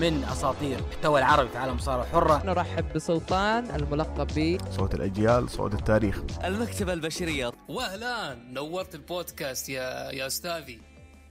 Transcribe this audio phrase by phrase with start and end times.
[0.00, 5.74] من أساطير المحتوى العربي في عالم الصارة الحرة نرحب بسلطان الملقب ب صوت الأجيال صوت
[5.74, 6.22] التاريخ.
[6.44, 7.52] المكتبة البشرية.
[7.68, 10.78] وأهلان نورت البودكاست يا يا أستاذي.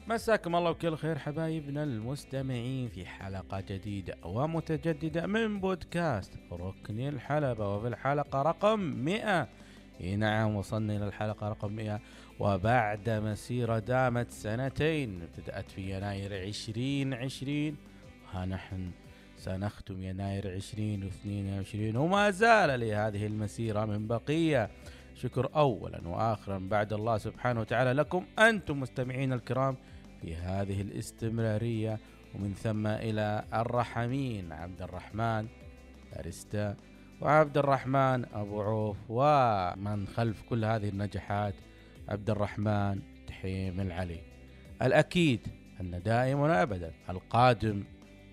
[0.08, 7.76] مساكم الله بكل خير حبايبنا المستمعين في حلقة جديدة ومتجددة من بودكاست ركن الحلبة.
[7.76, 9.48] وفي الحلقة رقم 100
[10.02, 12.00] إي نعم وصلنا إلى الحلقة رقم 100
[12.40, 17.76] وبعد مسيرة دامت سنتين ابتدأت في يناير 2020
[18.34, 18.92] ها نحن
[19.38, 24.70] سنختم يناير 2022 وما زال لهذه المسيرة من بقية.
[25.16, 29.78] شكر أولا وآخرا بعد الله سبحانه وتعالى لكم أنتم مستمعين الكرام
[30.22, 32.00] في هذه الاستمرارية.
[32.36, 35.48] ومن ثم إلى الرحمين عبد الرحمن
[36.20, 36.76] أرستا
[37.22, 41.54] وعبد الرحمن أبو عوف ومن خلف كل هذه النجاحات
[42.10, 44.22] عبد الرحمن تحيم العلي.
[44.82, 45.48] الأكيد
[45.82, 47.84] أن دائما وأبدا القادم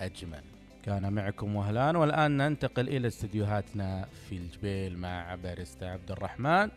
[0.00, 0.44] أجمل.
[0.82, 1.96] كان معكم وهلان.
[1.96, 6.70] والآن ننتقل إلى استديوهاتنا في الجبيل مع باريستا عبد الرحمن.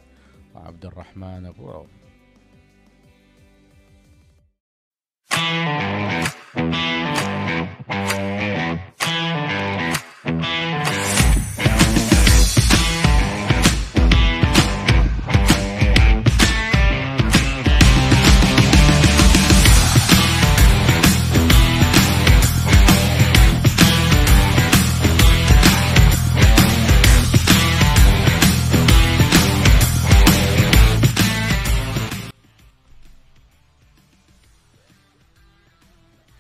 [0.56, 1.89] وعبد الرحمن أبو عوف.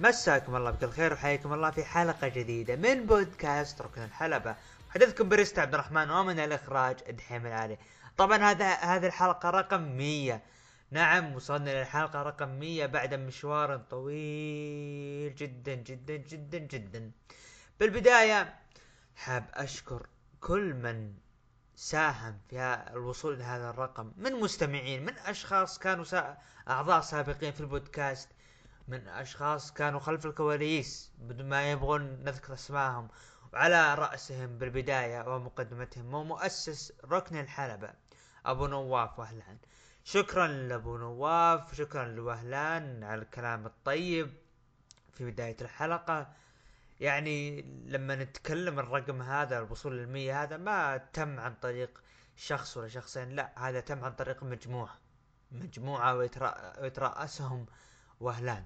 [0.01, 4.55] مساكم الله بكل خير وحياكم الله في حلقة جديدة من بودكاست ركن الحلبة.
[4.89, 7.77] محدثكم بريست عبد الرحمن ومن الإخراج الدحيم العالي.
[8.17, 10.41] طبعا هذا هذه الحلقة رقم 100
[10.91, 17.11] نعم وصلنا للحلقة رقم 100 بعد مشوار طويل جدا جدا جدا جدا.
[17.79, 18.55] بالبداية
[19.15, 20.07] حاب أشكر
[20.39, 21.13] كل من
[21.75, 24.11] ساهم في الوصول إلى هذا الرقم.
[24.17, 26.05] من مستمعين من أشخاص كانوا.
[26.69, 28.29] أعضاء سابقين في البودكاست.
[28.89, 33.07] من أشخاص كانوا خلف الكواليس بدون ما يبغون نذكر اسمائهم
[33.53, 37.93] وعلى رأسهم بالبداية ومقدمتهم هو مؤسس ركن الحلبة
[38.45, 39.57] أبو نواف وهلان.
[40.03, 44.31] شكرا لأبو نواف شكرا لوهلان على الكلام الطيب
[45.13, 46.33] في بداية الحلقة.
[46.99, 52.01] يعني لما نتكلم الرقم هذا الوصول للمية هذا ما تم عن طريق
[52.35, 54.97] شخص ولا شخصين لا هذا تم عن طريق مجموعة
[55.51, 57.65] مجموعة ويترأسهم
[58.19, 58.65] وهلان.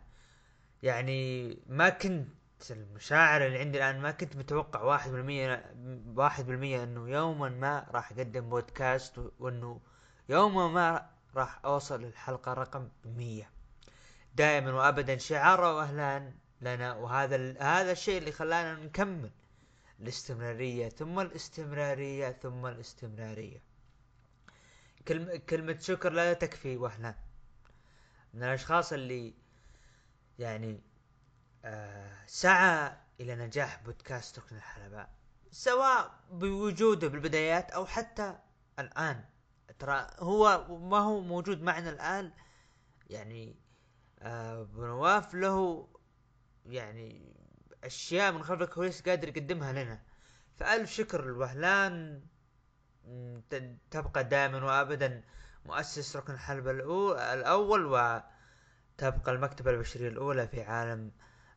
[0.83, 2.27] يعني ما كنت
[2.71, 5.73] المشاعر اللي عندي الآن ما كنت متوقع واحد بالمية
[6.15, 9.81] واحد بالمية إنه يوما ما راح أقدم بودكاست وإنه
[10.29, 13.49] يوما ما راح أوصل للحلقة رقم مية.
[14.35, 19.31] دائما وابدا شعار وأهلان لنا وهذا هذا الشيء اللي خلانا نكمل
[19.99, 23.61] الاستمرارية ثم الاستمرارية ثم الاستمرارية.
[25.49, 27.15] كلمة شكر لا تكفي وهلان
[28.33, 29.42] من الأشخاص اللي
[30.39, 30.81] يعني
[31.65, 35.07] آه سعى إلى نجاح بودكاست ركن الحلبة
[35.51, 38.37] سواء بوجوده بالبدايات أو حتى
[38.79, 39.25] الآن.
[39.79, 42.31] ترى هو ما هو موجود معنا الآن
[43.09, 43.55] يعني
[44.19, 45.87] آه بنواف له
[46.65, 47.33] يعني
[47.83, 50.01] أشياء من خلف الكواليس قادر يقدمها لنا.
[50.57, 52.21] فألف شكر الوهلان
[53.91, 55.23] تبقى دائما وابدا
[55.65, 56.71] مؤسس ركن الحلبة
[57.33, 58.21] الأول و
[58.97, 61.11] تبقى المكتبة البشرية الأولى في عالم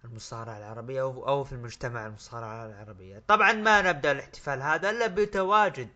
[0.05, 3.19] المصارعة العربية أو في المجتمع المصارعة العربية.
[3.29, 5.89] طبعا ما نبدأ الاحتفال هذا إلا بتواجد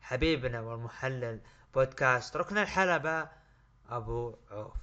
[0.00, 1.40] حبيبنا والمحلل
[1.74, 3.28] بودكاست ركن الحلبة
[3.88, 4.76] أبو عوف.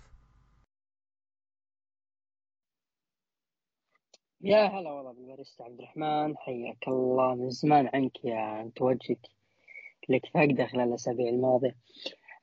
[4.42, 7.36] يا هلا والله بالباريستا عبد الرحمن حياك الله.
[7.36, 9.20] من زمان عنك يا وجهك
[10.10, 11.76] لك فقدة خلال الأسابيع الماضية.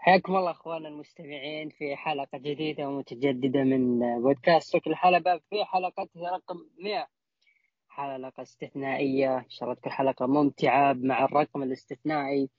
[0.02, 6.56] حياكم الله اخواننا المستمعين في حلقة جديدة ومتجددة من بودكاست سوق الحلبه في حلقتها رقم
[6.78, 7.08] 100
[7.88, 9.38] حلقة استثنائية.
[9.38, 12.50] إن شاء الله تكون حلقة ممتعة مع الرقم الاستثنائي.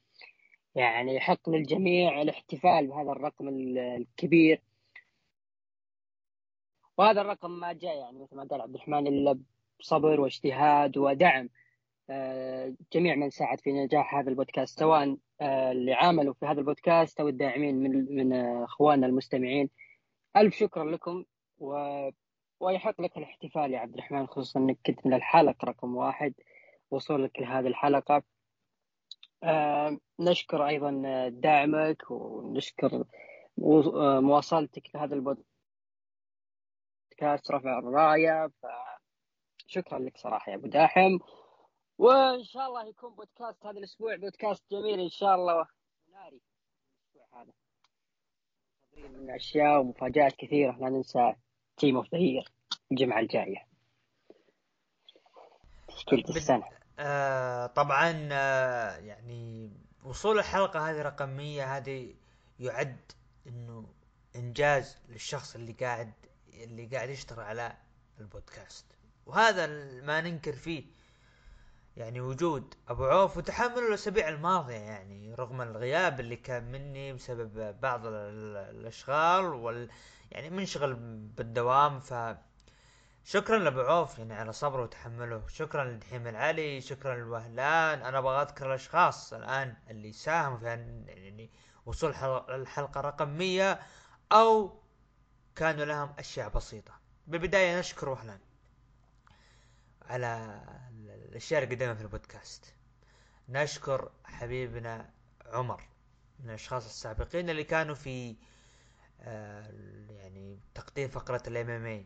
[0.75, 4.61] يعني يحق للجميع الاحتفال بهذا الرقم الكبير.
[6.97, 9.39] وهذا الرقم ما جاء يعني مثل ما قال عبد الرحمن إلا
[9.79, 11.49] بصبر واجتهاد ودعم.
[12.93, 17.27] جميع من ساعد في نجاح هذا البودكاست سواء آه، اللي عاملوا في هذا البودكاست أو
[17.27, 18.33] الداعمين من من
[18.63, 19.69] أخواننا المستمعين.
[20.37, 21.25] ألف شكر لكم
[21.59, 21.75] و...
[22.59, 26.33] ويحق لك الاحتفال يا عبد الرحمن خصوصا إنك كنت من الحلقة رقم واحد
[26.91, 28.23] وصولك لهذه الحلقة.
[29.43, 30.91] آه نشكر أيضا
[31.29, 33.03] دعمك ونشكر
[34.21, 35.45] مواصلتك لهذا البودكاست
[37.51, 38.51] رفع الراية.
[39.67, 41.17] شكرا لك صراحة يا أبو داحم.
[42.01, 45.67] وإن شاء الله يكون بودكاست هذا الأسبوع بودكاست جميل إن شاء الله.
[46.13, 46.41] ناري.
[47.15, 47.53] الأسبوع هذا.
[49.09, 50.77] من أشياء ومفاجآت كثيرة.
[50.79, 51.35] لا ننسى
[51.77, 52.43] team of the
[52.91, 53.67] الجمعة الجاية.
[55.87, 56.63] تشكيله السنة.
[56.99, 59.71] آه طبعا آه يعني
[60.05, 62.15] وصول الحلقة هذه رقم 100 هذه
[62.59, 63.11] يعد
[63.47, 63.93] إنه
[64.35, 66.13] إنجاز للشخص اللي قاعد
[66.53, 67.77] اللي قاعد يشتغل على
[68.19, 68.85] البودكاست.
[69.25, 69.67] وهذا
[70.01, 71.00] ما ننكر فيه.
[71.97, 78.05] يعني وجود أبو عوف وتحمل الأسابيع الماضية يعني رغم الغياب اللي كان مني بسبب بعض
[78.05, 79.89] ال- الأشغال وال
[80.31, 80.93] يعني منشغل
[81.37, 81.99] بالدوام.
[81.99, 82.13] ف
[83.23, 85.47] شكرا لأبو عوف يعني على صبره وتحمله.
[85.47, 88.01] شكرا لدحيم العلي شكرا للوهلان.
[88.01, 91.49] أنا أبغى أذكر الأشخاص الآن اللي ساهموا في يعني
[91.85, 93.79] وصول حل- الحلقة رقم 100
[94.31, 94.79] أو
[95.55, 96.93] كانوا لهم أشياء بسيطة.
[97.27, 98.39] بالبداية نشكر وهلان
[100.09, 100.61] على
[101.31, 102.73] الاشياء اللي قدمها في البودكاست.
[103.49, 105.09] نشكر حبيبنا
[105.45, 105.83] عمر
[106.39, 108.35] من الأشخاص السابقين اللي كانوا في
[109.21, 109.71] آه،
[110.09, 112.05] يعني تقديم فقرة الام إم اي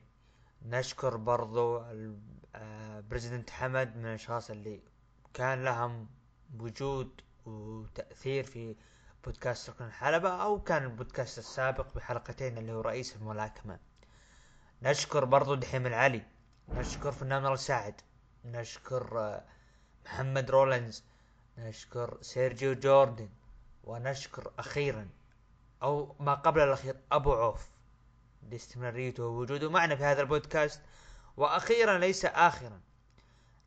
[0.65, 2.19] نشكر برضو ال-
[2.55, 3.03] آه،
[3.49, 4.81] حمد من الأشخاص اللي
[5.33, 6.09] كان لهم
[6.59, 8.75] وجود وتأثير في
[9.23, 13.79] بودكاست ركن الحلبة أو كان البودكاست السابق بحلقتين اللي هو رئيس الملاكمة.
[14.81, 16.25] نشكر برضو دحيم العلي.
[16.69, 18.01] نشكر فنان سعد
[18.45, 19.45] نشكر آه،
[20.05, 21.03] محمد رولنز
[21.57, 23.29] نشكر سيرجيو جوردن
[23.83, 25.09] ونشكر أخيرا
[25.83, 27.69] أو ما قبل الأخير أبو عوف.
[28.51, 30.81] لاستمراريته ووجوده معنا في هذا البودكاست.
[31.37, 32.81] وأخيرا ليس اخرا.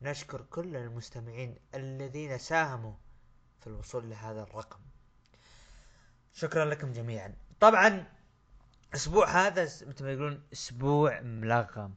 [0.01, 2.93] نشكر كل المستمعين الذين ساهموا
[3.59, 4.79] في الوصول لهذا الرقم.
[6.33, 7.35] شكرا لكم جميعا.
[7.59, 8.07] طبعا
[8.95, 11.95] أسبوع هذا مثل ما يقولون أسبوع ملغم.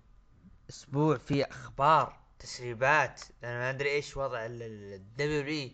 [0.71, 2.22] أسبوع فيه أخبار.
[2.43, 5.71] تسريبات أنا ما أدري إيش وضع الدبليو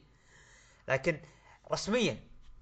[0.89, 1.21] لكن
[1.73, 2.21] رسميا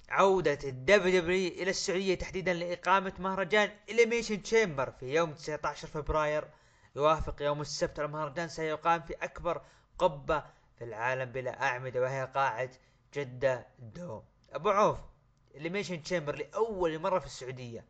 [0.09, 6.49] عودة الدبليو دبليو إلى السعودية تحديدا لإقامة مهرجان Elimination Chamber في يوم 19 فبراير.
[6.97, 9.63] يوافق يوم السبت المهرجان سيقام في أكبر
[9.99, 10.45] قبة
[10.79, 12.71] في العالم بلا أعمدة وهي قاعة
[13.15, 14.99] جدة الدوم أبو عوف
[15.55, 17.85] Elimination Chamber لأول مرة في السعودية.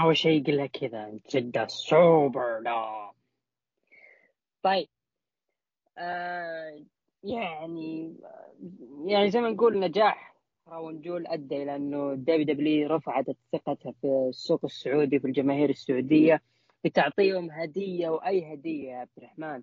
[0.00, 3.12] أول شيء يقول لها كذا جدة Super Dome
[4.62, 4.88] طيب
[5.98, 6.84] آه
[7.22, 8.16] يعني
[9.06, 10.34] يعني زي ما نقول نجاح
[10.68, 16.42] Crown Jewel أدى إلى أنه دبليو دبليو رفعت ثقتها في السوق السعودي في الجماهير السعودية
[16.84, 19.62] بتعطيهم هدية وأي هدية يا عبد الرحمن.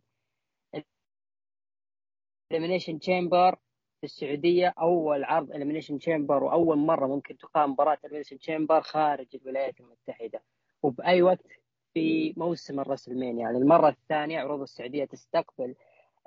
[2.52, 3.56] Elimination Chamber
[4.02, 9.80] في السعودية أول عرض Elimination Chamber وأول مرة ممكن تقام مباراة Elimination Chamber خارج الولايات
[9.80, 10.42] المتحدة.
[10.84, 11.48] وبأي وقت؟
[11.94, 13.42] في موسم الرسلمانيا.
[13.42, 15.76] يعني المرة الثانية عروض السعودية تستقبل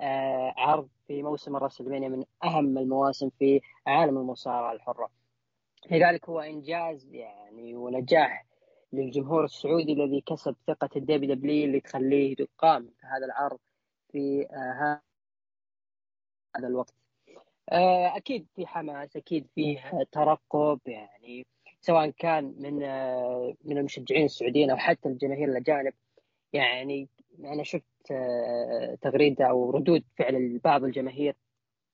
[0.01, 5.09] آه، عرض في موسم الرسلمانيا من أهم المواسم في عالم المصارعة الحرة.
[5.91, 8.45] لذلك هو إنجاز يعني ونجاح
[8.93, 13.59] للجمهور السعودي الذي كسب ثقة الدبليو دبليو اللي تخليه يقام هذا العرض
[14.11, 15.01] في آه،
[16.55, 17.04] هذا الوقت.
[17.69, 21.45] أكيد في حماس أكيد فيه ترقب يعني
[21.85, 25.93] سواء كان من آه، من المشجعين السعوديين أو حتى الجماهير الأجانب.
[26.53, 27.09] يعني
[27.39, 31.35] أنا شفت آه، تغريدة أو ردود فعل بعض الجماهير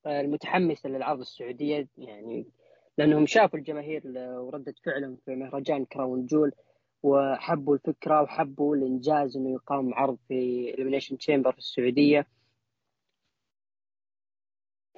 [0.06, 1.88] آه، المتحمسه للعرض السعودية.
[1.98, 2.48] يعني
[2.98, 6.52] لأنهم شافوا الجماهير وردة فعلهم في مهرجان Crown Jewel
[7.04, 12.28] وحبوا الفكرة وحبوا الإنجاز إنه يقام عرض في Elimination Chamber في السعودية.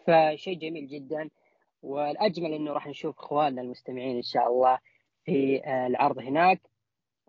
[0.08, 1.30] فشيء جميل جدا
[1.82, 4.80] والأجمل إنه راح نشوف إخواننا المستمعين إن شاء الله
[5.26, 6.62] في آه، العرض هناك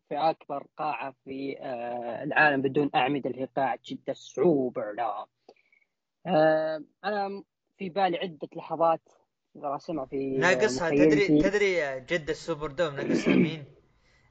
[0.08, 5.26] في أكبر قاعة في آه، العالم بدون أعمدة اللي هي قاعه جده ال Superdome.
[6.26, 7.42] آه، أنا
[7.78, 9.00] في بالي عدة لحظات
[9.56, 10.90] راسمها في ناقصها.
[10.90, 13.64] تدري تدري جدة ال Superdome ناقصها مين؟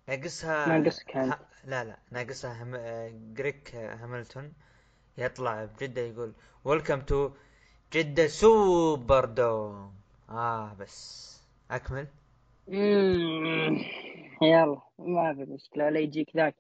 [0.07, 1.31] ناقصها ناقص كان.
[1.31, 1.39] ه...
[1.65, 2.75] لا لا ناقصها هم...
[3.33, 4.53] جريج هاملتون
[5.17, 6.33] يطلع بجدة يقول
[6.65, 7.31] ويلكم تو
[7.93, 9.93] جدة سوبر دوم.
[10.29, 11.23] آه بس.
[11.71, 12.07] أكمل.
[12.67, 13.77] مم،
[14.41, 16.55] يلا ما في مشكله ولا يجيك ذاك.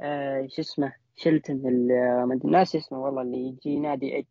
[0.00, 4.26] آه شو اسمه؟ شلتن ال- ما أدري اسمه والله اللي يجي نادي ايج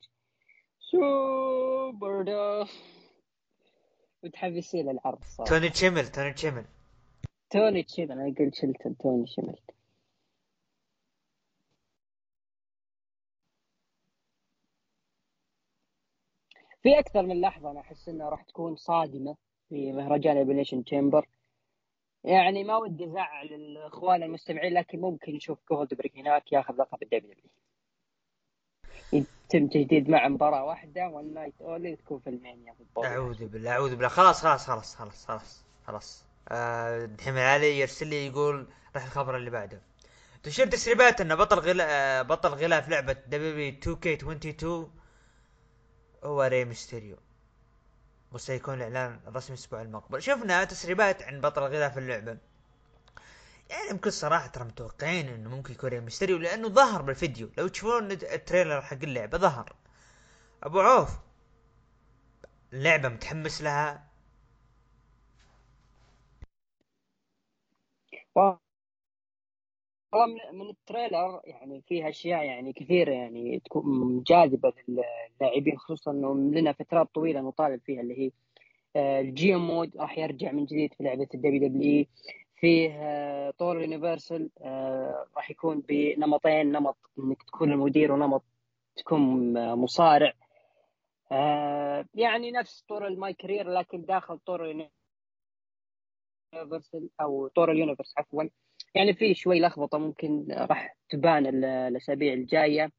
[0.92, 2.68] سوبر دوم.
[4.24, 5.50] وتحب يصير العرض صراحة.
[5.50, 6.66] توني تشيمل توني تشيمل.
[7.50, 9.56] توني تشيل أنا قلت شلتن توني شمل
[16.84, 19.36] في أكثر من لحظة أنا أحس إنها راح تكون صادمة
[19.70, 21.28] في مهرجان ابليشن تشامبر
[22.24, 27.58] يعني ما ودي أزعل الإخوان المستمعين لكن ممكن نشوف جولدبرغ هناك ياخذ لقب الدبليو دبليو
[29.14, 34.08] يتم تجديد مع مباراة واحدة والنايت اولي تكون في ألمانيا أعوذ بالله أعوذ بالله.
[34.08, 36.26] خلاص خلاص خلاص خلاص خلاص خلاص.
[36.50, 39.82] آه، دحين علي يرسل لي يقول راح الخبر اللي بعده.
[40.44, 44.88] تشير تسريبات إن بطل غلا آه، بطل غلاف لعبة دبليو 2
[46.28, 47.18] كي 22 هو ري ميستيريو
[48.32, 50.22] وسيكون الإعلان الرسمي الأسبوع المقبل.
[50.22, 52.38] شفنا تسريبات عن بطل غلاف اللعبة.
[53.70, 57.50] يعني بكل صراحة ترى متوقعين إنه ممكن يكون ري ميستيريو لأنه ظهر بالفيديو.
[57.58, 59.76] لو تشوفون ال trailer حق اللعبة ظهر.
[60.64, 61.10] أبو عوف.
[62.74, 64.08] اللعبة متحمس لها.
[70.18, 76.34] والله من, ال trailer يعني فيها أشياء يعني كثيرة يعني تكون جاذبة للاعبين خصوصا إنه
[76.34, 78.32] لنا فترات طويلة نطالب فيها اللي هي
[78.96, 82.08] آه، ال GM mode راح يرجع من جديد في لعبة ال WWE.
[82.56, 88.44] فيه آه، طور universal آه، راح يكون بنمطين نمط إنك تكون المدير ونمط
[88.96, 90.34] تكون مصارع.
[92.14, 94.66] يعني نفس طور ال My Career لكن داخل طور
[96.54, 98.44] universal أو طور ال Universe عفوا.
[98.98, 102.92] يعني في شوي لخبطة ممكن راح تبان الأسابيع الجاية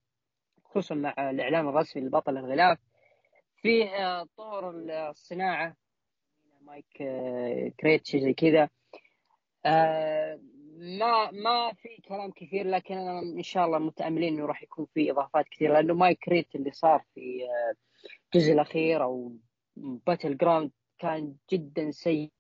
[0.64, 2.78] خصوصا مع الاعلان الرسمي لبطل الغلاف.
[3.62, 4.70] فيه طور
[5.10, 5.76] الصناعة
[6.60, 6.86] My
[7.80, 8.68] Create شيء زي كذا.
[9.66, 10.40] آه،
[10.78, 15.10] ما ما في كلام كثير لكن أنا إن شاء الله متأملين إنه راح يكون في
[15.10, 17.74] إضافات كثيرة لأنه My Create اللي صار في آه،
[18.34, 19.32] الجزء الأخير أو
[19.76, 22.30] Battleground كان جدا سيء.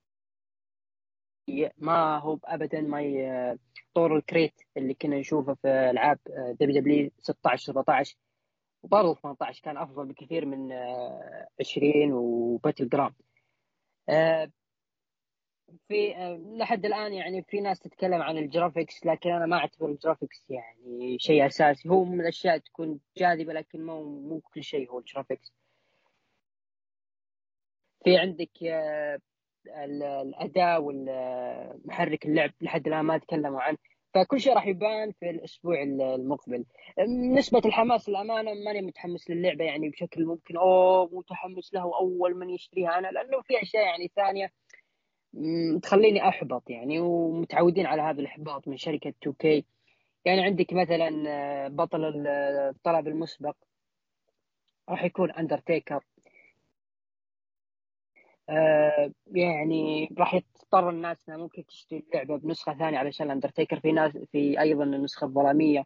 [1.78, 3.58] ما هو ابدا ما
[3.94, 6.18] طور ال create اللي كنا نشوفه في ألعاب
[6.60, 8.16] WW 16 17
[8.82, 10.72] وبرضه 18 كان أفضل بكثير من
[11.60, 13.14] 20 و Battleground.
[15.88, 16.14] في
[16.58, 20.44] لحد الآن يعني في ناس تتكلم عن ال graphics لكن أنا ما أعتبر ال graphics
[20.50, 21.88] يعني شيء أساسي.
[21.88, 25.52] هو من الأشياء تكون جاذبة لكن مو مو كل شيء هو ال graphics.
[28.04, 28.50] في عندك
[29.68, 33.78] الأداء والمحرك اللعب لحد الآن ما تكلموا عنه.
[34.14, 36.64] فكل شيء راح يبان في الأسبوع المقبل.
[37.34, 40.56] نسبة الحماس للأمانة ماني متحمس للعبة يعني بشكل ممكن.
[40.56, 44.52] أوه متحمس له أول من يشتريها أنا لأنه في أشياء يعني ثانية
[45.82, 49.62] تخليني أحبط يعني ومتعودين على هذا الإحباط من شركة 2K
[50.24, 53.56] يعني عندك مثلا آه، بطل الطلب المسبق
[54.88, 56.04] راح يكون اندرتيكر
[59.26, 64.60] يعني راح يضطر الناس إنها ممكن تشتري اللعبه بنسخة ثانية علشان اندرتيكر في ناس في
[64.60, 65.84] أيضا النسخة الظلامية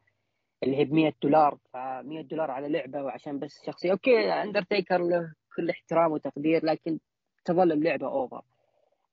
[0.63, 1.59] اللي هي ب 100 دولار.
[1.73, 3.93] ف 100 دولار على لعبة وعشان بس شخصية.
[3.93, 6.99] okay أندرتيكر له كل احترام وتقدير لكن
[7.45, 8.43] تظل اللعبة over.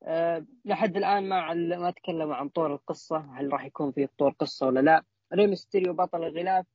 [0.04, 3.18] أه لحد الآن ما ما تكلموا عن طور القصة.
[3.18, 5.04] هل راح يكون في طور قصة ولا لا؟
[5.34, 6.66] ري ميستيريو بطل الغلاف.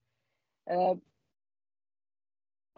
[0.69, 0.99] أه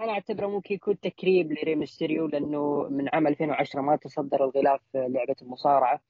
[0.00, 6.00] أنا أعتبره ممكن يكون تكريم لريمستيريو لأنه من عام 2010 ما تصدر الغلاف لعبة المصارعة.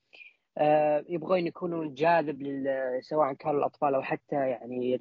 [0.58, 2.66] أه يبغون يكونون جاذب
[3.00, 4.98] سواء كانوا الأطفال أو حتى يعني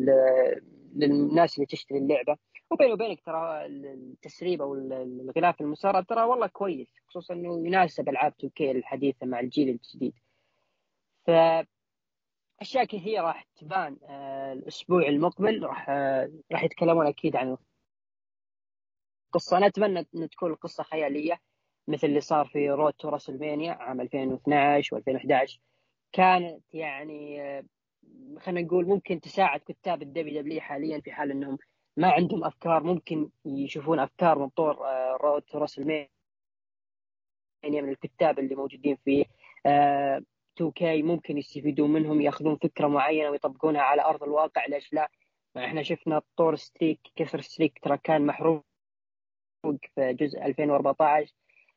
[0.96, 2.38] للناس اللي تشتري اللعبة.
[2.72, 8.76] وبيني وبينك ترى التسريب أو الغلاف المصارعة ترى والله كويس خصوصا إنه يناسب ألعاب 2
[8.76, 10.14] الحديثة مع الجيل الجديد.
[11.28, 11.32] ف
[12.62, 15.64] أشياء كثيرة راح تبان آه، الأسبوع المقبل.
[15.64, 17.58] راح آه، راح يتكلمون أكيد عن
[19.36, 19.58] القصة.
[19.58, 21.42] أنا أتمنى إن تكون القصة خيالية
[21.88, 25.58] مثل اللي صار في Road to WrestleMania عام 2012 و2011
[26.12, 27.64] كانت يعني آه،
[28.40, 31.58] خلينا نقول ممكن تساعد كتاب ال WW حاليا في حال إنهم
[31.98, 34.78] ما عندهم أفكار ممكن يشوفون أفكار من طور
[35.22, 36.10] Road to WrestleMania
[37.66, 39.26] من الكتاب اللي موجودين في
[40.60, 44.66] 2K آه، ممكن يستفيدون منهم يأخذون فكرة معينة ويطبقونها على أرض الواقع.
[44.66, 45.12] ليش لا؟
[45.58, 48.66] إحنا شفنا طور streak كسر streak ترى كان محروق.
[49.96, 51.34] في جزء 2014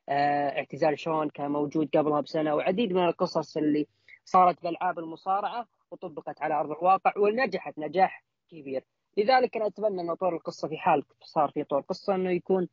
[0.09, 3.87] آه اعتزال شون كان موجود قبلها بسنة وعديد من القصص اللي
[4.25, 8.85] صارت بالعاب المصارعة وطبقت على أرض الواقع ونجحت نجاح كبير.
[9.17, 12.69] لذلك أنا أتمنى انه طور القصة في حال صار في طور قصة أنه يكون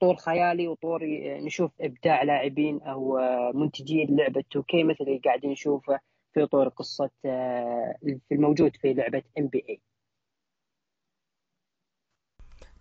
[0.00, 1.00] طور خيالي وطور
[1.44, 3.18] نشوف إبداع لاعبين أو
[3.54, 6.00] منتجين لعبة 2K مثل اللي قاعدين نشوفه
[6.34, 7.94] في طور قصة آه،
[8.32, 9.80] الموجود في لعبة NBA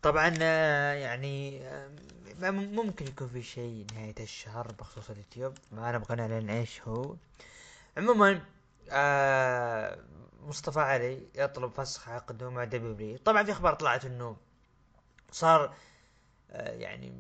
[0.01, 1.89] طبعا آه، يعني آه،
[2.51, 5.53] ممكن يكون في شيء نهاية الشهر بخصوص اليوتيوب.
[5.71, 7.15] ما أنا أبغى نعلن إيش هو.
[7.97, 8.41] عموما
[8.91, 9.99] آه
[10.41, 14.37] مصطفى علي يطلب فسخ عقده مع W طبعا في أخبار طلعت إنه
[15.31, 15.73] صار
[16.51, 17.13] آه يعني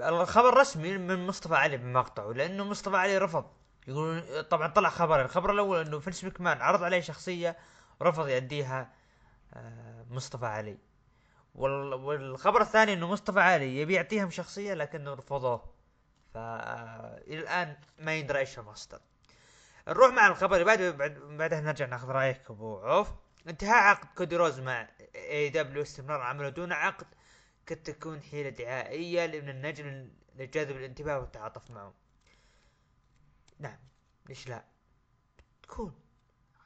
[0.00, 3.44] الخبر رسمي من مصطفى علي بمقطعه لأنه مصطفى علي رفض.
[3.88, 7.56] يقولون طبعا طلع خبرين الخبر الأول إنه فينس مكمان عرض عليه شخصية
[8.00, 8.92] ورفض يأديها
[9.54, 10.78] آه، مصطفى علي.
[11.54, 15.74] والخبر الثاني إنه مصطفى علي يبي يعطيهم شخصية لكنه رفضوه.
[16.34, 19.00] ف آه، إلى الآن ما يندرى إيش المصدر
[19.88, 23.08] نروح مع الخبر اللي بعده بعد بعدها نرجع ناخذ رأيك أبو عوف.
[23.48, 27.06] انتهاء عقد كودي رودز مع AEW استمرار عمله دون عقد
[27.68, 31.94] قد تكون حيلة دعائية لابن النجم لجذب الانتباه والتعاطف معه.
[33.58, 33.78] نعم
[34.28, 34.64] ليش لا؟
[35.62, 35.94] تكون.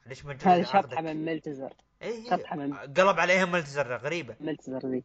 [0.05, 1.73] ليش ما عقدك؟ شطحه من ملتزر.
[2.01, 4.35] إيه من- قلب عليهم ملتزر غريبة.
[4.39, 5.03] ملتزر ذي.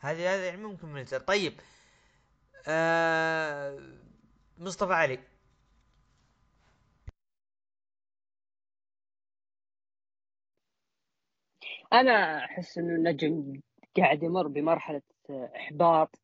[0.00, 1.60] هذه هذه يعني ممكن ملتزر طيب.
[2.68, 3.78] آه
[4.58, 5.18] مصطفى علي.
[11.92, 13.60] أنا أحس إنه النجم
[13.96, 16.18] قاعد يمر بمرحلة إحباط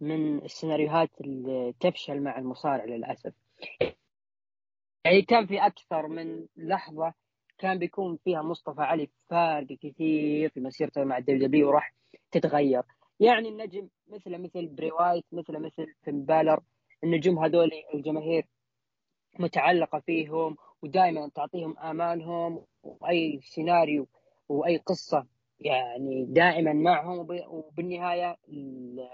[0.00, 3.32] من السيناريوهات اللي تفشل مع المصارع للأسف.
[5.04, 7.14] يعني كان في أكثر من لحظة
[7.58, 11.94] كان بيكون فيها مصطفى علي فارق كثير في مسيرته مع ال WW وراح
[12.30, 12.82] تتغير.
[13.20, 16.60] يعني النجم مثل مثل براي وايت مثل مثل فين بالور
[17.04, 18.46] النجوم هذول الجماهير
[19.38, 24.08] متعلقة فيهم ودائما تعطيهم آمالهم وأي سيناريو
[24.48, 25.26] وأي قصة
[25.60, 29.08] يعني دائما معهم وب- وبالنهاية ال-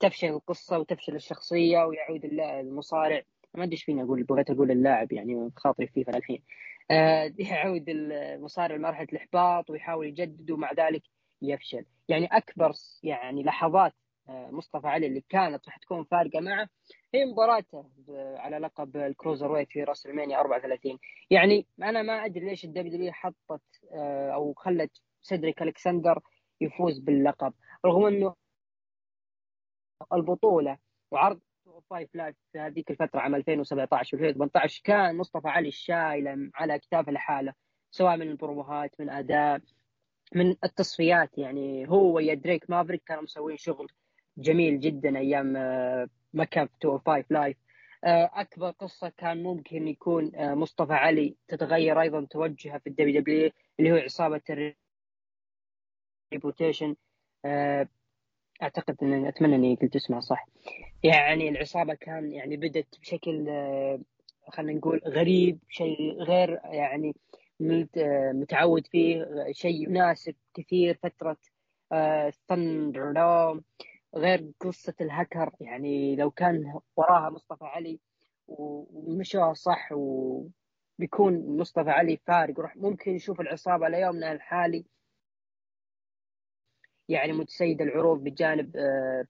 [0.00, 3.22] تفشل القصة وتفشل الشخصية ويعود المصارع.
[3.54, 6.42] ما أدري إيش فيني أقول بغيت أقول اللاعب يعني خاطري فيه الحين.
[6.90, 11.02] آه، يعود المصارع لمرحلة الإحباط ويحاول يجدد ومع ذلك
[11.42, 11.84] يفشل.
[12.08, 12.72] يعني أكبر
[13.02, 13.94] يعني لحظات
[14.28, 16.68] آه، مصطفى علي اللي كانت راح تكون فارقة معه
[17.14, 17.90] هي مباراته
[18.36, 20.98] على لقب ال cruiserweight في WrestleMania 34
[21.30, 23.62] يعني أنا ما أدري ليش ال WW حطت
[23.92, 24.90] آه، أو خلت
[25.22, 26.20] سيدريك ألكسندر
[26.60, 27.52] يفوز باللقب.
[27.86, 28.34] رغم إنه
[30.12, 30.78] البطولة.
[31.10, 31.40] وعرض
[31.90, 37.52] 5 Live هذيك الفترة عام 2017 و 2018 كان مصطفى علي شايله على اكتافه لحاله
[37.90, 39.60] سواء من البروموهات من أداء
[40.34, 41.38] من التصفيات.
[41.38, 43.88] يعني هو ويا دريك مافريك كانوا مسوين شغل
[44.38, 47.56] جميل جدا أيام آه، مكان في 205 Live
[48.04, 53.50] آه، أكبر قصة كان ممكن يكون آه، مصطفى علي تتغير أيضا توجهه في ال WW
[53.80, 54.42] اللي هو عصابه
[56.32, 56.96] الريبوتيشن.
[58.62, 60.46] أعتقد ان أتمنى إني قلت اسمها صح.
[61.02, 64.00] يعني العصابة كان يعني بدت بشكل آه،
[64.48, 67.14] خلينا نقول غريب شيء غير يعني
[67.96, 71.36] آه، متعود فيه آه، شيء يناسب كثير فترة
[72.48, 73.12] Thunder
[74.16, 78.00] غير قصة الهكر يعني لو كان وراها مصطفى علي
[78.48, 82.54] ومشوها صح وبيكون مصطفى علي فارق.
[82.76, 84.84] ممكن نشوف العصابة ليومنا الحالي.
[87.08, 89.26] يعني متسيد العروض بجانب آه،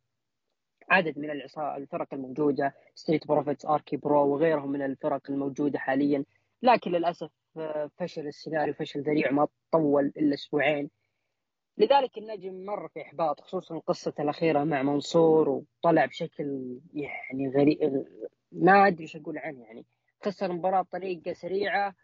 [0.91, 6.25] عدد من الفرق الموجودة Street Profits RK-Bro وغيرهم من الفرق الموجودة حاليا.
[6.63, 10.91] لكن للأسف آه، فشل السيناريو فشل ذريع ما طول إلا أسبوعين.
[11.79, 18.07] لذلك النجم مر في إحباط خصوصا قصته الأخيرة مع منصور وطلع بشكل يعني غريب
[18.53, 19.87] ما أدري إيش أقول عنه يعني.
[20.23, 21.95] خسر المباراه بطريقة سريعة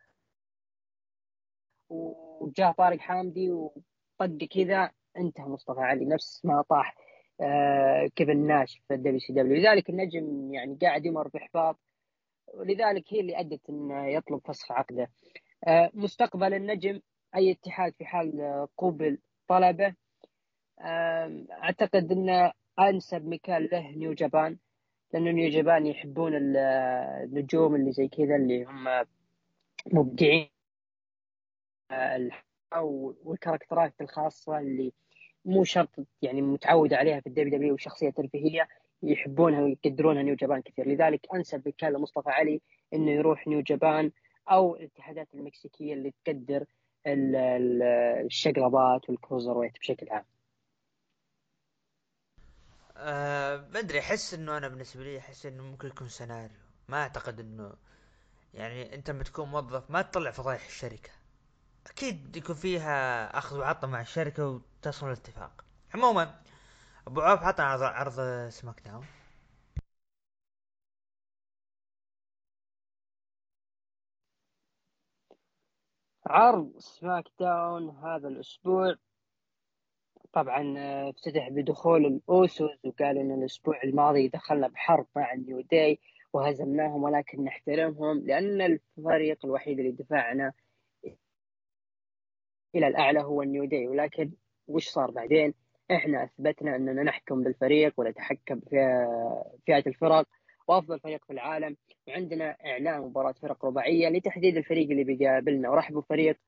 [1.89, 4.91] وجاء طارق حامدي وطق كذا.
[5.17, 6.97] انتهى مصطفى علي نفس ما طاح
[7.41, 11.79] آه كيفن ناش في ال WCW لذلك النجم يعني قاعد يمر باحباط
[12.55, 15.11] ولذلك هي اللي أدت انه يطلب فسخ عقده.
[15.67, 17.01] آه مستقبل النجم
[17.37, 19.95] أي اتحاد في حال قبل طلبه.
[20.81, 24.59] آه أعتقد انه أنسب مكان له New Japan
[25.13, 26.57] لأنه New Japan يحبون ال-
[27.25, 29.07] النجوم اللي زي كذا اللي هم
[29.93, 30.49] مبدعين.
[32.81, 34.93] والكاركترات الخاصة اللي
[35.45, 35.91] مو شرط
[36.23, 38.69] يعني متعود عليها في ال WW وشخصية ترفيهية
[39.03, 40.89] يحبونها ويقدرونها New Japan كثير.
[40.89, 42.61] لذلك أنسب مكان لمصطفى علي
[42.95, 44.13] إنه يروح New Japan
[44.49, 46.65] أو الاتحادات المكسيكية اللي تقدر
[47.07, 47.83] ال- ال-
[48.27, 50.25] الشقلبات وال cruiserweight بشكل عام.
[52.97, 56.57] آه ما أدري أحس إنه أنا بالنسبة لي أحس إنه ممكن يكون سيناريو.
[56.89, 57.73] ما أعتقد إنه
[58.55, 61.11] يعني أنت لما تكون موظف ما تطلع فضايح الشركة.
[61.91, 65.65] أكيد يكون فيها أخذ وعطى مع الشركة وتصل الاتفاق.
[65.95, 66.41] عموما
[67.07, 69.07] أبو عوف حطنا عرض عرض SmackDown.
[76.27, 78.95] عرض SmackDown هذا الأسبوع
[80.33, 85.61] طبعا آه، افتتح بدخول ال Usos وقال إن الأسبوع الماضي دخلنا بحرب مع ال New
[85.61, 85.99] Day
[86.33, 90.53] وهزمناهم ولكن نحترمهم لأن الفريق الوحيد اللي دفعنا
[92.75, 93.87] إلى الأعلى هو ال New Day.
[93.89, 94.33] ولكن
[94.69, 95.55] وش صار بعدين؟
[95.91, 99.07] إحنا أثبتنا أننا نحكم بالفريق ونتحكم في
[99.67, 100.27] فئة الفرق
[100.69, 101.77] وأفضل فريق في العالم.
[102.09, 105.71] وعندنا إعلان مباراة فرق رباعية لتحديد الفريق اللي بيقابلنا.
[105.71, 106.39] وراح بفريق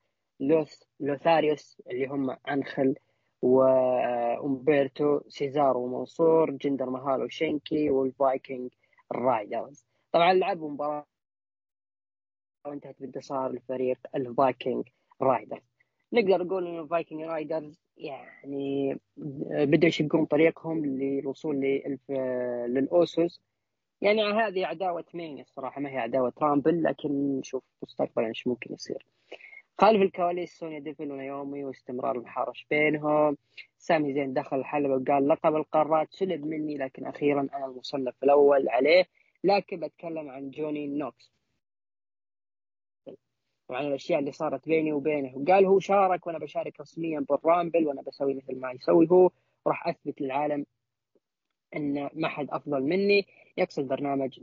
[0.41, 2.95] Los Lotharios اللي هم انخل
[3.43, 8.71] وامبرتو سيزارو ومنصور جندر مهال وشانكي وال Viking
[9.15, 11.07] ال Raiders طبعا لعبوا مباراة
[12.67, 14.89] وانتهت بانتصار الفريق ال Viking
[15.23, 15.74] Raiders.
[16.15, 18.99] نقدر نقول ان ال Viking Raiders يعني
[19.51, 21.57] بدأوا يشقون طريقهم للوصول
[22.69, 23.41] لل Usos.
[24.01, 29.07] يعني هذه عداوة مين الصراحة ما هي عداوة Rumble لكن نشوف مستقبلا إيش ممكن يصير.
[29.79, 33.37] خلف الكواليس سونيا ديفل ونايومي واستمرار المحارش بينهم.
[33.79, 39.05] سامي زين دخل الحلبة وقال لقب القارات سلب مني لكن أخيرا أنا المصنف الأول عليه.
[39.45, 41.34] لكن بتكلم عن جوني نوكسفيل.
[43.69, 45.37] وعن الأشياء اللي صارت بيني وبينه.
[45.37, 49.31] وقال هو شارك وأنا بشارك رسميا بال Rumble وأنا بسوي مثل ما يسوي هو.
[49.65, 50.67] وراح أثبت للعالم
[51.77, 53.27] أن ما حد أفضل مني.
[53.57, 54.41] يقصد برنامج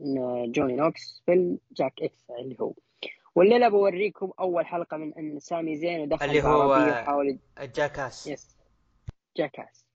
[0.52, 2.74] جوني نوكسفيل ال Jackass اللي هو.
[3.36, 8.58] والليلة بوريكم أول حلقة من أن سامي زين ودخل اللي هو- وحاول ال Jackass yes
[9.38, 9.86] Jackass.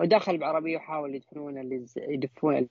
[0.00, 2.68] ودخل بعربية وحاول يدفنون اللي يدفون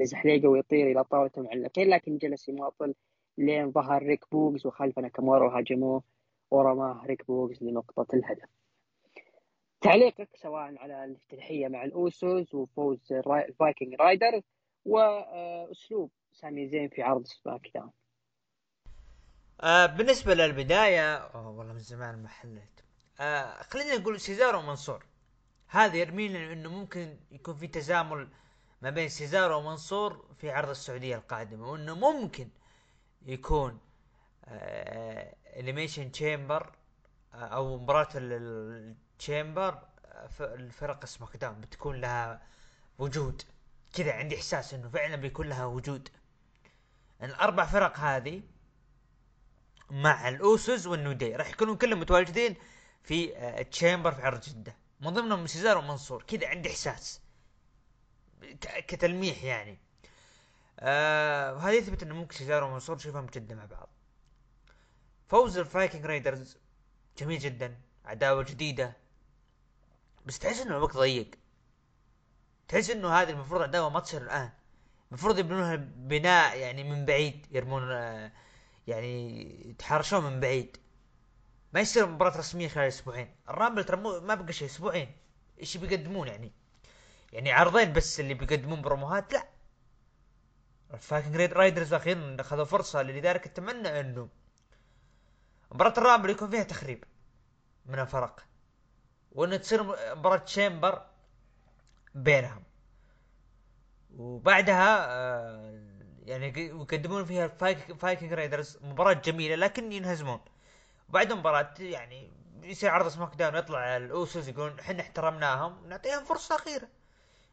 [0.00, 2.94] الزحليقة ويطير إلى طاولة المعلقين لكن جلس يماطل.
[3.38, 6.02] لين ظهر ريك بوغز وخلف ناكامورا وهاجموه
[6.50, 8.48] ورماه ريك بوغز لنقطة الهدف.
[9.80, 14.42] تعليقك سواء على الافتتاحية مع ال Usos وفوز ال Viking Raider
[14.84, 17.90] وأسلوب سامي زين في عرض SmackDown.
[19.60, 22.80] آه بالنسبة للبداية والله من زمان ما حليت
[23.20, 25.06] آه خلينا نقول سيزارو ومنصور.
[25.68, 28.28] هذا يرمينا إنه ممكن يكون في تزامن
[28.82, 32.48] ما بين سيزارو ومنصور في عرض السعودية القادمة وإنه ممكن
[33.26, 33.78] يكون
[35.56, 36.72] Elimination Chamber
[37.34, 39.82] أو مباراة ال Chamber
[40.40, 42.42] الفرق SmackDown بتكون لها
[42.98, 43.42] وجود.
[43.94, 46.08] كذا عندي إحساس إنه فعلا بيكون لها وجود.
[47.22, 48.42] الأربع فرق هذه
[49.90, 52.56] مع ال Usos وال New Day راح يكونوا كلهم متواجدين
[53.02, 54.76] في آه، ال Chamber في عرض جدة.
[55.00, 56.22] من ضمنهم سيزار ومنصور.
[56.22, 57.20] كذا عندي إحساس.
[58.62, 59.78] كتلميح يعني.
[60.80, 63.88] آه وهذا يثبت إنه ممكن سيزار ومنصور نشوفهم بجده مع بعض.
[65.28, 66.58] فوز ال Viking Raiders
[67.18, 68.96] جميل جدا عداوة جديدة.
[70.26, 71.30] بس تحس إنه الوقت ضيق.
[72.68, 74.50] تحس إنه هذه المفروض عداوة ما تصير الآن.
[75.08, 78.32] المفروض يبنونها بناء يعني من بعيد يرمون آه،
[78.86, 80.76] يعني يتحرشون من بعيد.
[81.72, 83.34] ما يصير مباراة رسمية خلال أسبوعين.
[83.48, 85.16] ال Rumble ترى ما بقى شيء أسبوعين.
[85.60, 86.52] إيش بيقدمون يعني؟
[87.32, 89.55] يعني عرضين بس اللي بيقدمون بروموهات؟ لا.
[90.94, 94.28] الفايكنج ريد Raiders أخيرا اخذوا فرصة لذلك اتمنى أنه
[95.72, 97.04] مباراة ال Rumble يكون فيها تخريب
[97.86, 98.44] من الفرق
[99.32, 99.82] وأنه تصير
[100.16, 101.06] مباراة Chamber
[102.14, 102.62] بينهم.
[104.16, 105.80] وبعدها آه،
[106.24, 107.48] يعني يقدمون فيها
[107.98, 110.40] Viking Raiders مباراة جميلة لكن ينهزمون.
[111.08, 116.88] وبعد المباراة يعني يصير عرض SmackDown يطلع ال Usos يقولون إحنا احترمناهم نعطيهم فرصة أخيرة.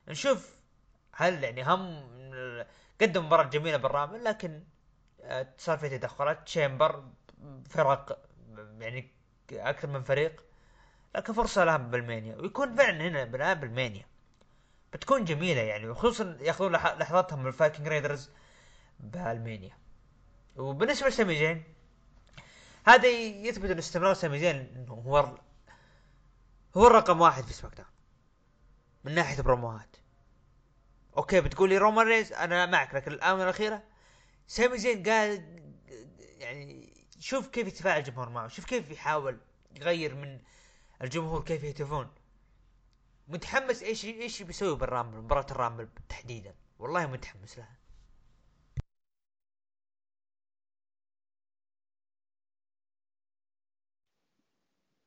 [0.07, 0.57] نشوف
[1.11, 2.13] هل يعني هم
[3.01, 4.63] قدموا مباراة جميلة بال Rumble لكن
[5.21, 7.03] آه، صار في تدخلات Chamber
[7.69, 8.25] فرق
[8.79, 9.11] يعني
[9.51, 10.43] أكثر من فريق
[11.15, 14.05] لكن فرصة لهم بألمانيا ويكون فعلا هنا بالآن بألمانيا.
[14.93, 18.29] بتكون جميلة يعني وخصوصا يأخذون لح- لحظاتهم من ال Viking Raiders
[18.99, 19.77] بألمانيا.
[20.55, 21.63] وبالنسبة لسامي زين
[22.87, 25.37] هذا يثبت ان استمرار سامي زين إنه هو
[26.77, 27.85] هو الرقم واحد في سماك
[29.03, 29.95] من ناحية بروموهات
[31.17, 33.83] okay بتقول لي رومان رينز أنا معك لكن الآونة الأخيرة
[34.47, 35.43] سامي زين قال
[36.39, 39.39] يعني شوف كيف يتفاعل الجمهور معه شوف كيف يحاول
[39.75, 40.39] يغير من
[41.01, 42.07] الجمهور كيف يهتفون.
[43.27, 47.77] متحمس إيش إيش بيسوي بال Rumble مباراة ال Rumble تحديدا؟ والله متحمس لها.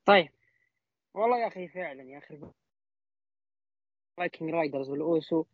[0.05, 0.29] طيب.
[1.13, 2.41] والله يا أخي فعلا يا أخي
[4.17, 5.45] Viking Raiders وال Uso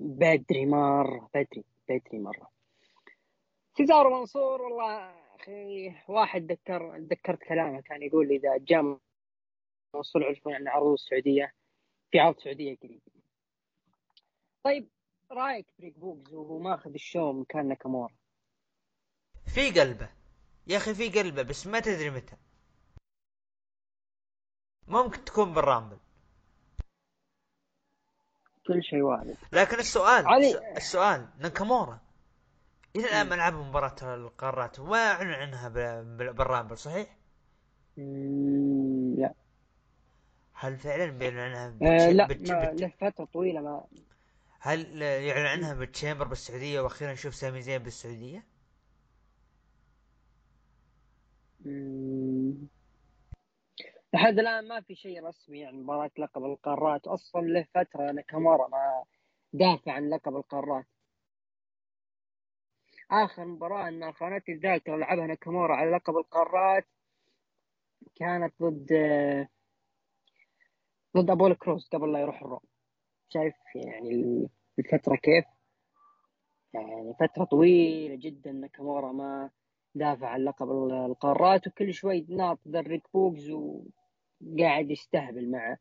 [0.00, 2.50] بدري مرة بدري بدري مرة.
[3.76, 8.98] سيزارو منصور والله أخي واحد ذكر ذكرت كلامه كان يقول إذا جاء
[9.94, 11.54] منصور يعرفون عن عروض السعوديه
[12.10, 13.00] في عرض سعودية قريب.
[14.64, 14.88] طيب
[15.32, 18.14] رأيك بريك بوغز وهو ماخذ ال show مكان ناكامورا
[19.54, 20.08] في قلبه.
[20.66, 22.36] يا أخي في قلبه بس ما تدري متى.
[24.88, 25.98] ممكن تكون بال Rumble.
[28.68, 31.98] كل شيء وارد لكن السؤال علي- السؤال ناكامورا
[32.96, 35.68] إلى الآن ما لعب مباراة القارات وما اعلن عنها
[36.32, 37.16] بال Rumble صحيح؟
[39.16, 39.34] لا
[40.52, 43.84] هل فعلا بيعلن عنها آه لا بتش- ما بت- له فترة طويلة ما
[44.60, 48.44] هل يعلن عنها بال Chamber بالسعودية وأخيرا نشوف سامي زين بالسعودية؟
[51.64, 52.54] مم.
[54.14, 59.04] لحد الآن ما في شيء رسمي عن مباراة لقب القارات أصلا له فترة ناكامورا ما
[59.52, 60.84] دافع عن لقب القارات.
[63.10, 66.86] آخر مباراة إن خانتني الذاكره لعبها ناكامورا على لقب القارات
[68.14, 68.86] كانت ضد
[71.16, 72.60] ضد ابول كروز قبل لا يروح الروم
[73.28, 75.44] شايف يعني الفترة كيف؟
[76.74, 79.50] يعني فترة طويلة جدا ناكامورا ما
[79.98, 85.76] دافع عن لقب القارات وكل شوي ناط الريك بوغز وقاعد يستهبل مع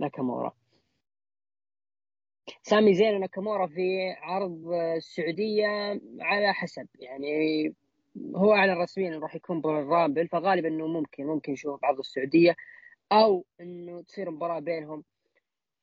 [0.00, 0.52] ناكامورا.
[2.62, 7.74] سامي زين وناكامورا في عرض السعودية على حسب يعني
[8.34, 12.56] هو أعلن رسميا إنه راح يكون بال Rumble فغالبا إنه ممكن ممكن نشوف عرض السعودية
[13.12, 15.04] أو إنه تصير مباراة بينهم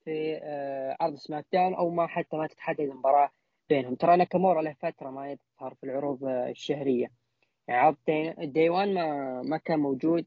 [0.06, 3.30] في آه، عرض SmackDown أو ما حتى ما تتحدد المباراة
[3.70, 3.96] بينهم.
[3.96, 7.23] ترى ناكامورا له فترة ما يظهر في العروض آه، الشهرية.
[7.68, 7.98] يعني
[8.38, 10.26] Day 1 ما ما كان موجود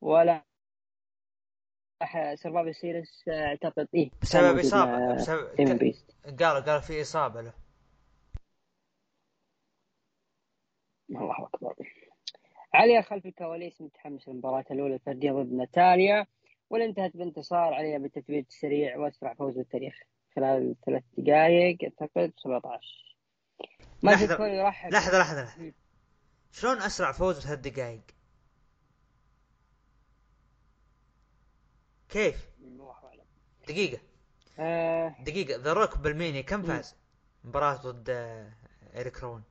[0.00, 0.44] ولا
[2.34, 5.94] Survivor Series اعتقد إيه بسبب إصابة بسبب
[6.40, 7.52] قالوا قالوا في إصابة له.
[11.10, 11.74] الله أكبر.
[12.74, 16.26] عليا خلف الكواليس متحمس للمباراة الأولى الفردية ضد ناتاليا
[16.70, 19.94] واللي انتهت بانتصار عليها بالتثبيت السريع وأسرع فوز بالتاريخ
[20.36, 23.16] خلال ثلاث دقائق أعتقد 17
[24.02, 24.48] ما لحظة- تكون
[26.52, 28.00] شلون أسرع فوز بثلاث دقائق؟
[32.08, 32.50] كيف؟
[33.68, 34.00] دقيقة
[34.58, 36.62] آه دقيقة ذا روك بالميني كم.
[36.62, 36.96] فاز؟
[37.44, 38.52] مباراة ضد آه،
[38.96, 39.42] إيريك رون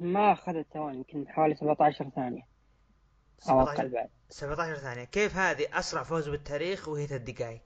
[0.00, 2.42] ما أخذت ثواني يمكن حوالي 17 ثانية
[3.48, 7.62] أقل 17 بعد 17 ثانية كيف هذه أسرع فوز بالتاريخ وهي ثلاث دقائق؟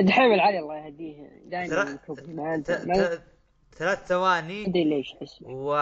[0.00, 1.98] دحين العلي الله يهديه دائما
[3.72, 5.74] ثلاث ثواني أدري ليش احس و...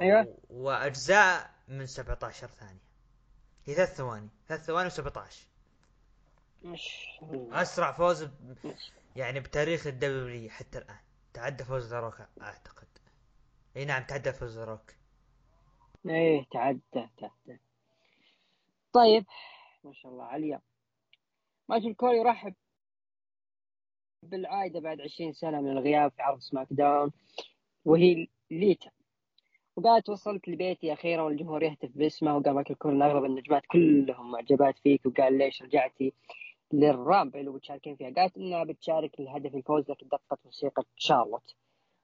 [0.00, 0.36] أيوة.
[0.50, 2.86] وأجزاء من 17 ثانية.
[3.64, 4.28] هي ثلاث ثواني.
[4.48, 5.20] ثلاث ثواني و17
[6.62, 7.06] مش
[7.52, 8.30] أسرع فوز ب...
[9.16, 10.98] يعني بتاريخ ال W حتى الآن.
[11.34, 12.86] تعدى فوز ذا روك أعتقد.
[13.76, 14.94] إي نعم تعدى فوز ذا روك.
[16.06, 17.58] إيه تعدى تعدى.
[18.92, 19.26] طيب.
[19.84, 20.60] ما شاء الله عليا.
[21.68, 22.54] مايكل كول يرحب.
[24.26, 27.12] بالعائدة بعد 20 سنة من الغياب في عرض سماك داون
[27.84, 28.90] وهي ليتا.
[29.76, 32.42] وقالت وصلت لبيتي أخيرا والجمهور يهتف باسمها
[32.78, 36.12] كول إن أغلب النجمات كلهم معجبات فيك وقال ليش رجعتي
[36.72, 41.54] للرامبل وبتشاركين فيها؟ قالت إنها بتشارك لهدف الفوز لكن دقت موسيقى شارلوت.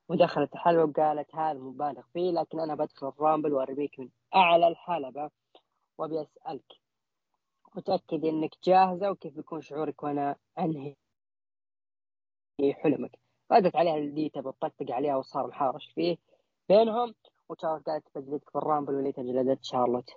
[0.09, 5.31] ودخلت الحلبة وقالت هذا مبالغ فيه لكن أنا بدخل الرامبل وأرميك من أعلى الحلبة
[5.99, 6.73] وأبي أسألك.
[7.77, 10.97] وتأكد إنك جاهزة وكيف بيكون شعورك وأنا أنهي؟
[12.61, 13.19] حلمك.
[13.53, 16.17] ردت عليها ليتا بتطقطق عليها وصار محارش فيه
[16.69, 17.15] بينهم
[17.49, 20.11] وشارلوت قالت بجلدك في الرامبل وليتا جلدت شارلوت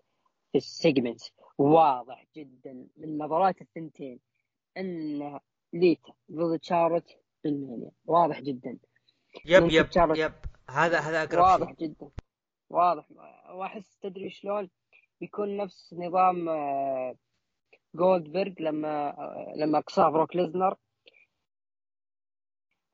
[0.52, 1.22] في ال segment.
[1.58, 4.20] واضح جدا من نظرات الثنتين
[4.78, 5.40] إن
[5.74, 7.12] ليتا ضد شارلوت
[7.44, 8.78] بالمانيا واضح جدا.
[9.46, 10.34] yep yep yep.
[10.70, 12.10] هذا هذا أقرب واضح شيء جدا.
[12.70, 13.06] واضح.
[13.54, 14.70] وأحس تدري شلون؟
[15.22, 17.16] بيكون نفس نظام آه،
[17.96, 20.76] جولدبرغ لما آه، لما قصاه بروك ليزنر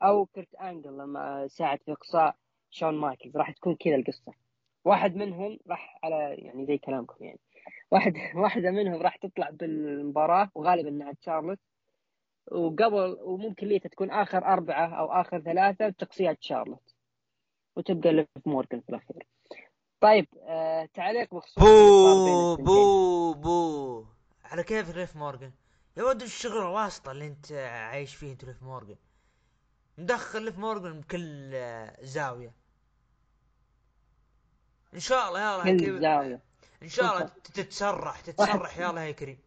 [0.04, 2.36] أو كرت آنجل لما ساعد في إقصاء
[2.70, 3.38] شون مايكلز.
[3.38, 4.34] راح تكون كذا القصة.
[4.86, 7.40] واحد منهم راح على يعني زي كلامكم يعني.
[7.92, 11.60] واحد واحدة منهم راح تطلع بالمباراة وغالبا إنها تشارلوت
[12.52, 16.96] وقبل وممكن ليتا تكون آخر أربعة أو آخر ثلاثة بتقصي شارلوت
[17.76, 19.28] وتبقى ليف مورجن في الأخير.
[20.02, 22.56] طيب آه تعليق بخصوص boo.
[22.56, 24.06] boo boo.
[24.46, 25.52] على كيف ليف مورجان
[25.98, 28.98] يا ولد الشغل الواسطة اللي أنت عايش فيه أنت ليف مورجان
[29.98, 31.52] مدخل ليف مورجان بكل
[32.02, 32.54] زاوية.
[34.94, 36.40] إن شاء الله يا كل زاوية.
[36.84, 39.40] إن شاء الله تتسرح تتسرح يا الله يا كريم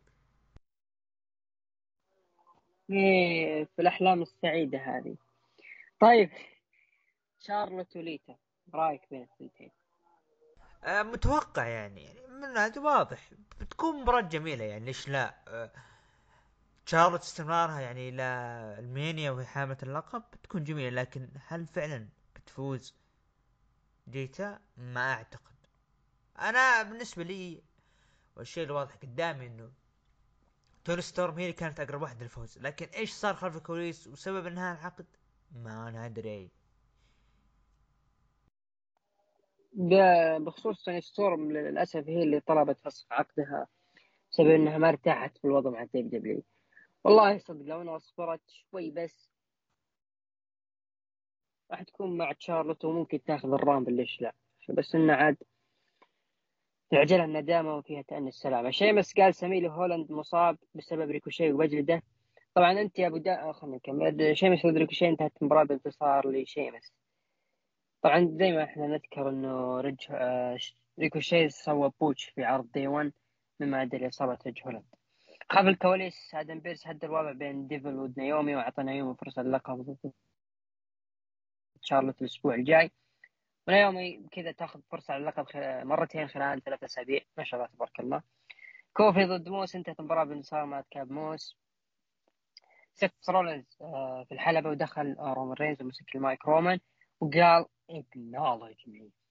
[2.91, 5.17] إيه في الأحلام السعيدة هذه.
[6.01, 6.31] طيب
[7.41, 8.37] شارلوت وليتا
[8.75, 9.71] رأيك بين الثنتين؟
[10.85, 13.31] آه، متوقع يعني يعني من هذا واضح.
[13.61, 15.73] بتكون مباراة جميلة يعني ليش لا؟ آه،
[16.87, 18.23] شارلوت استمرارها يعني إلى
[18.79, 22.95] ألمانيا وهي حاملة اللقب بتكون جميلة لكن هل فعلا بتفوز
[24.07, 25.55] ديتا؟ ما أعتقد.
[26.39, 27.63] أنا بالنسبة لي
[28.37, 29.71] والشيء الواضح قدامي إنه
[30.85, 34.73] توني ستورم هي اللي كانت أقرب واحدة للفوز لكن إيش صار خلف الكواليس وسبب إنها
[34.73, 35.07] العقد
[35.53, 36.51] ما أنا أدري.
[40.39, 43.67] بخصوص توني ستورم للأسف هي اللي طلبت فسخ عقدها
[44.31, 46.43] بسبب إنها ما ارتاحت في الوضع مع الدب دبليو.
[47.05, 49.31] والله صدق لو انها صبرت شوي بس
[51.71, 54.35] راح تكون مع تشارلوت وممكن تاخذ الرامبل ليش لا.
[54.69, 55.37] بس إنه عاد
[56.91, 58.71] تعجلها الندامة وفيها تأني السلامة.
[58.71, 62.03] شيمس قال سميلي هولاند مصاب بسبب ريكوشي وبجلده
[62.55, 64.37] طبعا أنت يا أبو دا خلينا نكمل.
[64.37, 66.93] شيمس ضد ريكوشي انتهت المباراه بانتصار لشيمس
[68.03, 70.59] طبعا زي ما إحنا نذكر إنه رج آه،
[70.99, 73.13] ريكوشي سوى botch في عرض Day 1
[73.61, 74.85] مما ادى لاصابه رج هولاند.
[75.51, 80.13] خلف الكواليس آدم بيرس هدى الوضع بين ديفيل ونايومي واعطى نايومي فرصة للقب ضد
[81.83, 82.91] شارلوت الأسبوع الجاي.
[83.69, 85.47] ونايومي كذا تاخذ فرصة على اللقب
[85.87, 87.21] مرتين خلال ثلاث أسابيع.
[87.39, 88.23] ما شاء الله تبارك الله.
[88.93, 91.59] كوفي ضد موس انتهت المباراة بانتصار مادكاب موس.
[92.95, 96.81] سيث رولينز آه، في الحلبة ودخل رومان رينز ومسك المايك رومان
[97.21, 99.24] وقال me ورد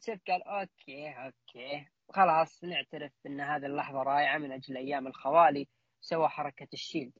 [0.00, 1.86] سيث قال okay okay.
[2.10, 5.68] خلاص نعترف ان هذه اللحظة رائعة من أجل أيام الخوالي
[6.00, 7.12] سوى حركة الشيلد.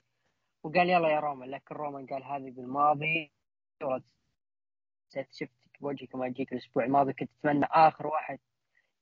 [0.62, 1.51] وقال يلا يا رومان.
[1.51, 3.33] لكن رومان قال هذه بالماضي.
[5.31, 8.38] شفتك بوجهك ما اجيك الأسبوع الماضي كنت أتمنى آخر واحد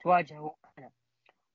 [0.03, 0.91] تواجهه أنا.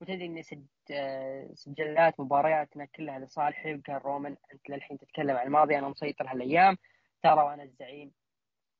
[0.00, 0.44] وتدري.
[0.90, 6.76] آه، سجلات مبارياتنا كلها لصالحي وقال رومان أنت للحين تتكلم عن الماضي أنا مسيطر هالايام
[7.22, 8.12] ترى وأنا الزعيم.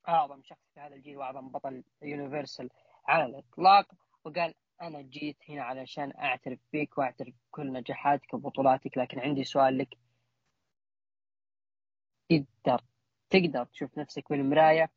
[0.08, 2.70] أعظم شخص في هذا الجيل وأعظم بطل يونيفرسال.
[3.08, 3.86] على الإطلاق
[4.24, 9.98] وقال أنا جيت هنا علشان أعترف فيك وأعترف بكل نجاحاتك وبطولاتك لكن عندي سؤال لك.
[12.30, 12.80] تقدر
[13.30, 14.90] تقدر تشوف نفسك بالمراية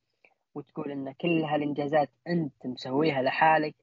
[0.55, 3.75] وتقول إن كل هالإنجازات أنت مسويها لحالك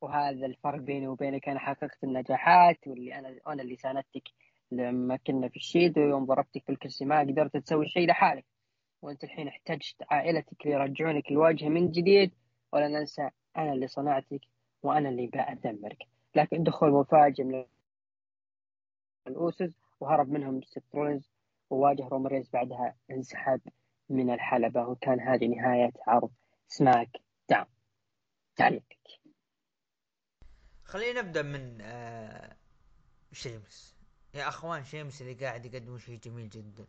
[0.00, 4.28] وهذا الفرق بيني وبينك أنا حققت النجاحات واللي أنا أنا اللي ساندتك
[4.72, 8.44] لما كنا في الشيد ويوم ضربتك بالكرسي ما قدرت تسوي شيء لحالك.
[9.02, 12.32] وأنت الحين احتجت عائلتك ليرجعونك الواجهه من جديد.
[12.72, 14.40] ولا ننسى أنا اللي صنعتك
[14.82, 15.98] وأنا اللي بأدمرك
[16.34, 17.64] لكن دخول مفاجئ من
[19.26, 21.30] الأوسس وهرب منهم سيث رولينز
[21.70, 23.60] وواجه رومان رينز بعدها انسحب
[24.08, 26.30] من الحلبة وكان هذه نهاية عرض
[26.68, 27.10] سماك
[27.48, 27.66] داون.
[28.56, 29.20] تعليقك.
[30.84, 32.56] خلينا نبدأ من آه
[33.32, 33.96] شيمس.
[34.34, 36.86] يا أخوان شيمس اللي قاعد يقدموا شيء جميل جدا.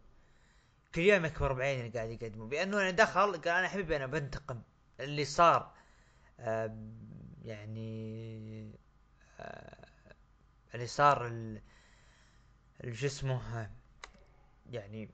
[0.95, 2.47] كل يوم يكبر بعيني اللي قاعد يقدمه.
[2.47, 4.61] بأنه أنا دخل قال أنا حبيبي أنا بنتقم.
[4.99, 5.73] اللي صار
[7.45, 8.71] يعني
[10.75, 11.29] اللي صار
[12.93, 13.69] شو اسمه
[14.69, 15.09] يعني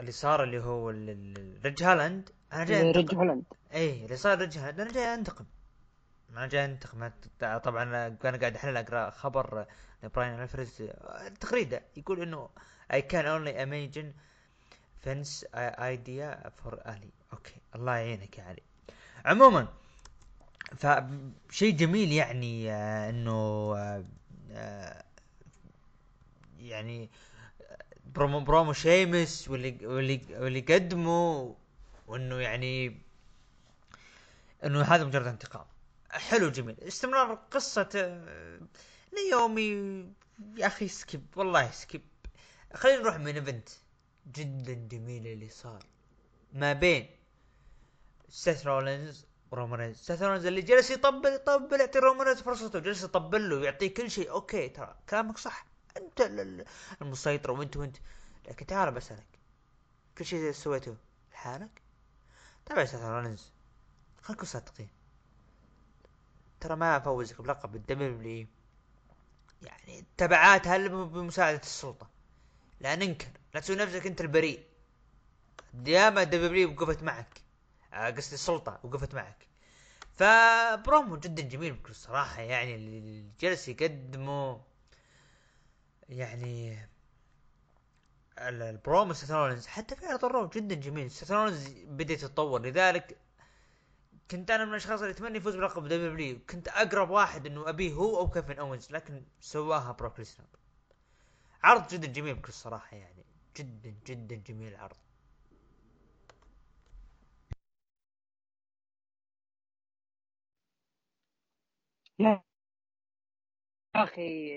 [0.00, 3.16] اللي صار اللي هو ال- ال- ريج هالاند أنا جاي رج أنتقم.
[3.16, 5.44] هولاند إيه اللي صار ريج هالاند أنا جاي أنتقم.
[6.30, 7.10] أنا جاي أنتقم.
[7.58, 9.66] طبعا أنا قاعد أحلل أقرأ خبر
[10.02, 10.82] براين ألفريز.
[11.40, 12.48] تغريده يقول إنه
[12.92, 14.12] I can only imagine
[15.04, 15.44] Vince's
[15.78, 17.10] idea for Ali.
[17.32, 18.62] okay الله يعينك يا علي.
[19.24, 19.68] عموما
[20.76, 23.32] فشيء جميل يعني آه، إنه
[23.76, 24.04] آه،
[24.52, 25.04] آه،
[26.58, 27.10] يعني
[28.14, 31.56] promo promo شيمس واللي واللي واللي قدمه
[32.06, 33.00] وإنه يعني
[34.64, 35.64] إنه هذا مجرد انتقام.
[36.10, 36.80] حلو جميل.
[36.80, 38.22] استمرار قصة
[39.14, 39.70] نايومي
[40.56, 42.02] يا أخي skip والله skip.
[42.74, 43.68] خلينا نروح main event
[44.32, 45.84] جدا جميل اللي صار
[46.52, 47.06] ما بين
[48.28, 49.27] سيث رولينز
[49.94, 54.10] سيث رولينز اللي جلس يطبل يطبل يعطي رومان رينز فرصته جلس يطبل له ويعطيه كل
[54.10, 54.30] شيء.
[54.30, 55.66] okay ترى كلامك صح.
[55.96, 56.64] أنت ال- ال-
[57.02, 57.96] المسيطر وأنت وأنت.
[58.48, 59.26] لكن تعال بسألك
[60.18, 60.96] كل شيء سويته.
[61.32, 61.82] لحالك؟
[62.66, 63.52] تابع سيث رولينز
[64.22, 64.88] خلينا صادقين.
[66.60, 68.46] ترى ما أفوزك بلقب الدبليو
[69.62, 72.08] يعني تبعاتها الا بمساعدة السلطة؟
[72.80, 73.28] لا ننكر.
[73.54, 74.66] لا تسوي نفسك أنت البريء.
[75.86, 77.40] ياما الدبليو وقفت معك.
[77.92, 79.46] قصدي السلطة وقفت معك.
[80.16, 84.60] فبرومو جدا جميل بكل صراحة يعني اللي جلس يقدمه
[86.08, 86.78] يعني
[88.38, 91.10] ال- البرومو سيث رولينز حتى في عرض الرو جدا جميل.
[91.10, 93.16] سيث رولينز بدا يتطور لذلك
[94.30, 98.18] كنت أنا من الأشخاص اللي اتمنى يفوز بلقب دبليو كنت أقرب واحد إنه ابيه هو
[98.18, 100.46] أو كيفن أوينز لكن سواها بروك ليسنر.
[101.62, 103.24] عرض جدا جميل بكل صراحة يعني
[103.56, 104.96] جدا جدا جميل العرض
[112.18, 112.42] يا
[113.94, 114.50] أخي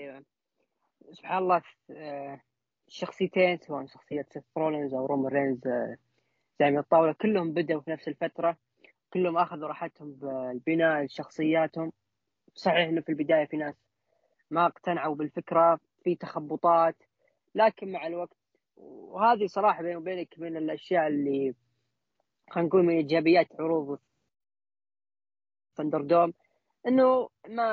[1.12, 1.62] سبحان الله
[2.88, 5.60] الشخصيتين سواء شخصية سيث رولينز أو رومان رينز
[6.60, 8.56] زعيم الطاولة كلهم بدأوا في نفس الفترة.
[9.12, 11.92] كلهم أخذوا راحتهم بالبناء شخصياتهم.
[12.54, 13.74] صحيح إنه في البداية في ناس
[14.50, 16.96] ما اقتنعوا بالفكرة في تخبطات
[17.54, 18.36] لكن مع الوقت
[18.76, 21.54] وهذه صراحة بيني وبينك من الأشياء اللي
[22.50, 23.98] خلينا نقول من إيجابيات عروض
[25.76, 26.32] ثندر دوم.
[26.86, 27.72] إنه ما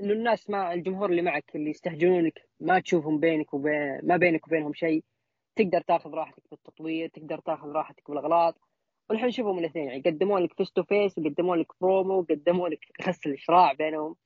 [0.00, 4.74] إنه الناس ما الجمهور اللي معك اللي يستهجنونك ما تشوفهم بينك وبين ما بينك وبينهم
[4.74, 5.04] شيء
[5.56, 8.60] تقدر تاخذ راحتك في التطوير تقدر تاخذ راحتك بالأغلاط.
[9.10, 13.30] والحين نشوفهم الاثنين يعني قدموا لك face to face وقدموا لك برومو وقدموا لك أصل
[13.30, 14.16] الصراع بينهم.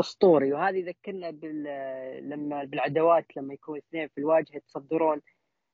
[0.00, 0.52] أسطوري.
[0.52, 1.62] وهذه يذكرنا بال
[2.30, 5.20] لما بالعداوات لما يكون اثنين في الواجهة يتصدرون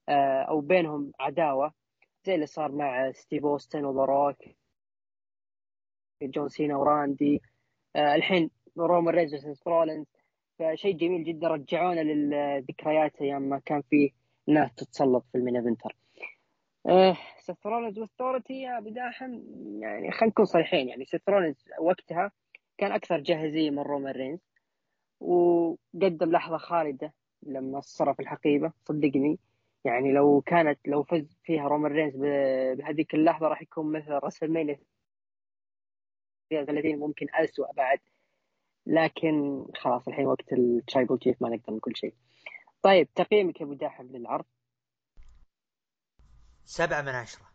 [0.09, 1.73] آه، أو بينهم عداوة.
[2.27, 4.37] زي اللي صار مع ستيف أوستن وذا روك
[6.23, 7.43] جون سينا وراندي
[7.97, 10.07] آه، الحين رومان رينز وسيث رولينز
[10.59, 14.11] فشيء جميل جدا رجعونا للذكريات أيام ما كان فيه
[14.47, 15.97] ناس تتسلط في ال main eventer.
[16.87, 19.41] آه سيث رولينز و authority يا أبو داحم
[19.81, 22.31] يعني خلينا نكون صريحين يعني سيث رولينز وقتها
[22.79, 24.41] كان أكثر جاهزية من رومان رينز.
[25.21, 27.13] وقدم لحظة خالدة
[27.43, 29.39] لما صرف الحقيبة صدقني.
[29.85, 34.79] يعني لو كانت لو فز فيها رومان رينز بهذيك اللحظة راح يكون مثل راسل مانيا
[36.51, 37.99] 30 ممكن اسوء بعد.
[38.87, 42.15] لكن خلاص الحين وقت الترايبل تشيف ما نقدر نقول شيء.
[42.83, 44.45] طيب تقييمك يا أبو داحم للعرض؟
[46.65, 47.51] سبعة من عشرة.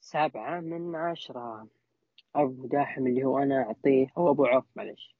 [0.00, 1.68] سبعة من عشرة.
[2.34, 5.16] أبو داحم اللي هو أنا أعطيه أو أبو عوف معلش.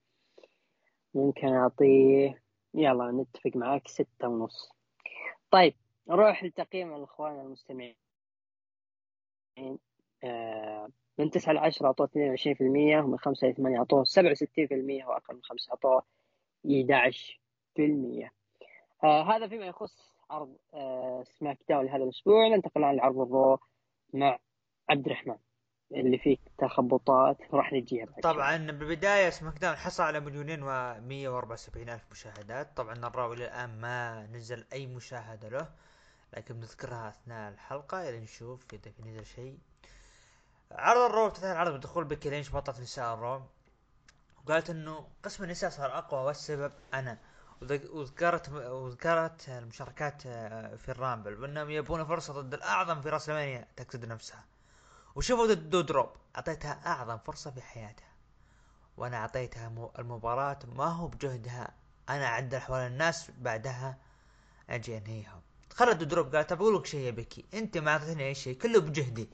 [1.14, 2.42] ممكن أعطيه
[2.74, 4.72] يلا نتفق معاك ستة ونص.
[5.50, 5.74] طيب
[6.08, 7.96] نروح لتقييم الإخوان المستمعين.
[10.24, 10.88] آه
[11.18, 14.74] من تسعة لعشرة أعطوه اثنين وعشرين في المية ومن خمسة لثمانية أعطوه سبعة وستين في
[14.74, 16.02] المية وأقل من خمسة أعطوه
[16.66, 17.40] 11
[17.74, 18.32] في المية.
[19.04, 22.48] آه هذا فيما يخص عرض آه سماك داون لهذا الأسبوع.
[22.48, 23.58] ننتقل الآن لعرض الرو
[24.14, 24.38] مع
[24.88, 25.36] عبد الرحمن
[25.92, 27.36] اللي فيه تخبطات.
[27.54, 28.20] راح نجيها بعد.
[28.22, 32.76] طبعا بالبداية سماك داون حصل على مليونين وأربعة وسبعين ألف مشاهدات.
[32.76, 35.68] طبعا الرو إلى الآن ما نزل أي مشاهدة له.
[36.32, 39.58] لكن بنذكرها أثناء الحلقة إلى نشوف اذا نزل شيء.
[40.72, 43.42] عرض الرو افتتح العرض بدخول بيكي لينش بطلة نساء الرو
[44.44, 47.18] وقالت إنه قسم النساء صار أقوى والسبب أنا.
[47.62, 53.68] وذك- وذكرت وذكرت المشاركات آه، في الرامبل وإنهم يبون فرصة ضد الأعظم في راس المانيا
[53.76, 54.44] تقصد نفسها.
[55.14, 58.08] وشوفوا ضد دو دروب أعطيتها أعظم فرصة في حياتها.
[58.96, 61.74] وأنا أعطيتها المباراة ما هو بجهدها.
[62.08, 63.98] أنا اعدل حول الناس بعدها
[64.70, 65.40] أجي أنهيهم.
[65.80, 69.28] دو دروب قالت بقول لك شيء يا بكي أنت ما اعطيتني أي شيء كله بجهدي.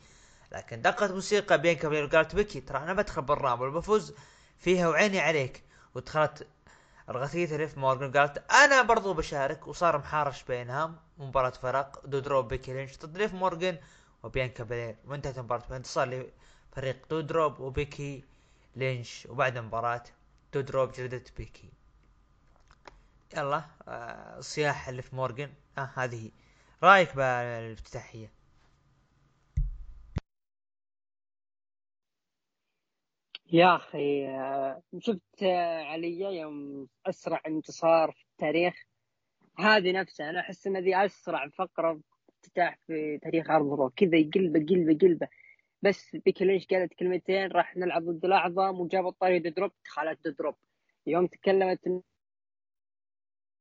[0.53, 4.15] لكن دقت موسيقى بيانكا بلير وقالت بكي ترى أنا بدخل بالرامبل وبفوز
[4.59, 5.63] فيها وعيني عليك.
[5.95, 6.47] ودخلت
[7.11, 13.17] ليف مورجان قالت أنا برضو بشارك وصار محارش بينهم مباراة فريق دودروب وبيكي لينش ضد
[13.17, 13.79] ليف مورجان
[14.23, 16.29] وبيانكا بلير وانتهت المباراة بانتصار
[16.73, 18.25] لفريق دودروب وبيكي
[18.77, 20.03] لينش وبعد المباراة
[20.55, 21.69] دودروب جلدت بيكي
[23.37, 26.25] يلا آه صياح ليف مورجان آه هذه.
[26.25, 26.31] هي.
[26.83, 28.31] رأيك بالافتتاحية؟
[33.53, 38.75] يا أخي آه، شفت آه، علي يوم أسرع انتصار في التاريخ؟
[39.59, 44.67] هذه نفسها أنا أحس إن هذه أسرع فقرة افتتاح في تاريخ عرض الرو كذا يقلبه
[44.67, 45.29] قلبه قلبه
[45.83, 50.55] بس بيكي لينش قالت كلمتين راح نلعب ضد الأعظم وجابت طاري دروب دخلت دروب.
[51.07, 52.03] يوم تكلمت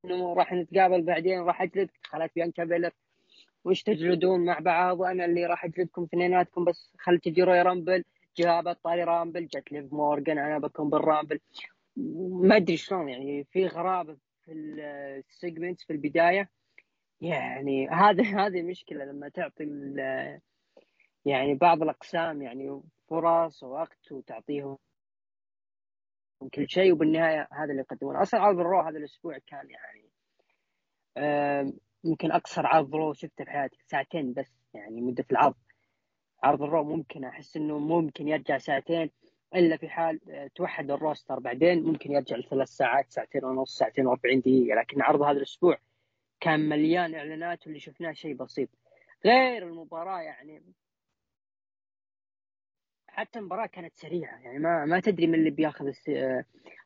[0.06, 1.90] إنه راح نتقابل بعدين راح أجلد.
[2.04, 2.92] دخلت بيانكا بيلر
[3.66, 8.04] وش تجلدون مع بعض؟ وأنا اللي راح أجلدكم اثنيناتكم بس خل تجي رويال رامبل.
[8.38, 11.40] جابت طاري رامبل جت ليف مورجان أنا بكون بالرامبل.
[12.30, 14.52] ما أدري شلون يعني في غرابة في
[15.30, 16.50] ال segment في البداية.
[17.22, 19.64] يعني هذا هذه مشكلة لما تعطي
[21.26, 24.78] يعني بعض الأقسام يعني فرص ووقت وتعطيهم
[26.50, 28.22] كل شيء وبالنهاية هذا اللي يقدمونه.
[28.22, 30.14] أصلا عرض الرو هذا الأسبوع كان يعني
[32.04, 35.56] يمكن اقصر عرض رو شفته في حياتي ساعتين بس يعني مدة العرض.
[36.44, 39.10] عرض الرو ممكن أحس إنه ممكن يرجع ساعتين
[39.56, 44.06] إلا في حال آه، توحد ال roster بعدين ممكن يرجع لثلاث ساعات ساعتين ونص ساعتين
[44.10, 44.76] و40 دقيقة.
[44.76, 45.78] لكن عرض هذا الأسبوع
[46.40, 48.70] كان مليان إعلانات واللي شفناه شيء بسيط.
[49.26, 50.64] غير المباراة يعني
[53.14, 54.40] حتى المباراة كانت سريعة.
[54.40, 55.92] يعني ما ما تدري من اللي بياخذ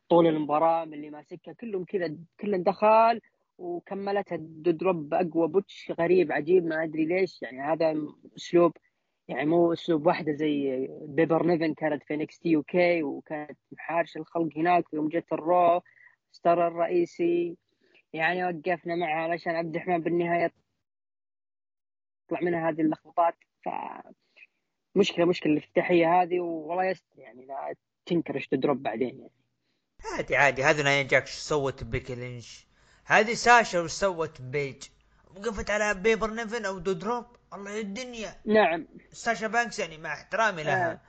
[0.09, 1.53] طول المباراة من اللي ماسكها.
[1.53, 3.21] كلهم كذا كلهم دخل
[3.57, 7.41] وكملتها دروب اقوى بوتش غريب عجيب ما أدري ليش.
[7.41, 7.95] يعني هذا
[8.37, 8.77] أسلوب
[9.27, 14.57] يعني مو أسلوب واحدة زي بيبر نيفن كانت في نكس تي كي وكانت محارش الخلق
[14.57, 15.81] هناك ويوم جت الرو
[16.31, 17.57] ستار الرئيسي.
[18.13, 20.51] يعني وقفنا معها علشان عبد الرحمن بالنهاية
[22.25, 23.69] يطلع منها هذه اللخبطات ف
[24.97, 27.75] مشكلة مشكلة الافتتاحية هذه والله يستر يعني لا
[28.05, 29.31] تنكر إيش تدروب بعدين يعني.
[30.05, 30.63] عادي عادي.
[30.63, 32.67] هذا نايا جاكس سوت بيكي لينش؟
[33.05, 34.83] هذه ساشا وش سوت بيج؟
[35.35, 38.41] وقفت على بيبر نيفن أو دودروب الله يا الدنيا.
[38.45, 38.87] نعم.
[39.11, 40.91] ساشا بانكس يعني مع احترامي لها.
[40.91, 41.01] آه.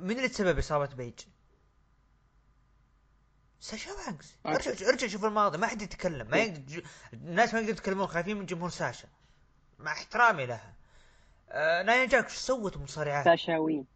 [0.00, 1.20] من اللي تسبب إصابة بيج؟
[3.60, 4.36] ساشا بانكس.
[4.46, 6.30] ارجع ارجع شوف الماضي ما حد يتكلم.
[6.30, 6.82] ما يقدر
[7.12, 9.08] الناس ما يقدروا يتكلمون خايفين من جمهور ساشا.
[9.78, 10.79] مع احترامي لها.
[11.52, 13.86] آه نايا جاك وش سوت المصارعات؟ ساشا وين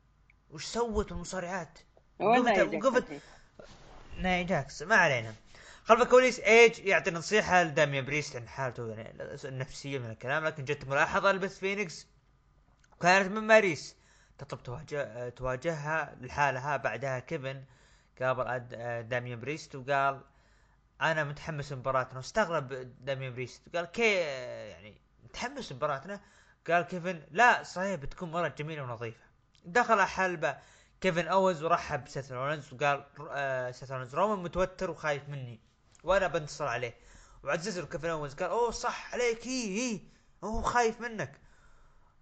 [0.51, 1.79] وش سوت المصارعات؟
[2.21, 3.21] وقفت-
[4.19, 5.35] نايا جاكس ما علينا.
[5.85, 10.85] خلف الكواليس إيج يعطي نصيحة لداميان بريست عن حالته يعني النفسية من الكلام لكن جت
[10.85, 12.07] ملاحظة لبث فينيكس.
[12.93, 13.97] وكانت من ماريس
[14.39, 16.77] تطلب تواجه تواجهها لحالها.
[16.77, 17.65] بعدها كيفن
[18.21, 18.69] قابل
[19.09, 20.21] داميان بريست وقال
[21.03, 22.17] أنا متحمس لمباراتنا.
[22.17, 22.69] واستغرب
[23.05, 23.77] داميان بريست.
[23.77, 24.15] قال كي
[24.71, 26.21] يعني متحمس لمباراتنا؟
[26.69, 29.25] قال كيفن لا صحيح بتكون مرة جميلة ونظيفة.
[29.65, 30.59] دخل حلبة
[31.01, 35.61] كيفن أوز ورحب بسيث رولنز وقال آه سيث رولنز رومان متوتر وخايف مني
[36.05, 36.95] وأنا بنتصر عليه.
[37.43, 40.01] وعزز له كيفن أوز قال أوه صح عليك هي هي
[40.45, 41.41] هو خايف منك.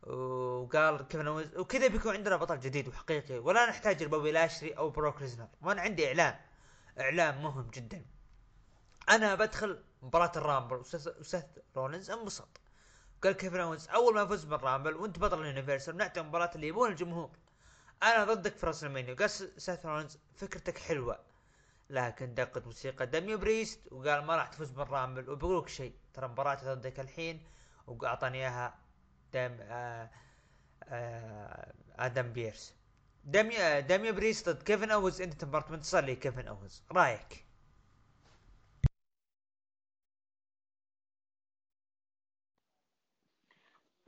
[0.02, 5.22] وقال كيفن أوز وكذا بيكون عندنا بطل جديد وحقيقي ولا نحتاج لبوبي لاشلي أو بروك
[5.22, 5.48] ليزنر.
[5.62, 6.34] وأنا عندي إعلان
[7.00, 8.04] إعلان مهم جدا.
[9.08, 11.44] أنا بدخل مباراة ال Rumble وسيث
[11.76, 12.60] رولنز انبسط.
[13.24, 16.50] قال كيفن اوز أول ما افوز ب ال Rumble وأنت بطل ال Universal بنعطي المباراة
[16.54, 17.30] اللي يبون الجمهور.
[18.02, 21.18] أنا ضدك في WrestleMania قال سيث رولنز فكرتك حلوة
[21.90, 25.30] لكن دقت موسيقى دامين بريست وقال ما راح تفوز ب ال Rumble.
[25.30, 27.42] وبقولك شيء ترى مباراتي ضدك الحين
[27.86, 28.74] وأعطاني إياها
[29.32, 30.10] دم آه
[30.84, 32.74] آه آدم بيرس.
[33.24, 35.20] دامين دامين بريست ضد كيفن أوز.
[35.20, 36.82] انتهت المباراة منتصر لي كيفن أوز.
[36.92, 37.44] رأيك؟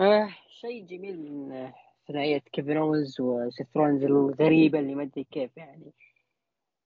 [0.00, 1.72] آه شيء جميل من
[2.08, 5.92] ثنائية كيفن اونز وسيث الغريبة اللي ما أدري كيف يعني.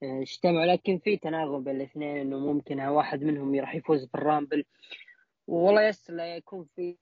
[0.02, 4.17] آه، اجتمعوا لكن في تناغم بين الاثنين إنه ممكن واحد منهم راح يفوز ب ال
[4.17, 4.64] Rumble.
[5.46, 6.96] والله يستر لا يكون في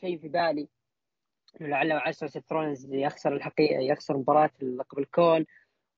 [0.00, 0.68] شيء في بالي.
[1.60, 2.52] لعل وعسى سيث
[2.90, 5.46] يخسر الحقيقة يخسر مباراة لقب الكون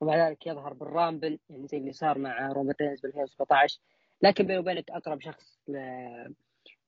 [0.00, 3.80] ومع ذلك يظهر ب ال Rumble يعني زي اللي صار مع رومان رينز بال 2017
[4.22, 6.34] لكن بيني وبينك أقرب شخص ل-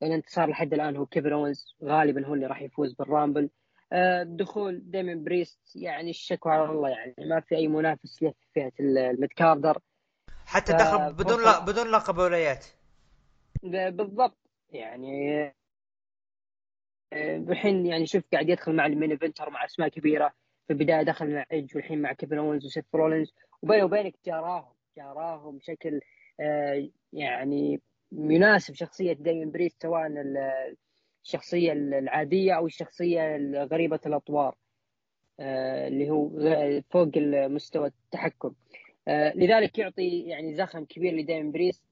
[0.03, 3.51] الانتصار لحد الآن هو كيفن اونز غالبا هو اللي راح يفوز ب ال Rumble.
[3.92, 8.46] آه، دخول ديمين بريست يعني الشكوى على الله يعني ما في أي منافس له في
[8.55, 9.78] فئة ال mid-carder
[10.46, 12.66] حتى ف- دخل بدون لا بدون لقب الولايات
[13.62, 14.38] بالضبط.
[14.70, 15.42] يعني
[17.12, 20.32] آه، الحين يعني شوف قاعد يدخل مع ال main eventer مع أسماء كبيرة.
[20.66, 23.34] في البداية دخل مع إيدج والحين مع كيفن اونز وسيث رولينز.
[23.62, 26.01] وبيني وبينك جاراهم جاراهم بشكل
[26.40, 27.80] آه، يعني
[28.12, 30.76] يناسب شخصية دايمن بريست سواء ال-
[31.24, 34.54] الشخصية العادية أو الشخصية غريبه الأطوار
[35.40, 36.30] آه، اللي هو
[36.90, 37.09] فوق
[37.48, 38.54] مستوى التحكم.
[39.09, 41.82] آه، لذلك يعطي يعني زخم كبير لدايمن بريست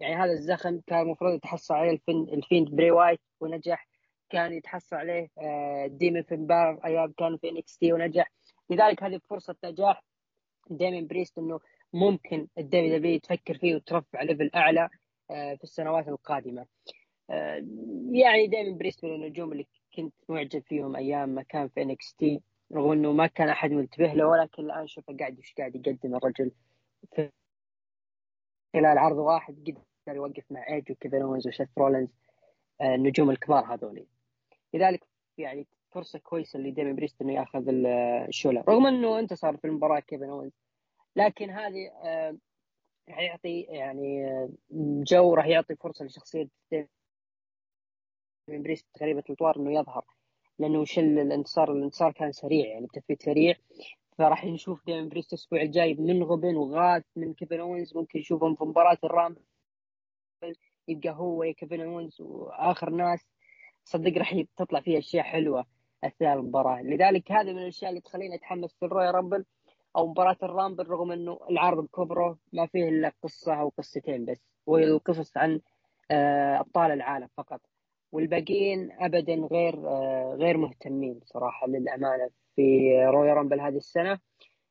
[0.00, 3.88] يعني هذا الزخم كان المفروض يتحصل عليه الفين ال Fiend براي وايت ونجح.
[4.30, 8.32] كان يتحصل عليه آه، Demon فين بالور أيام كان في NXT ونجح.
[8.70, 10.04] لذلك هذه فرصة نجاح
[10.70, 11.60] ديمين بريست إنه
[11.92, 14.88] ممكن ال WW تفكر فيه وترفع level أعلى
[15.30, 16.66] آه، في السنوات القادمة.
[17.30, 17.64] آه،
[18.12, 19.66] يعني ديمين بريست من النجوم اللي
[19.96, 22.40] كنت معجب فيهم أيام ما كان في NXT
[22.72, 26.50] رغم إنه ما كان أحد منتبه له ولكن الآن شوفه قاعد وش قاعد يقدم الرجل.
[27.14, 27.30] في
[28.72, 29.54] خلال عرض واحد
[30.06, 32.08] قدر يوقف مع إيدج وكيفن اونز وسيث رولنز
[32.80, 34.06] آه، النجوم الكبار هذولي.
[34.74, 35.04] لذلك
[35.38, 37.86] يعني فرصة كويسة لديمين بريست إنه يأخذ ال-
[38.28, 38.64] الشعلة.
[38.68, 40.52] رغم إنه انتصر في المباراة كيفن اونز
[41.18, 42.36] لكن هذه آه،
[43.08, 44.50] راح يعطي يعني آه،
[45.08, 46.88] جو راح يعطي فرصة لشخصية ديمين
[48.62, 50.04] بريست غريبه الاطوار إنه يظهر
[50.58, 53.54] لأنه وش ال- الانتصار الانتصار كان سريع يعني بتثبيت سريع.
[54.18, 58.98] فراح نشوف ديمين بريست الأسبوع الجاي منغبن وغاث من كيفن اونز ممكن نشوفهم في مباراة
[59.04, 59.40] ال Rumble
[60.88, 63.26] يبقى هو كيفن اونز وآخر ناس.
[63.84, 65.66] صدق راح تطلع فيها أشياء حلوة
[66.04, 66.82] أثناء المباراة.
[66.82, 69.44] لذلك هذه من الأشياء اللي تخليني أتحمس لل Royal Rumble.
[69.96, 74.40] أو مباراة ال Rumble رغم إنه العرض بكبره ما فيه إلا قصة أو قصتين بس
[74.66, 75.60] وهي القصص عن
[76.10, 77.60] آه، أبطال العالم فقط.
[78.12, 82.62] والباقيين ابدا غير آه، غير مهتمين صراحة للأمانة في
[83.04, 84.18] Royal Rumble هذه السنة.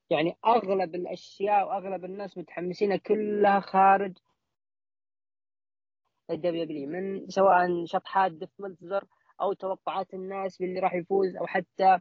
[0.09, 4.17] يعني أغلب الأشياء وأغلب الناس متحمسين كلها خارج
[6.29, 8.49] ال WW من سواء شطحات ديف
[9.41, 11.99] أو توقعات الناس باللي راح يفوز أو حتى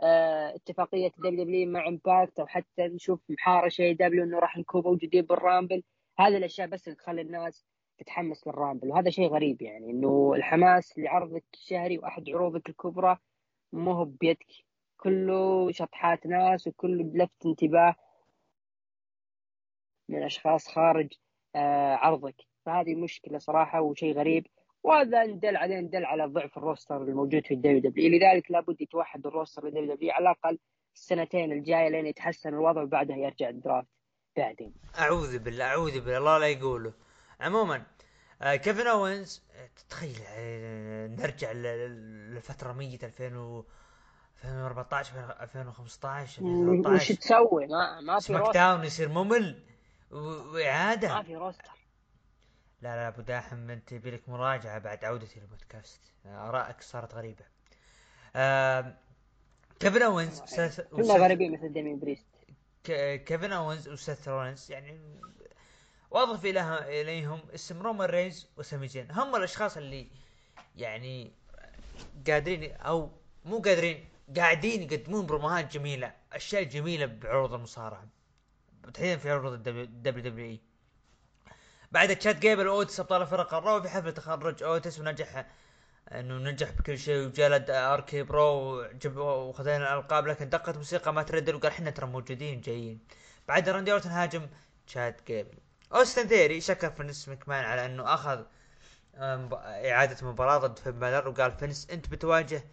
[0.00, 5.35] اتفاقية WW مع Impact أو حتى نشوف محارشه AEW إنه راح نكون موجودين ب ال
[5.35, 5.82] Rumble.
[6.18, 7.66] هذه الأشياء بس اللي تخلي الناس
[7.98, 8.88] تتحمس لل Rumble.
[8.88, 13.18] وهذا شيء غريب يعني إنه الحماس لعرضك الشهري وأحد عروضك الكبرى
[13.72, 14.46] مو هو بيدك.
[14.96, 17.94] كله شطحات ناس وكله لفت انتباه
[20.08, 21.12] من أشخاص خارج
[21.56, 22.36] آه، عرضك.
[22.66, 24.46] فهذه مشكلة صراحة وشيء غريب.
[24.82, 28.08] وهذا ندل عليه ندل على ضعف ال roster الموجود في ال WW.
[28.18, 30.58] لذلك لابد يتوحد ال roster لل WW على الأقل
[30.94, 33.88] السنتين الجاية لين يتحسن الوضع وبعدها يرجع ال draft
[34.36, 34.74] بعدين.
[34.98, 36.92] أعوذ بالله أعوذ بالله الله لا يقوله.
[37.40, 37.82] عموما
[38.42, 43.64] آه كيفن أوينز آه، تخيل آه نرجع للفتره ميت 2000 و
[44.44, 49.62] 2014 2015 وش 2013 تسوي؟ ما ما في SmackDown يصير ممل
[50.10, 51.70] و- ما واعاده في roster
[52.82, 57.44] لا لا أبو داحم أنت يبيلك مراجعة بعد عودتي للبودكاست آرائك صارت غريبة.
[58.36, 58.94] آه
[59.80, 60.68] كيفن أوينز كنا
[61.04, 62.26] وسيث- غريبين مثل ديمين بريست.
[62.84, 65.00] ك- كيفن أوينز وسيث رولينز يعني
[66.10, 70.08] واضف إله إليهم اسم رومان رينز وسامي زين هم الأشخاص اللي
[70.76, 71.32] يعني
[72.26, 73.10] قادرين أو
[73.44, 78.06] مو قادرين قاعدين يقدمون بروموهات جميلة أشياء جميلة بعروض المصارعة
[78.94, 80.60] تحديدا في عروض ال WWE
[81.92, 84.62] بعد تشاد جيبل اوتس ابطال فرق ال Raw في حفل تخرج.
[84.62, 85.46] اوتس ونجح
[86.12, 88.84] إنه نجح بكل شيء وجلد آر كي برو
[89.16, 92.98] وخذينا الألقاب لكن دقت موسيقى ما تردد وقال إحنا ترى موجودين جايين.
[93.48, 94.46] بعد راندي اورتن هاجم
[94.86, 95.58] تشاد جيبل
[95.94, 98.44] أوستن ثيري شكر فينس مكمان على إنه أخذ
[99.18, 102.64] إعادة مباراة ضد فين بالر وقال فينس أنت بتواجه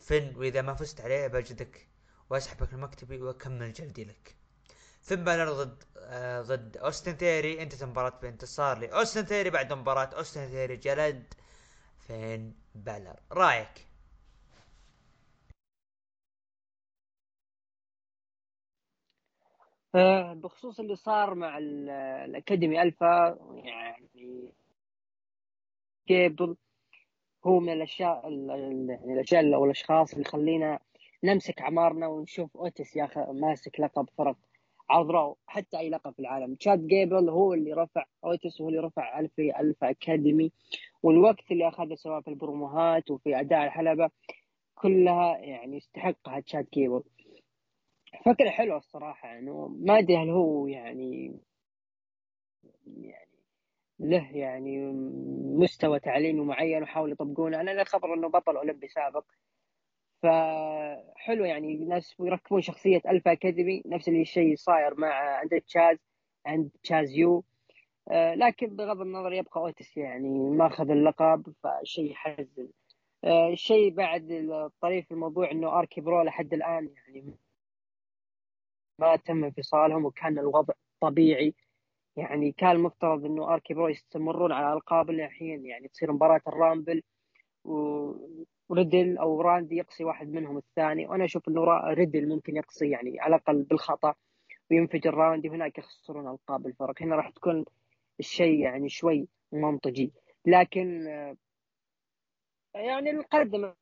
[0.00, 1.88] فين وإذا ما فزت عليه بجدك
[2.30, 4.36] وأسحبك المكتبي وأكمل جلدي لك.
[5.04, 10.48] فين بالر ضد آه ضد أوستن ثيري انتهت المباراة بانتصار لأوستن ثيري بعد مباراة أوستن
[10.48, 11.34] ثيري جلد
[12.06, 13.86] فين بالر رأيك؟
[19.94, 24.52] آه، بخصوص اللي صار مع ال- الأكاديمي ألفا يعني
[26.08, 26.56] جيبل
[27.46, 30.78] هو من الأشياء ال- ال- يعني الأشياء أو الأشخاص اللي يخلينا
[31.24, 34.36] نمسك أعمارنا ونشوف اوتس يا أخي ماسك لقب فرق.
[34.90, 36.54] عرض رو حتى أي لقب في العالم.
[36.54, 40.52] تشاد جيبل هو اللي رفع اوتس وهو اللي رفع الفا الفا أكاديمي.
[41.02, 44.10] والوقت اللي أخذه سواء في البروموهات وفي أداء الحلبة
[44.74, 47.02] كلها يعني يستحقها تشاد جيبل.
[48.24, 51.38] فكرة حلوة الصراحة انه ما أدري هل هو يعني
[52.86, 53.28] يعني
[53.98, 54.92] له يعني
[55.58, 59.24] مستوى تعليمي معين وحاول يطبقونه أنا خبر إنه بطل أولمبي سابق.
[60.24, 65.98] فحلو يعني ناس يركبون شخصية الفا أكاديمي نفس الشيء صاير مع عند تشاد
[66.46, 67.44] عند تشاز يو.
[68.10, 72.68] آه، لكن بغض النظر يبقى أوتس يعني ما أخذ اللقب فشيء يحزن.
[73.24, 77.34] آه، الشيء بعد الطريف الموضوع إنه آركي برو لحد الآن يعني
[78.98, 81.54] ما تم انفصالهم وكان الوضع طبيعي.
[82.16, 87.02] يعني كان المفترض إنه آركي برو يستمرون على القاب الحين يعني تصير مباراة الرامبل
[87.64, 91.06] و- وريدل أو راندي يقصي واحد منهم الثاني.
[91.06, 91.62] وأنا أشوف إنه
[91.94, 94.14] ريدل ممكن يقصي يعني على الأقل بالخطأ
[94.70, 97.02] وينفجر راندي وهناك يخسرون ألقاب الفرق.
[97.02, 97.64] هنا راح تكون
[98.20, 100.10] الشيء يعني شوي منطقي.
[100.46, 101.36] لكن آه،
[102.74, 103.72] يعني القدم.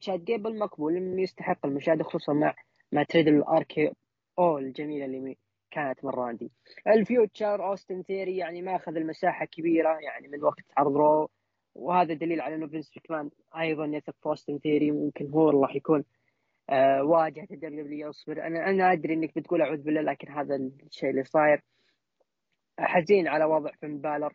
[0.00, 2.54] تشاد جيبل مقبول إنه يستحق المشاهدة خصوصا مع
[2.92, 3.92] مع تريد الآركي
[4.38, 5.36] أو الجميلة اللي
[5.70, 6.50] كانت من راندي.
[6.86, 11.41] الفيوتشر أوستن ثيري يعني ما أخذ المساحة كبيرة يعني من وقت عرض رو.
[11.74, 15.76] وهذا دليل على إنه فينس ماكمان أيضا يثق في أوستن ثيري ممكن هو اللي راح
[15.76, 16.04] يكون
[16.70, 18.46] آه واجهة الدبليو دبليو يصبر.
[18.46, 21.62] أنا أنا أدري إنك بتقول أعوذ بالله لكن هذا الشيء اللي صاير.
[22.78, 24.32] حزين على وضع فين بالر.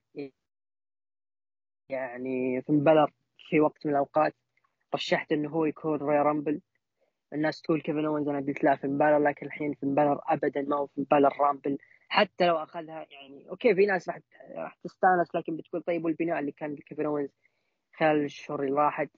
[1.90, 3.12] يعني فين بالر
[3.50, 4.36] في وقت من الأوقات
[4.96, 6.62] رشحت إنه هو يكون رويال رامبل
[7.34, 10.76] الناس تقول كيفن اونز أنا قلت لا فين بالر لكن الحين فين بالر ابدا ما
[10.76, 11.78] هو فين بالر رامبل
[12.10, 14.20] حتى لو أخذها يعني أوكي في ناس راح
[14.56, 17.30] راح تستانس لكن بتقول طيب والبناء اللي كان لكيفن اونز
[17.94, 19.10] خلال الشهور اللي راحت.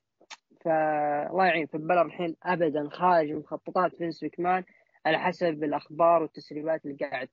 [0.66, 1.68] فالله يعين.
[1.68, 4.64] فين بالر الحين ابدا خارج مخططات فينس مكمان
[5.06, 7.30] على حسب الأخبار والتسريبات اللي قاعد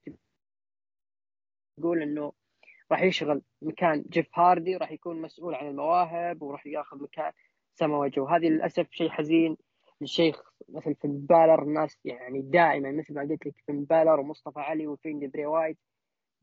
[1.81, 2.33] تقول إنه
[2.93, 7.33] راح يشغل مكان جيف هاردي راح يكون مسؤول عن المواهب وراح ياخذ مكان
[7.75, 9.57] سما جو هذه للأسف شيء حزين
[10.03, 14.87] الشيخ مثل فين بالر الناس يعني دائما مثل ما قلت لك فين بالر ومصطفى علي
[14.87, 15.79] وفين براي وايت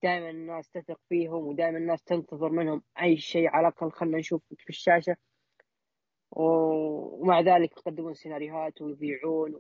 [0.03, 4.69] دائما الناس تثق فيهم ودائما الناس تنتظر منهم أي شيء على الأقل خلينا نشوفك في
[4.69, 5.15] الشاشة.
[6.31, 9.59] ومع ذلك يقدمون سيناريوهات ويذيعون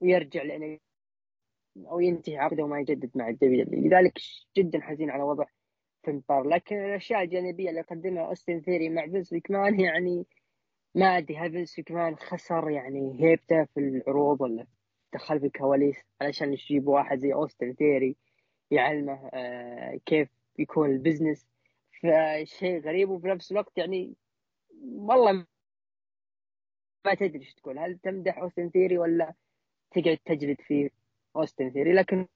[0.00, 0.78] ويرجع لأنه
[1.76, 4.18] أو ينتهي عقده وما يجدد مع الدبليو دبليو لذلك
[4.56, 5.44] جدا حزين على وضع
[6.04, 9.32] فين لكن الأشياء الجانبية اللي قدمها اوستن ثيري مع فينس
[9.78, 10.26] يعني
[10.94, 14.66] ما أدري هل فينس مكمان خسر يعني هيبته في العروض ولا
[15.14, 18.16] دخل في الكواليس علشان يجيب واحد زي أوستن ثيري
[18.70, 20.28] يعلمه آه كيف
[20.58, 21.46] يكون ال business.
[22.02, 24.14] فشيء غريب وفي نفس الوقت يعني
[24.82, 25.46] والله
[27.06, 27.78] ما تدري إيش تقول.
[27.78, 29.34] هل تمدح أوستن ثيري ولا
[29.90, 30.90] تقعد تجلد في
[31.36, 32.26] أوستن ثيري لكن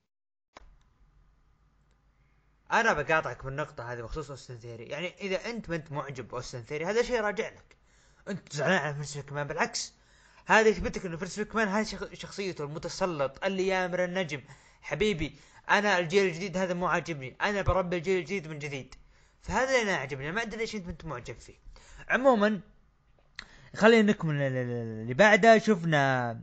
[2.71, 6.85] أنا بقاطعك بالنقطه هذه بخصوص أوستن ثيري يعني إذا أنت ما أنت معجب بأوستن ثيري
[6.85, 7.82] هذا شيء راجع لك.
[8.29, 9.93] انت زعلان على فينس ماكمان بالعكس.
[10.45, 14.41] هذا يثبت لك إنه فينس ماكمان شخ- شخصيته المتسلط اللي يامر النجم.
[14.81, 15.35] حبيبي
[15.69, 17.35] أنا الجيل الجديد هذا مو عاجبني.
[17.41, 18.95] أنا بربي الجيل الجديد من جديد.
[19.41, 21.53] فهذا اللي أنا عجبني ما أدري ليش أنت معجب فيه.
[22.09, 22.59] عموما
[23.75, 25.57] خلينا نكمل ال- ال- اللي بعده.
[25.57, 26.39] شفنا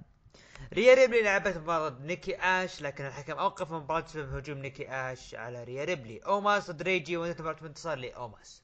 [0.72, 5.64] ريا ريبلي لعبت مباراة نيكي آش لكن الحكم أوقف المباراة بسبب هجوم نيكي آش على
[5.64, 6.18] ريا ريبلي.
[6.18, 8.62] أوماس ضد ريجي وانتهت مباراة لأوماس.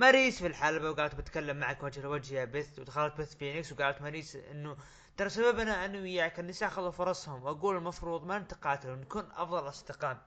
[0.00, 4.36] ماريس في الحلبة وقالت بتكلم معك وجه لوجه يا بث ودخلت بث فينيكس وقالت ماريس
[4.36, 4.76] إنه
[5.16, 10.18] ترى سببنا أنا وياك النساء خذوا فرصهم وأقول المفروض ما نتقاتل ونكون أفضل أصدقاء.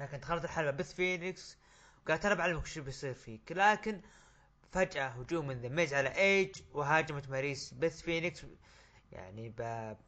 [0.00, 1.58] لكن دخلت الحلبة بث فينيكس
[2.06, 4.00] وقالت أنا بعلمك شو بيصير فيك لكن
[4.72, 8.46] فجأة هجوم من ذا ميز على ايج وهاجمت ماريس بث فينيكس
[9.12, 9.54] يعني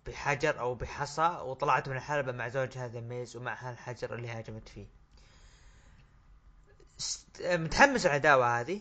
[0.07, 4.96] بحجر أو بحصى وطلعت من الحلبة مع زوجها ذا ميز ومعها الحجر اللي هاجمت فيه.
[7.45, 8.81] متحمس العداوة هذه.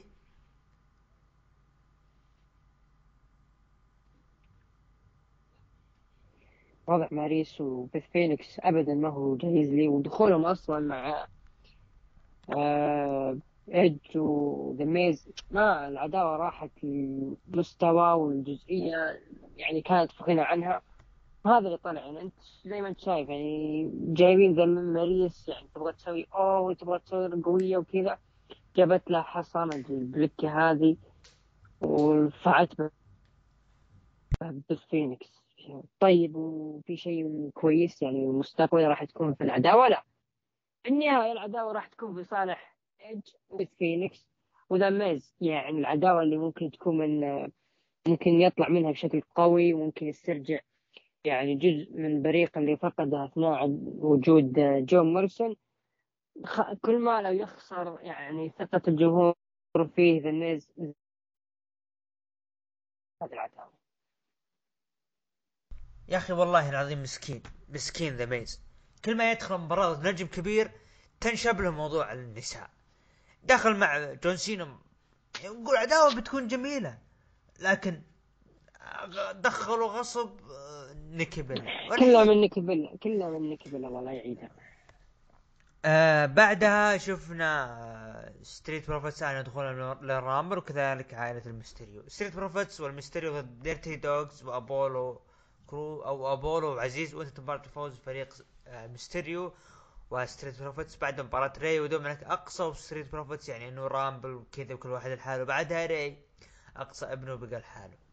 [6.87, 11.27] وضع ماريس وبث فينيكس ابدا ما هو جاهز لي ودخولهم أصلا مع
[12.57, 13.37] آه
[13.73, 15.29] إيدج وذا ميز.
[15.51, 19.21] ما العداوة راحت المستوى والجزئية
[19.57, 20.81] يعني كانت غنى عنها.
[21.45, 22.33] هذا اللي طلع يعني أنت
[22.65, 27.77] زي ما أنت شايف يعني جايبين ذا ماريس يعني تبغى تسوي أوه تبغى تصير قوية
[27.77, 28.19] وكذا
[28.75, 30.97] جابت لها حصى من البلكه هذه
[31.81, 32.69] ورفعت
[34.41, 35.43] بث فينيكس.
[35.99, 40.03] طيب وفي شيء كويس يعني المستقبل راح تكون في العداوة؟ لا.
[40.83, 44.27] في النهاية العداوة راح تكون في صالح إيدج فينيكس.
[44.69, 47.47] وذا ميز يعني العداوة اللي ممكن تكون من
[48.07, 50.59] ممكن يطلع منها بشكل قوي وممكن يسترجع
[51.25, 54.53] يعني جزء من البريق اللي فقده أثناء وجود
[54.85, 55.55] جون موريسون
[56.45, 59.35] خ- كل ما لو يخسر يعني ثقة الجمهور
[59.95, 60.59] فيه ذا
[63.23, 63.71] العداوة
[66.07, 68.61] يا أخي والله العظيم مسكين مسكين ذا ميز.
[69.05, 70.71] كل ما يدخل مباراة نجم كبير
[71.21, 72.69] تنشب له موضوع النساء.
[73.43, 74.79] دخل مع جون سينا
[75.43, 76.97] يقول عداوة بتكون جميلة
[77.61, 78.01] لكن
[79.31, 84.49] دخلوا غصب آه، بيلا كلها من نيكي بيلا كلها من نيكي بيلا والله يعيدها.
[85.85, 92.81] آه بعدها شفنا آه، Street Profits اعلنوا دخولهم لل Rumble وكذلك عائلة الميستيريو Street Profits
[92.81, 95.21] والميستيريو ضد Dirty Dawgs وأبولو
[95.67, 98.33] كروز أو أبولو وعزيز وانتهت مباراة بفوز فريق
[98.67, 99.53] آه، ميستيريو
[100.11, 104.89] و Street Profits بعد مباراة ري ودومينيك أقصى Street Profits يعني إنه Rumble وكذا وكل
[104.89, 105.43] واحد لحاله.
[105.43, 106.17] بعدها ري
[106.77, 108.04] أقصى ابنه بقى لحاله.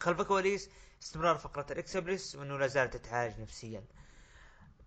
[0.00, 0.70] خلف الكواليس
[1.02, 3.84] استمرار فقرة أليكسا بليس وأنه لا زالت تتعالج نفسيا.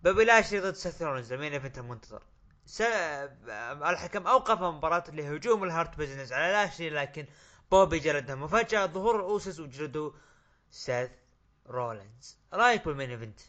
[0.03, 2.23] بوبي لاشلي ضد سيث رولينز ال main event المنتظر
[2.65, 2.81] س...
[2.81, 7.25] الحكم أوقف مباراة لهجوم ال Hurt Business على لاشلي لكن
[7.71, 10.11] بوبي جلدهم وفجأة ظهور الأوسوس وجلدوا
[10.71, 11.11] سيث
[11.67, 12.37] رولينز.
[12.53, 13.39] رأيك بال main event؟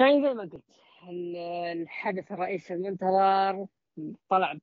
[0.00, 0.64] يعني زي ما قلت
[1.08, 1.36] ال-
[1.82, 3.66] الحدث الرئيسي المنتظر
[4.30, 4.58] طلع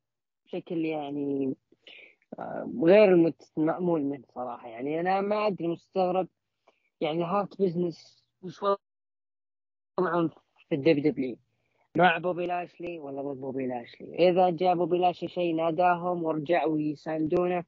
[0.52, 1.56] بشكل يعني
[2.40, 4.68] آه، غير المأمول منه صراحة.
[4.68, 6.28] يعني أنا ما أدري مستغرب.
[7.02, 8.60] يعني Hurt Business وش
[10.00, 10.30] وضعهم
[10.70, 11.38] في ال WWE؟
[11.96, 17.64] مع بوبي لاشلي ولا ضد بوبي لاشلي؟ إذا جاء بوبي لاشلي شيء ناداهم ورجعوا يساندونه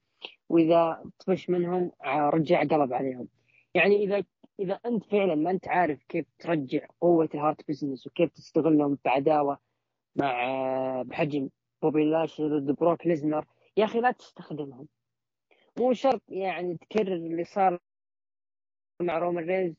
[0.50, 3.28] وإذا طفش منهم آه، رجع قلب عليهم.
[3.74, 4.24] يعني إذا
[4.60, 9.58] إذا أنت فعلا ما أنت عارف كيف ترجع قوة ال Hurt Business وكيف تستغلهم بعداوة
[10.16, 11.50] مع آه، بحجم
[11.84, 13.46] بوبي لاشلي ضد بروك ليزنر.
[13.78, 14.88] يا أخي لا تستخدمهم.
[15.78, 17.80] مو شرط يعني تكرر اللي صار
[19.02, 19.76] مع رومان رينز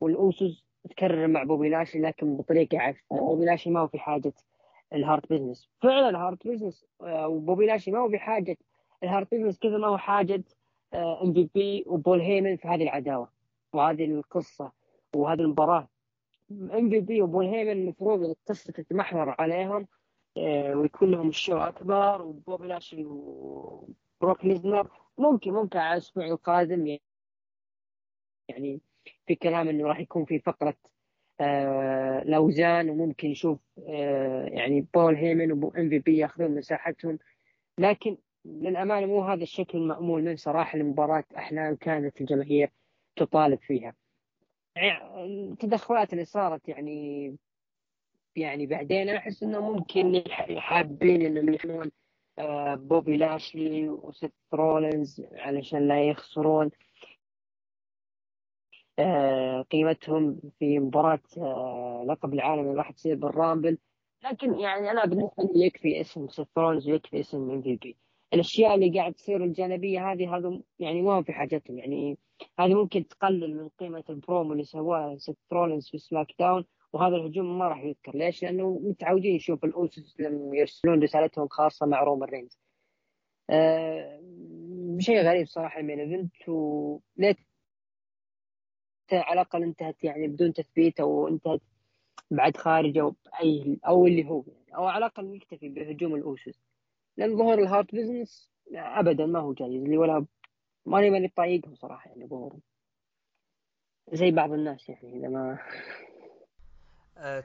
[0.00, 3.04] والأوسوس تكرر مع بوبي لاشلي لكن بطريقة عكس.
[3.10, 4.32] بوبي لاشلي ما هو في حاجة
[4.92, 8.56] ال Hurt Business فعلا ال Hurt Business آه، وبوبي لاشلي ما هو بحاجة
[9.02, 10.44] ال Hurt Business كذا ما هو حاجة
[10.94, 13.28] إم في بي وبول هيمن في هذه العداوة.
[13.72, 14.72] وهذه القصة
[15.16, 15.88] وهذه المباراة.
[16.50, 19.86] إم في بي وبول هيمن المفروض القصة تتمحور عليهم آه،
[20.36, 26.98] ويكون لهم ال show أكبر وبوبي لاشلي وبروك ليزنر ممكن ممكن على الأسبوع القادم
[28.48, 28.80] يعني
[29.26, 30.76] في كلام إنه راح يكون في فقرة
[31.40, 33.58] آه الاوزان وممكن نشوف
[33.88, 37.18] آه يعني بول هيمن وام في بي ياخذون مساحتهم
[37.78, 42.70] لكن للأمانة مو هذا الشكل المامول من صراحة لمباراه أحلام كانت الجماهير
[43.16, 43.94] تطالب فيها.
[44.76, 47.36] يعني التدخلات اللي صارت يعني
[48.36, 50.24] يعني بعدين أنا أحس إنه ممكن
[50.58, 51.90] حابين انهم يحمون
[52.38, 56.70] آه بوبي لاشلي وسيث رولينز علشان لا يخسرون.
[58.98, 63.78] آه، قيمتهم في مباراة آه، لقب العالم اللي راح تصير بالرامبل
[64.24, 67.96] لكن يعني أنا بالنسبة لي يكفي اسم سيث رولينز ويكفي اسم إم في بي.
[68.34, 71.78] الأشياء اللي قاعد تصير الجانبية هذه هذا يعني ما في حاجتهم.
[71.78, 72.18] يعني
[72.58, 76.64] هذه ممكن تقلل من قيمة البرومو اللي سواه سيث رولينز في SmackDown.
[76.94, 78.16] وهذا الهجوم ما راح يذكر.
[78.16, 82.58] ليش؟ لأنه متعودين نشوف الأوسوس لما يرسلون رسالتهم خاصة مع رومان رينز.
[83.50, 84.20] آه
[84.98, 87.36] شيء غريب صراحة ال main event وليت
[89.12, 91.60] على الأقل انتهت يعني بدون تثبيت أو انتهت
[92.30, 96.60] بعد خارج أو أي أو اللي هو يعني أو على الأقل يكتفي بهجوم الأوسوس
[97.16, 100.26] لأن ظهور ال Hurt Business أبدا ما هو جايز اللي ولا
[100.86, 102.60] ماني ماني طايقهم صراحة يعني ظهورهم.
[104.12, 105.58] زي بعض الناس يعني إذا ما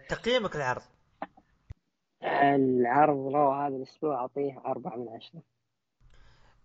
[0.09, 0.82] تقييمك العرض
[2.24, 5.41] العرض Raw هذا الأسبوع أعطيه أربعة من عشرة.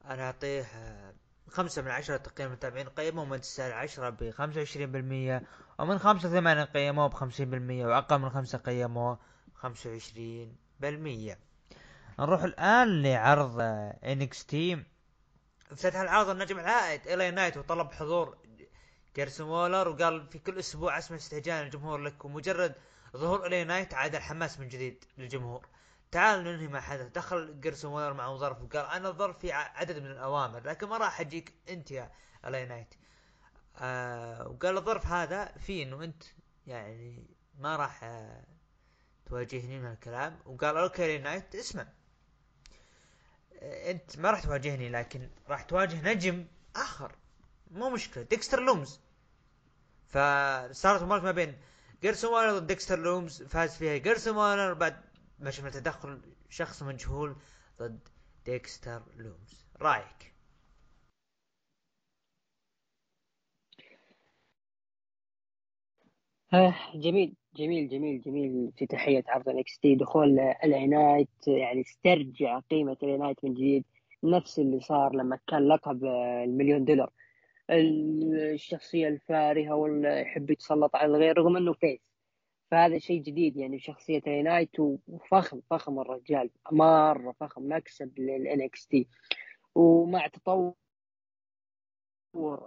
[0.04, 1.14] أنا أعطيه آه،
[1.48, 5.42] خمسة من عشرة تقييم المتابعين قيموه ومن تسعة عشرة بخمسة وعشرين بالمية
[5.78, 9.18] ومن خمسة ثمانية قيموه بخمسين بالمية وأقل من خمسة قيموه
[9.54, 11.38] خمسة وعشرين بالمية.
[12.18, 13.60] نروح الآن لعرض
[14.04, 14.84] NXT
[15.72, 18.38] افتتح العرض النجم العائد إل إيه نايت وطلب حضور
[19.16, 22.74] جريسون وولر وقال في كل أسبوع اسمع استهجان الجمهور لك ومجرد
[23.16, 25.68] ظهور إل إيه نايت عاد الحماس من جديد للجمهور.
[26.10, 27.06] تعال ننهي ما حدث.
[27.06, 31.20] دخل جريسون وولر مع ظرف وقال أنا الظرف في عدد من الأوامر لكن ما راح
[31.20, 32.10] أجيك أنت يا
[32.44, 32.94] إل إيه نايت.
[33.78, 36.22] آه وقال الظرف هذا في إنه أنت
[36.66, 37.26] يعني
[37.58, 38.44] ما راح آه
[39.26, 40.38] تواجهني من الكلام.
[40.46, 41.86] وقال okay إل إيه نايت اسمع.
[43.52, 46.46] آه أنت ما راح تواجهني لكن راح تواجه نجم
[46.76, 47.12] آخر.
[47.70, 48.24] مو مشكلة.
[48.24, 49.00] ديكستر لومز.
[50.08, 51.58] فصارت مباراة ما بين
[52.04, 53.96] جريسون وولر ضد ديكستر لومز فاز فيها.
[53.98, 54.96] جريسون وولر بعد
[55.38, 57.36] ما شفنا تدخل شخص مجهول
[57.78, 58.08] ضد
[58.46, 59.66] ديكستر لومز.
[59.80, 60.34] رأيك؟
[66.54, 68.68] آه، جميل جميل جميل جميل.
[68.68, 73.84] افتتاحية عرض NXT دخول LA Knight يعني استرجع قيمة LA Knight من جديد.
[74.24, 76.04] نفس اللي صار لما كان لقب
[76.44, 77.10] المليون دولار.
[77.70, 82.00] الشخصية الفارهة واللي يحب يتسلط على الغير رغم إنه face.
[82.70, 86.50] فهذا شيء جديد يعني شخصية نايت وفخم فخم الرجال.
[86.72, 89.08] مرة فخم مكسب لل NXT
[89.74, 90.74] ومع تطور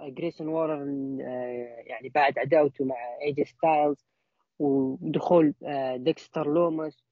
[0.01, 0.83] جريسون وولر
[1.21, 4.05] آه، يعني بعد عداوته مع ايجي ستايلز
[4.59, 7.03] ودخول آه، ديكستر لومس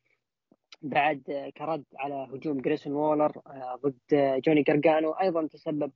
[0.82, 3.42] بعد آه، كرد على هجوم جريسون وولر
[3.84, 5.92] ضد جوني جرجانو أيضا تسبب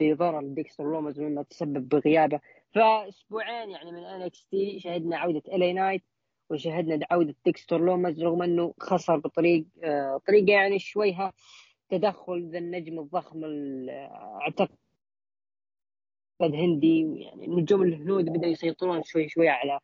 [0.00, 2.40] بضرر ديكستر لومز مما تسبب بغيابة.
[2.74, 6.02] فأسبوعين يعني من NXT شهدنا عودة LA Knight
[6.50, 11.32] وشهدنا عودة ديكستر لومز رغم إنه خسر بطريق آه، طريقة يعني شويها
[11.90, 13.42] تدخل ذا النجم الضخم
[14.42, 14.78] أعتقد
[16.42, 17.00] هندي.
[17.22, 19.80] يعني النجوم الهنود بدأوا يسيطرون شوي شوي على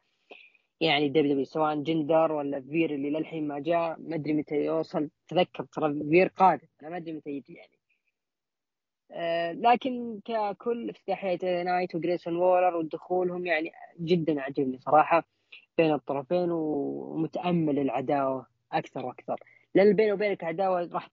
[0.80, 4.00] يعني WWE سواء جندر ولا فير اللي للحين ما جاء.
[4.00, 5.10] ما أدري متى يوصل.
[5.28, 6.68] تذكر ترى فير قادم.
[6.82, 7.73] أنا ما أدري متى يجي يعني.
[7.73, 7.73] آه
[9.52, 15.24] لكن ككل افتتاحية نايت وجريسون وولر ودخولهم يعني جدا عجبني صراحة.
[15.78, 19.40] بين الطرفين ومتأمل العداوة أكثر وأكثر.
[19.74, 21.08] لأن بيني وبينك عداوة راح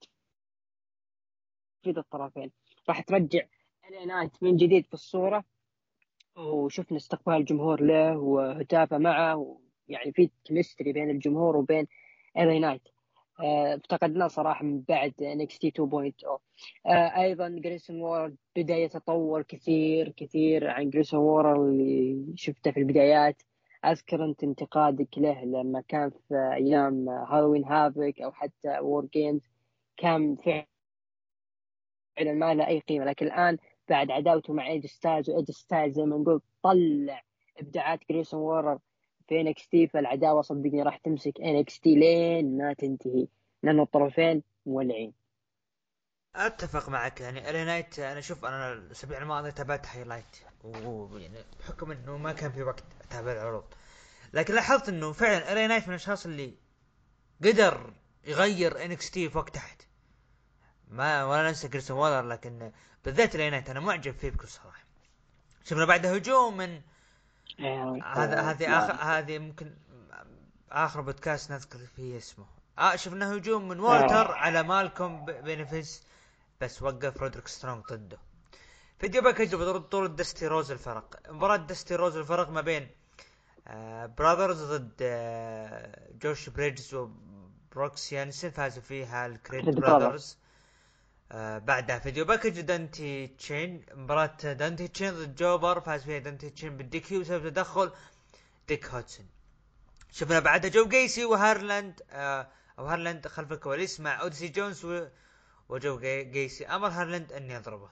[1.83, 2.51] تفيد الطرفين.
[2.89, 3.41] راح ترجع
[4.05, 5.43] نايت من جديد في الصورة.
[6.37, 9.59] وشفنا استقبال الجمهور له وهتافه معه.
[9.87, 11.87] يعني في chemistry بين الجمهور وبين
[12.37, 12.81] LA Knight
[13.41, 16.39] افتقدناه صراحة من بعد NXT 2.0
[17.17, 23.41] أيضا جريسون وولر بدا يتطور كثير كثير عن جريسون وولر اللي شفته في البدايات.
[23.85, 29.41] أذكر أنت انتقادك له لما كان في أيام Halloween Havoc أو حتى WarGames
[29.97, 30.65] كان فعلا
[32.17, 33.05] ما له أي قيمة.
[33.05, 33.57] لكن الآن
[33.89, 37.23] بعد عداوته مع ايجي ستايلز وايجي ستايلز زي ما نقول طلع
[37.57, 38.79] إبداعات جريسون وولر
[39.31, 43.27] في NXT فالعداوة صدقني راح تمسك NXT لين ما تنتهي
[43.63, 45.13] لأن الطرفين مولعين.
[46.35, 52.17] أتفق معك يعني LA Knight أنا أشوف أنا الأسبوع الماضي تابعت highlight ويعني بحكم إنه
[52.17, 53.63] ما كان في وقت أتابع العروض.
[54.33, 56.53] لكن لاحظت إنه فعلا LA Knight من الأشخاص اللي
[57.43, 59.81] قدر يغير NXT فوق تحت.
[60.87, 62.71] ما ولا ننسى جريسون وولر لكن
[63.05, 64.83] بالذات LA Knight أنا معجب فيه بكل صراحة.
[65.65, 66.81] شفنا بعد هجوم من
[68.03, 69.73] هذا هذه اخر هذه ممكن
[70.71, 72.45] آخر بودكاست نذكر فيه اسمه.
[72.79, 76.03] آه شفنا هجوم من والتر على مالكوم بيفينس
[76.61, 78.17] بس وقف رودريك سترونج ضده.
[78.99, 81.19] video package بطولة دستي رودز الفرق.
[81.29, 82.87] مباراة دستي رودز الفرق ما بين
[83.67, 90.37] آه براذرز ضد آه جوش بريجز وبروكس يانسن فازوا فيها الكريد براذرز.
[91.31, 91.99] آه بعدها.
[91.99, 97.21] video package دانتي تشين مباراة دانتي تشين ضد jobber فاز فيها دانتي تشين بال DQ
[97.21, 97.91] بسبب تدخل
[98.67, 99.25] ديك هوتسون
[100.11, 102.47] شفنا بعدها جو جيسي وهارلاند آه
[102.79, 105.07] أو هارلاند خلف الكواليس مع أوديسي جونز و
[105.69, 106.65] وجو جي- جيسي.
[106.67, 107.89] أمر هارلاند أن يضربه.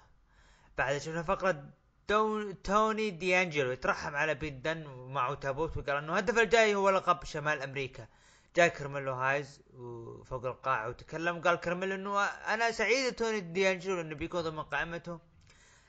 [0.77, 1.63] بعدها شفنا فقرة
[2.09, 6.89] دون توني دي انجلو يترحم على بيت دن ومعه تابوت وقال إنه الهدف الجاي هو
[6.89, 8.07] لقب شمال أمريكا.
[8.55, 14.15] جاء كرميلو هايز وفوق القاعة وتكلم وقال كرميلو إنه أنا سعيد توني دي انجلو لأنه
[14.15, 15.19] بيكون ضمن قائمته.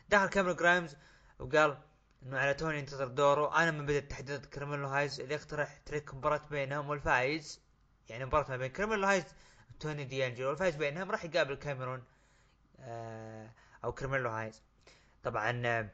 [0.08, 0.96] دخل كاميرون جرايمز
[1.38, 1.78] وقال
[2.22, 3.62] إنه على توني ينتظر دوره.
[3.62, 7.60] أنا من بدأ تحديد كرميلو هايز اللي يقترح تريك مباراة بينهم والفايز
[8.08, 9.24] يعني مباراة ما بين كرميلو هايز
[9.74, 12.02] وتوني دي انجلو والفايز بينهم راح يقابل كاميرون
[12.80, 13.50] آه
[13.84, 14.62] أو كرميلو هايز.
[15.22, 15.88] طبعا آه،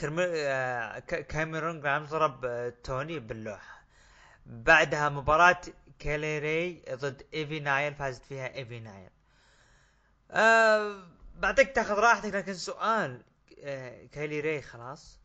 [0.00, 3.79] كرمي آه، كاميرون جرايمز ضرب آه، توني باللوحة
[4.46, 5.60] بعدها مباراة
[5.98, 9.10] كيلي ري ضد إيفي نايل فازت فيها إيفي نايل.
[10.30, 11.02] آه
[11.38, 13.22] بعطيك تاخذ راحتك لكن سؤال
[13.64, 15.20] آه كيلي ري خلاص؟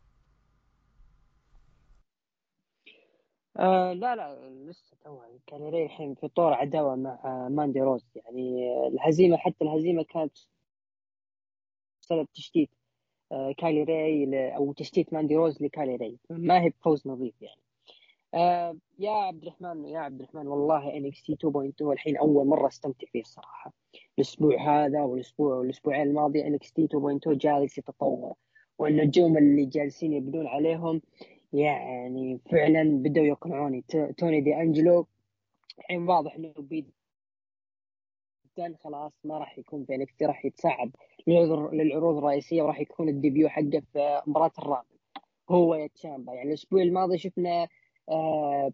[3.58, 5.28] آه لا لا لسه توها.
[5.46, 10.32] كاليري الحين في طور عداوة مع آه، ماندي روز يعني آه، الهزيمة حتى الهزيمة كانت
[12.02, 12.70] بسبب تشتيت
[13.32, 17.60] آه، كايلي راي ل- أو تشتيت ماندي روز لكايلي راي ما هي بفوز نظيف يعني.
[18.36, 23.20] آه يا عبد الرحمن يا عبد الرحمن والله NXT 2.2 الحين أول مرة استمتع فيه
[23.20, 23.72] الصراحه
[24.18, 28.34] الأسبوع هذا والأسبوع والأسبوعين الماضية NXT 2.2 جالس يتطور.
[28.78, 31.02] والنجوم اللي جالسين يبنون عليهم
[31.52, 33.84] يعني فعلا بدأوا يقنعوني.
[34.18, 35.06] توني دي انجلو
[35.78, 36.90] الحين واضح إنه بيد
[38.84, 40.90] خلاص ما راح يكون في NXT راح يتصعد
[41.72, 44.96] للعروض الرئيسية وراح يكون ال debut حقه في مباراة ال Rumble
[45.50, 46.32] هو يا تشامبا.
[46.32, 47.68] يعني الأسبوع الماضي شفنا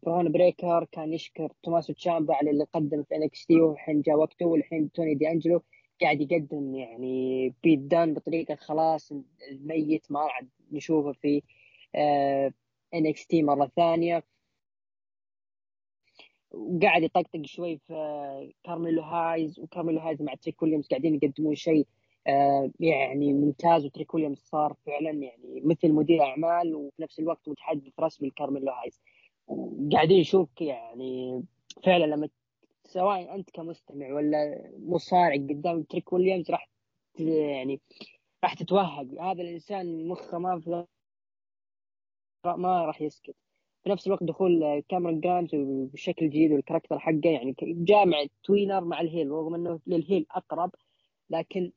[0.02, 4.92] برون بريكر كان يشكر توماسو تشامبا على اللي قدم في NXT والحين جاء وقته والحين
[4.92, 5.62] توني دي أنجلو
[6.02, 9.12] قاعد يقدم يعني بيت دان بطريقة خلاص
[9.50, 11.42] الميت ما عاد نشوفه في
[11.94, 12.52] آه
[12.94, 14.24] NXT مرة ثانية.
[16.52, 21.86] وقاعد يطقطق شوي في آه، كارميلو هايز وكارميلو هايز مع تريك ويليامز قاعدين يقدمون شيء
[22.26, 27.92] آه، يعني ممتاز وتريك ويليامز صار فعلا يعني مثل مدير أعمال وفي نفس الوقت متحدث
[28.00, 29.00] رسمي لكارميلو هايز.
[29.92, 31.42] قاعدين نشوفك يعني
[31.84, 32.28] فعلا لما
[32.84, 36.68] سواء أنت كمستمع ولا مصارع قدام تريك ويليامز راح
[37.18, 37.80] يعني
[38.44, 39.20] راح تتوهق.
[39.20, 40.84] هذا الإنسان مخه ما في
[42.44, 43.34] ما راح يسكت.
[43.84, 45.50] في نفس الوقت دخول كاميرون جرايمز
[45.92, 50.26] بشكل جديد وال character حقه يعني جامع tweener مع ال heel رغم إنه لل heel
[50.30, 50.70] أقرب
[51.30, 51.72] لكن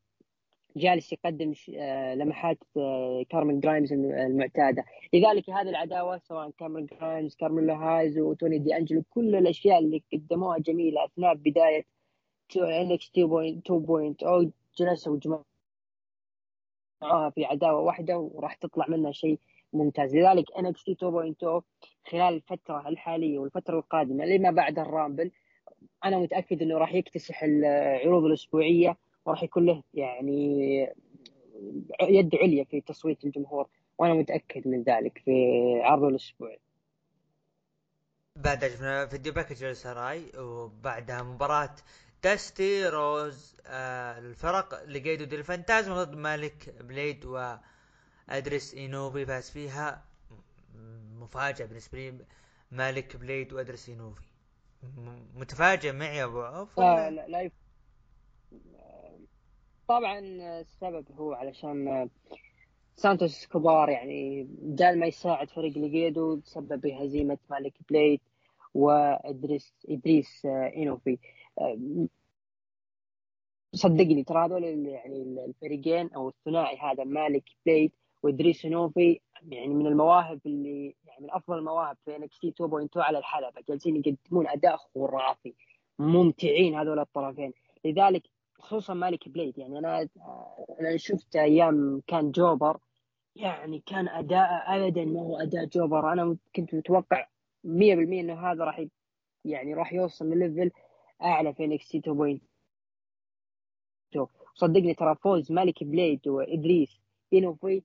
[0.78, 4.86] جالس يقدم آه، لمحات آه، كاميرون جرايمز الم- المعتادة.
[5.14, 10.58] لذلك هذه العداوة سواء كاميرون جرايمز كارميلو هايز وتوني دي أنجلو كل الأشياء اللي قدموها
[10.58, 11.86] جميلة أثناء بداية
[12.58, 15.44] NXT 2.0 جلسوا وجمعوها
[17.30, 19.40] في عداوة واحدة وراح تطلع منها شيء
[19.74, 20.16] ممتاز.
[20.16, 21.64] لذلك NXT 2.0
[22.10, 25.32] خلال الفترة الحالية والفترة القادمة لما بعد ال Rumble
[26.06, 30.68] أنا متأكد إنه راح يكتسح العروض الأسبوعية وراح يكون له يعني
[32.02, 33.68] يد عليا في تصويت الجمهور
[33.98, 35.32] وأنا متأكد من ذلك في
[35.84, 36.60] عرضه الاسبوعي
[38.36, 41.76] بعدها شفنا video package لساراي وبعدها مباراة
[42.24, 50.04] داستي رودز آه الفرق لقيدو ديل فانتازما ضد مالك بليد وادريس إينوفي فاز فيها
[51.20, 52.26] مفاجأة بالنسبة لي
[52.72, 54.22] مالك بليد وادريس إينوفي
[55.36, 57.52] متفاجئ معي أبو عوف؟ لا, لا يف...
[59.88, 60.20] طبعا
[60.60, 62.10] السبب هو علشان
[62.96, 68.22] سانتوس اسكوبار يعني بدال ما يساعد فريق لقيدو تسبب بهزيمة مالك بليد
[68.74, 71.18] وادريس إدريس إينوفي.
[71.60, 72.08] آه،
[73.74, 77.92] صدقني ترى هذول يعني الفريقين أو الثنائي هذا مالك بليد
[78.24, 79.20] وإدريس إينوفي
[79.50, 83.62] يعني من المواهب اللي يعني من أفضل المواهب في NXT 2.0 على الحلبة.
[83.70, 85.54] جالسين يقدمون أداء خرافي
[86.00, 87.54] ممتعين هذول الطرفين.
[87.86, 88.24] لذلك
[88.60, 89.58] خصوصا مالك بليد.
[89.58, 90.10] يعني أنا
[90.80, 92.78] أنا شفت أيام كان jobber
[93.36, 96.14] يعني كان أداء ابدا ما هو أداء jobber.
[96.14, 97.28] أنا كنت متوقع
[97.64, 98.86] 100% إنه هذا راح
[99.46, 100.72] يعني راح يوصل لل level
[101.22, 102.40] أعلى في NXT 2.0
[104.56, 107.02] صدقني ترى فوز مالك بليد وإدريس
[107.34, 107.84] انوفي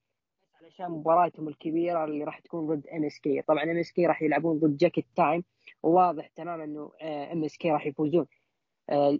[0.63, 3.43] علشان مباراتهم الكبيرة اللي راح تكون ضد MSK.
[3.43, 5.45] طبعا MSK راح يلعبون ضد Jacket Time
[5.83, 6.93] وواضح تماما إنه
[7.33, 8.21] MSK راح يفوزون.
[8.23, 8.40] آه،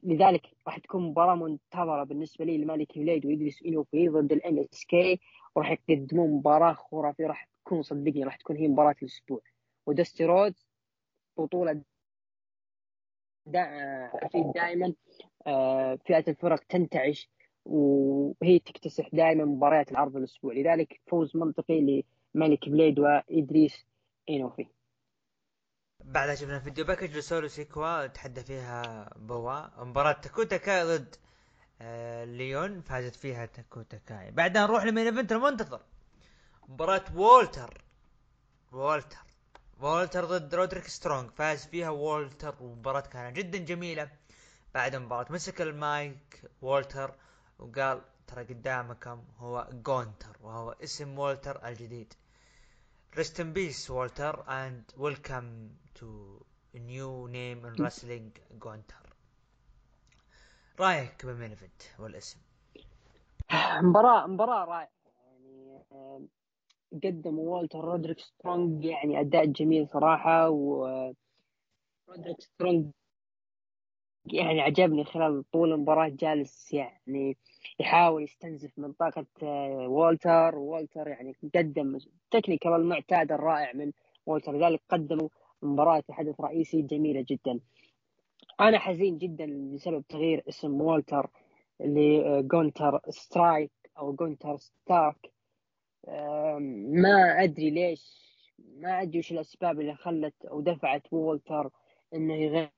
[0.05, 5.21] لذلك راح تكون مباراة منتظرة بالنسبة لي لمالك بليد وإدريس انوفي ضد ال MSK
[5.55, 9.41] وراح يقدمون مباراة خرافية راح تكون صدقني راح تكون هي مباراة الأسبوع.
[9.87, 10.67] وداستي رودز
[11.39, 11.83] بطولة
[14.55, 14.95] دائما
[15.47, 17.31] آه، فئة الفرق تنتعش
[17.65, 20.55] وهي تكتسح دائما مباريات العرض الأسبوع.
[20.55, 22.05] لذلك فوز منطقي
[22.35, 23.87] لمالك بليد وإدريس
[24.29, 24.67] اينوفي
[26.11, 29.85] بعدها شفنا video package لسولو سيكوا تحدى فيها بوا.
[29.85, 31.17] مباراة داكوتا كاي ضد
[31.81, 34.31] آه ليون فازت فيها داكوتا كاي.
[34.31, 35.81] بعدها نروح ل main event؟ المنتظر.
[36.69, 37.85] مباراة وولتر.
[38.73, 39.19] وولتر.
[39.81, 42.55] وولتر ضد رودريك سترونج فاز فيها وولتر.
[42.61, 44.11] ومباراة كانت جدا جميلة.
[44.75, 47.15] بعد المباراة مسك المايك وولتر
[47.59, 52.15] وقال ترى قدامكم هو جونتر وهو اسم وولتر الجديد.
[53.17, 56.45] Rest in peace Walter and welcome to
[56.75, 58.31] a new name in wrestling
[58.63, 59.15] جونتر
[60.81, 62.39] رأيك بال main event والاسم؟
[63.83, 64.89] مباراة مباراة رائعة.
[65.27, 66.23] يعني آه،
[67.05, 70.85] قدم والتر رودريك سترونج يعني أداء جميل صراحة و
[72.09, 72.91] رودريك سترونج
[74.27, 77.37] يعني عجبني خلال طول المباراة جالس يعني
[77.81, 83.93] يحاول يستنزف من طاقة آه، والتر وولتر يعني قدم ال technical المعتاد الرائع من
[84.27, 85.29] والتر لذلك قدموا
[85.63, 87.61] مباراة حدث رئيسي جميلة جدا.
[88.61, 91.31] أنا حزين جدا بسبب تغيير اسم والتر
[91.81, 95.33] لجونتر سترايك أو جونتر ستارك.
[96.09, 98.21] ما أدري ليش
[98.59, 101.71] ما أدري وش الأسباب اللي خلت أو دفعت والتر
[102.15, 102.71] إنه يغير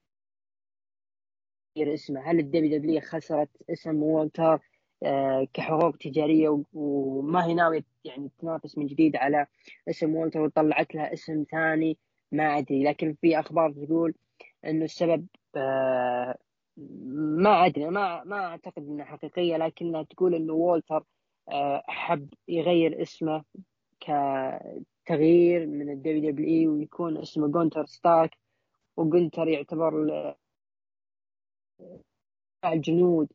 [1.76, 2.20] اسمه.
[2.20, 4.58] هل ال WW خسرت اسم والتر
[5.02, 9.46] آه، كحقوق تجارية وما هي ناوية يعني تنافس من جديد على
[9.88, 11.98] اسم والتر وطلعت لها اسم ثاني؟
[12.32, 12.84] ما أدري.
[12.84, 14.14] لكن في أخبار تقول
[14.64, 16.38] إنه السبب آه،
[16.76, 17.90] ما أدري.
[17.90, 21.04] ما ما أعتقد إنها حقيقية لكنها تقول إنه والتر
[21.48, 23.44] آه، حب يغير اسمه
[24.00, 28.36] كتغيير من ال WWE ويكون اسمه جونتر ستارك.
[28.96, 30.34] وجونتر يعتبر
[32.64, 33.28] الجنود.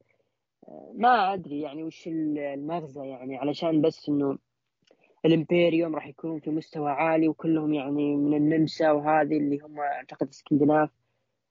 [0.93, 4.37] ما أدري يعني وش المغزى يعني علشان بس إنه
[5.25, 10.89] الإمبيريوم راح يكونون في مستوى عالي وكلهم يعني من النمسا وهذه اللي هم أعتقد اسكندناف.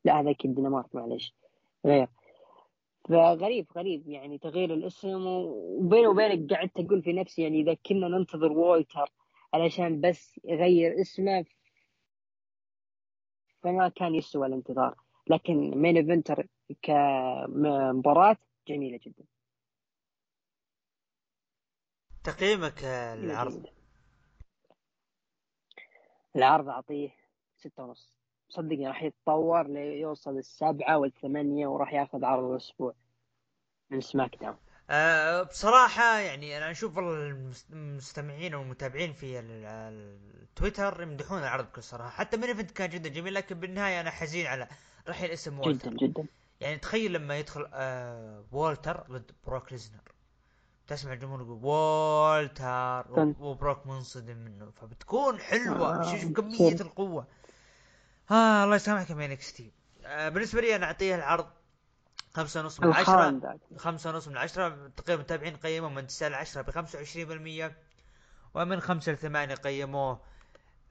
[0.04, 1.34] لا هذا أكيد دنمارك معلش
[1.86, 2.08] غير.
[3.08, 8.52] فغريب غريب يعني تغيير الاسم وبيني وبينك قعدت أقول في نفسي يعني إذا كنا ننتظر
[8.52, 9.12] وولتر
[9.54, 11.44] علشان بس يغير اسمه
[13.62, 14.94] فما كان يسوى الانتظار.
[15.30, 16.46] لكن main event
[16.82, 18.36] كمباراة
[18.68, 19.24] جميلة جدا.
[22.24, 22.84] تقييمك
[23.18, 23.66] للعرض
[26.36, 27.10] العرض؟ أعطيه
[27.56, 28.14] ستة ونص.
[28.48, 32.94] صدقني راح يتطور ليوصل السبعة والثمانية وراح يأخذ عرض الأسبوع
[33.90, 34.56] من SmackDown.
[34.90, 42.10] أه بصراحة يعني أنا أشوف المستمعين والمتابعين في التويتر يمدحون العرض بكل صراحة.
[42.10, 44.68] حتى main event كان جدا جميل لكن بالنهاية أنا حزين على
[45.08, 46.26] رحيل اسم جدا جدا.
[46.60, 50.00] يعني تخيل لما يدخل آه وولتر ضد بروك ليزنر.
[50.86, 54.70] تسمع الجمهور يقول وولتر وبروك منصدم منه.
[54.70, 56.00] فبتكون حلوة.
[56.00, 57.26] آه شوف كمية القوة.
[58.30, 59.72] ها آه الله يسامحك يا NXT
[60.04, 61.46] آه بالنسبة لي أنا أعطيها العرض
[62.34, 63.58] خمسة ونص من عشرة.
[63.76, 64.68] خمسة ونص من عشرة.
[64.96, 67.78] تقريبا المتابعين قيموه من تسعة لعشرة بخمسة وعشرين بالمية.
[68.54, 70.20] ومن خمسة لثمانية قيموه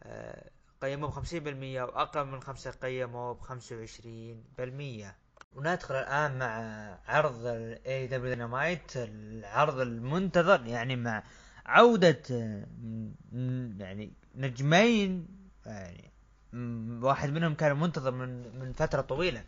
[0.04, 0.50] آه
[0.82, 5.25] قيموه بخمسين بالمية وأقل من خمسة قيموه بخمسة وعشرين بالمية.
[5.56, 6.48] وندخل الآن مع
[7.08, 11.24] عرض ال AEW Dynamite العرض المنتظر يعني مع
[11.66, 12.22] عودة
[13.80, 15.28] يعني نجمين
[15.66, 16.12] يعني
[17.04, 19.44] واحد منهم كان منتظر من من فترة طويلة.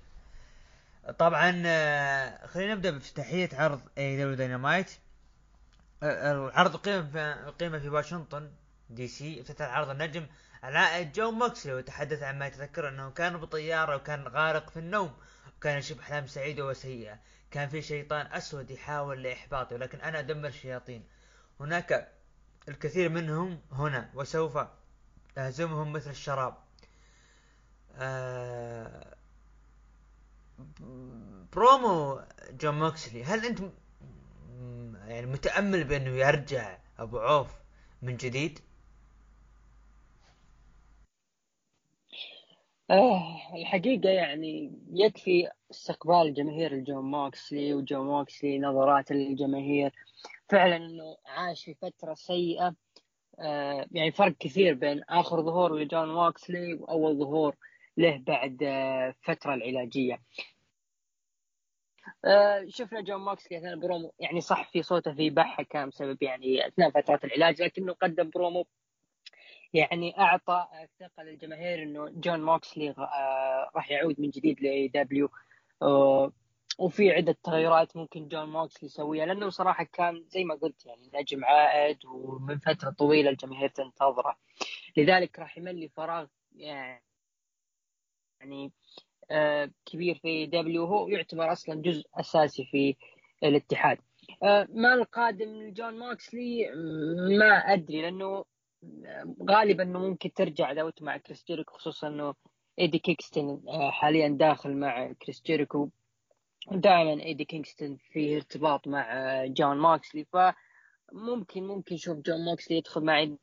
[1.19, 1.51] طبعا
[2.47, 4.91] خلينا نبدأ بافتتاحية عرض AEW Dynamite
[6.03, 8.49] العرض قيم في قيمة في واشنطن
[8.89, 10.25] DC افتتح عرض النجم
[10.63, 15.13] العائد جون موكسلي وتحدث عن ما يتذكر أنه كان بطيارة وكان غارق في النوم.
[15.61, 17.19] كان يشوف أحلام سعيدة وسيئة
[17.51, 21.03] كان في شيطان أسود يحاول لإحباطي ولكن أنا أدمر الشياطين.
[21.59, 22.11] هناك
[22.69, 24.57] الكثير منهم هنا وسوف
[25.37, 26.57] أهزمهم مثل الشراب.
[27.95, 29.15] آه
[31.53, 32.21] برومو
[32.51, 33.59] جون موكسلي هل أنت
[35.07, 37.49] يعني متأمل بأنه يرجع أبو عوف
[38.01, 38.59] من جديد؟
[42.91, 49.91] آه الحقيقة يعني يكفي استقبال جماهير الجون موكسلي وجون موكسلي نظرات الجماهير
[50.49, 52.75] فعلا إنه عاش في فترة سيئة.
[53.39, 57.55] آه يعني فرق كثير بين آخر ظهور لجون موكسلي وأول ظهور
[57.97, 60.21] له بعد آه فترة العلاجية.
[62.25, 66.67] آه شفنا جون موكسلي أثناء البرومو يعني صح في صوته في بحة كان بسبب يعني
[66.67, 68.67] أثناء فترة العلاج لكنه قدم برومو
[69.73, 70.67] يعني أعطى
[70.99, 75.29] ثقه للجماهير إنه جون موكسلي آه، راح يعود من جديد ل AEW
[76.79, 81.45] وفي عدة تغيرات ممكن جون موكسلي يسويها لأنه صراحة كان زي ما قلت يعني نجم
[81.45, 84.37] عائد ومن فترة طويلة الجماهير تنتظره.
[84.97, 87.01] لذلك راح يملي فراغ يعني
[89.31, 92.95] آه كبير في AEW هو يعتبر أصلا جزء أساسي في
[93.43, 93.97] الاتحاد.
[94.43, 96.71] آه ما القادم لجون موكسلي
[97.39, 98.45] ما أدري لأنه
[99.49, 102.35] غالبا إنه ممكن ترجع عداوته مع كريس جيريكو خصوصا إنه
[102.79, 105.89] إيدي كينغستون آه، حاليا داخل مع كريس جيريكو.
[106.71, 110.25] دائما إيدي كينغستون فيه ارتباط مع آه، جون موكسلي.
[110.25, 113.39] فممكن ممكن نشوف جون موكسلي يدخل مع إيدي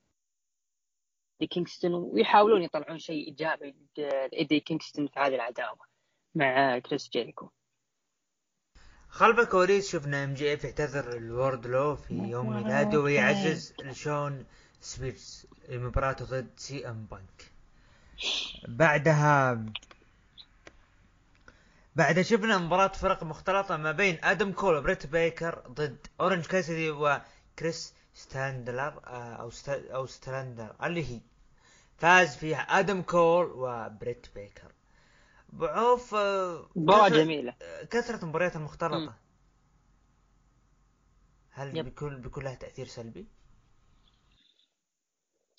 [1.51, 5.79] كينغستون ويحاولون يطلعون شيء إيجابي لايدي كينغستون في هذه العداوة
[6.35, 7.51] مع كريس جيريكو.
[9.09, 14.47] خلف الكواليس شفنا MJF يعتذر لواردلو في يوم ميلاده ويعزز لشون
[14.85, 17.53] سبيرز مباراته ضد CM بانك
[18.69, 19.65] بعدها
[21.97, 27.95] بعدها شفنا مباراة فرق مختلطة ما بين آدم كول وبريت بيكر ضد أورنج كاسدي وكريس
[28.15, 31.21] ستاتلاندر آه، أو أو ستاندر اللي هي
[31.99, 34.73] فاز فيها آدم كول وبريت بيكر
[35.49, 37.55] بعوف آه، مباراة جميلة
[37.91, 39.15] كثرة المباريات المختلطة.
[41.51, 41.85] هل يب.
[41.85, 43.27] بيكون بيكون لها تأثير سلبي؟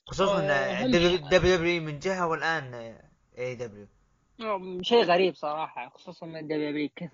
[0.07, 2.95] خصوصا آه، هم- WWE من جهة والآن
[3.37, 3.87] AEW.
[4.81, 7.09] شيء غريب صراحة خصوصا من WWE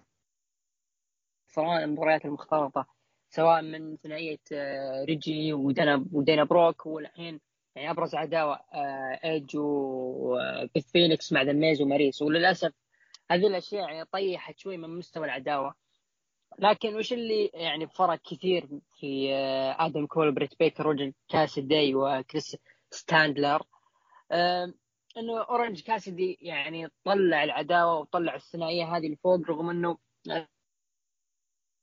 [1.47, 2.85] سواء المباريات المختلطة
[3.29, 7.39] سواء من ثنائية آه، ريجي ودانا ودانا بروك والحين
[7.75, 12.21] يعني أبرز عداوة آه، ايج وبيث فينيكس مع ذا ميز وماريس.
[12.21, 12.73] وللأسف
[13.31, 15.75] هذه الأشياء يعني طيحت شوي من مستوى العداوة.
[16.59, 18.67] لكن وش اللي يعني فرق كثير
[18.99, 22.57] في آه، آدم كول بريت بيكر أورنج كاسدي وكريس
[22.91, 23.63] ستاتلاندر.
[25.17, 29.97] إنه أورنج كاسدي يعني طلع العداوة وطلع الثنائية هذه لفوق رغم إنه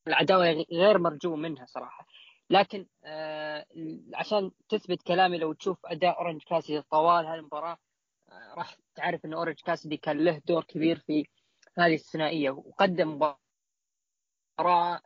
[0.08, 2.06] العداوة غير مرجو منها صراحة.
[2.50, 3.66] لكن آه
[4.14, 7.76] عشان تثبت كلامي لو تشوف أداء أورنج كاسدي طوال هالمباراه
[8.28, 11.26] آه راح تعرف إن أورنج كاسدي كان له دور كبير في
[11.78, 12.50] هذه الثنائية.
[12.50, 13.38] وقدم مباراة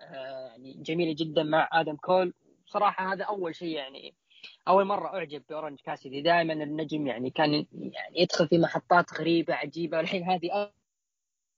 [0.00, 2.34] آه يعني جميلة جدا مع آدم كول.
[2.66, 4.14] صراحة هذا أول شيء يعني
[4.68, 9.96] أول مرة أعجب بأورنج كاسدي دائما النجم يعني كان يعني يدخل في محطات غريبة عجيبة
[9.96, 10.70] والحين هذه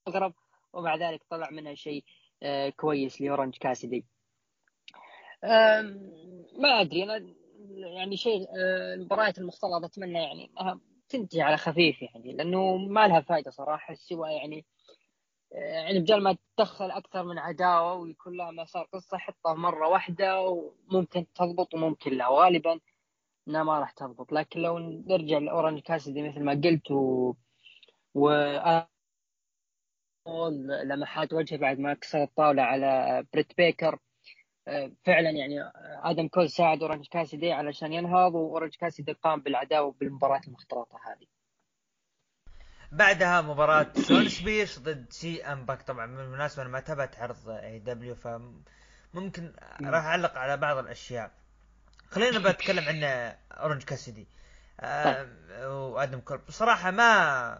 [0.09, 0.35] أغرب
[0.73, 2.05] ومع ذلك طلع منها شيء
[2.43, 4.05] آه كويس لأورنج كاسدي
[5.44, 6.12] آم،
[6.59, 7.35] ما أدري أنا
[7.70, 10.51] يعني شيء آه، المباريات المختلطه أتمنى يعني
[11.09, 14.65] تنتهي على خفيف يعني لأنه ما لها فائده صراحة سوى يعني
[15.55, 21.26] يعني بدل ما تدخل أكثر من عداوة ويكون لها مسار قصة حطها مرة واحدة وممكن
[21.35, 22.28] تضبط وممكن لا.
[22.28, 22.81] وغالبا
[23.48, 24.32] إنها ما راح تضبط.
[24.32, 27.35] لكن لو نرجع لاورنج كاسدي مثل ما قلت و,
[28.14, 28.31] و...
[30.85, 33.98] لمحات وجهه بعد ما كسر الطاولة على بريت بيكر
[34.68, 35.56] آه، فعلا يعني
[36.05, 41.26] آدم كول ساعد اورنج كاسدي علشان ينهض واورنج كاسدي قام بالعداوة بالمباراة المختلطة هذه.
[42.95, 45.82] بعدها مباراة شون سبيرز ضد CM بانك.
[45.83, 49.53] طبعا بالمناسبة أنا ما تابعت عرض AEW فممكن
[49.85, 51.31] راح أعلق على بعض الأشياء.
[52.11, 54.27] خلينا بتكلم عن أورنج كاسدي
[54.81, 55.29] آه
[55.69, 57.59] وآدم كول بصراحة ما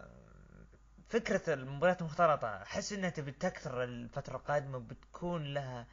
[1.09, 5.87] فكرة المباريات المختلطة أحس إنها تبي تكثر الفترة القادمة بتكون لها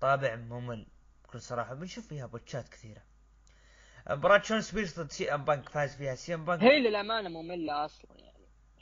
[0.00, 0.86] طابع ممل
[1.24, 1.74] بكل صراحة.
[1.74, 3.02] بنشوف فيها بوتشات كثيرة.
[4.10, 6.14] مباراة شون سبيرز ضد CM بانك فاز فيها.
[6.14, 8.33] CM بانك هي للأمانة مملة أصلا يعني.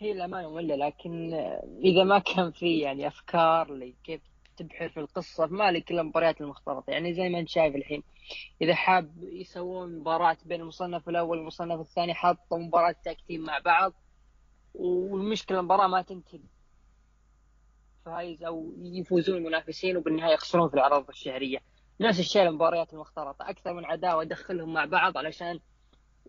[0.02, 1.34] هي للامانه ممله لكن
[1.84, 4.20] إذا ما كان في يعني أفكار لكيف
[4.56, 6.90] تبحر في القصة ما لك إلا المباريات المختلطة.
[6.90, 8.02] يعني زي ما أنت شايف الحين
[8.62, 13.92] إذا حاب يسوون مباراة بين المصنف الأول والمصنف الثاني حطوا مباراة tag team مع بعض
[14.74, 16.40] والمشكلة المباراة ما تنتهي.
[18.04, 21.58] فايز أو يفوزون المنافسين وبالنهاية يخسرون في العروض الشهرية.
[22.00, 23.50] نفس الشيء المباريات المختلطة.
[23.50, 25.60] أكثر من عداوة دخلهم مع بعض علشان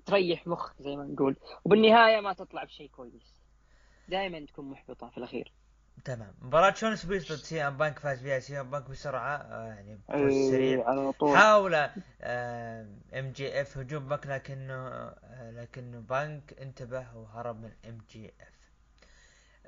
[0.05, 1.35] تريح مخ زي ما نقول.
[1.65, 3.42] وبالنهاية ما تطلع بشيء كويس.
[4.09, 5.51] دائما تكون محبطة في الأخير.
[6.05, 6.33] تمام.
[6.41, 10.51] مباراة شون سبيرز ضد CM Punk فاز فيها CM Punk بسرعة آه يعني بفوز إيه،
[10.51, 10.89] سريع.
[10.89, 11.37] على طول.
[11.37, 11.75] حاول
[13.13, 18.53] MJF هجوم بانك لكنه آه لكنه بانك انتبه وهرب من MJF.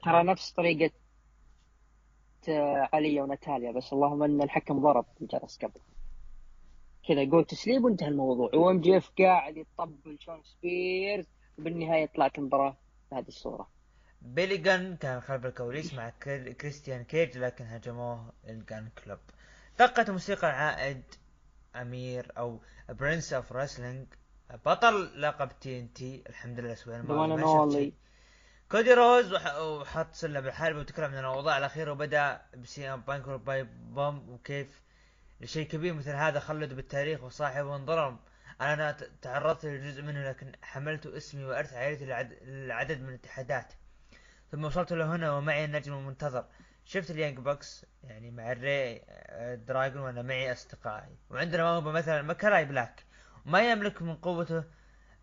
[0.04, 0.92] ترى نفس طريقة
[2.50, 5.80] آه، عليا وناتاليا بس اللهم إن الحكم ضرب الجرس قبل.
[7.08, 8.50] كذا يقول تسليم وانتهى الموضوع.
[8.56, 11.26] و MJF قاعد يطبل شون سبيرز
[11.60, 12.78] وبالنهاية طلعت المباراة
[13.12, 13.75] بهذه الصورة.
[14.26, 19.20] بيلي جان كان خلف الكواليس مع كري- كريستيان كيج لكن هجموه ال Gunn Club.
[19.80, 21.04] دقت موسيقى العائد
[21.76, 22.60] أمير أو
[22.90, 24.08] Prince of Wrestling
[24.66, 27.04] بطل لقب TNT الحمد لله سوينا.
[27.72, 27.94] شيء
[28.72, 33.64] كودي روز وح- وحط سلة بالحلبة وتكلم عن الأوضاع الأخيرة وبدأ بسي ام بانك باي
[33.64, 34.82] بوم وكيف
[35.42, 38.20] لشيء كبير مثل هذا خلد بالتاريخ وصاحب انظلم
[38.62, 43.74] أنا تعرضت لجزء منه لكن حملت اسمي وأرث عائلتي لعد- لعدد من الاتحادات.
[44.52, 46.46] ثم وصلت لهنا ومعي النجم المنتظر.
[46.86, 49.02] شفت اليانج بوكس؟ يعني مع الري
[49.56, 51.18] دراجون وأنا معي أصدقائي.
[51.30, 53.04] وعندنا موهبة مثلا مكراي بلاك.
[53.46, 54.64] ما يملك من قوته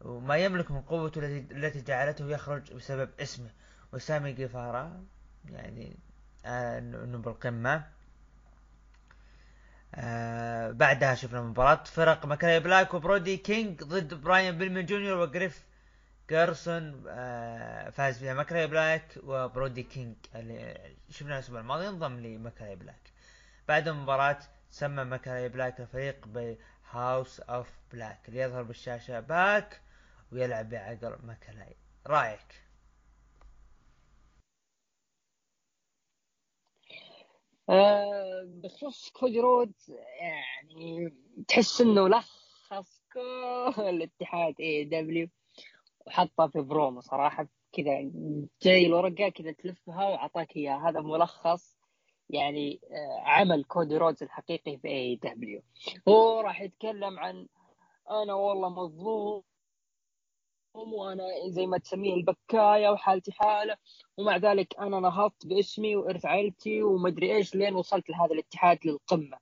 [0.00, 3.50] وما يملك من قوته التي التي جعلته يخرج بسبب اسمه.
[3.92, 5.04] وسامي جيفارا
[5.50, 5.96] يعني
[6.46, 7.86] آه، انه بالقمه
[9.94, 15.64] آه بعدها شفنا مباراة فرق ملكاي بلاك وبرودي كينج ضد براين بيلمان جونيور وجريف
[16.30, 23.12] جاريسون آه فاز فيها ملكاي بلاك وبرودي كينج اللي شفناه الأسبوع الماضي انضم لملكاي بلاك.
[23.68, 24.38] بعد المباراة
[24.70, 29.80] سمى ملكاي بلاك الفريق ب House of Black ليظهر بالشاشة PAC
[30.32, 31.76] ويلعب بعقل ملكاي
[32.06, 32.62] رأيك؟
[37.68, 39.72] آه، بخصوص كودي رودز
[40.20, 41.14] يعني
[41.48, 45.28] تحس إنه لخص كل الاتحاد AEW
[46.06, 48.10] وحطها في برومو صراحة كذا
[48.62, 50.88] جاي الورقة كذا تلفها وعطاك إياها.
[50.88, 51.78] هذا ملخص
[52.30, 55.62] يعني آه، عمل كودي رودز الحقيقي في AEW
[56.08, 57.48] هو راح يتكلم عن
[58.10, 59.42] أنا والله مظلوم
[60.74, 63.76] وأنا زي ما تسميه البكاية وحالتي حالة
[64.16, 69.38] ومع ذلك أنا نهضت باسمي وإرث عائلتي ومدري إيش لين وصلت لهذا الاتحاد للقمة.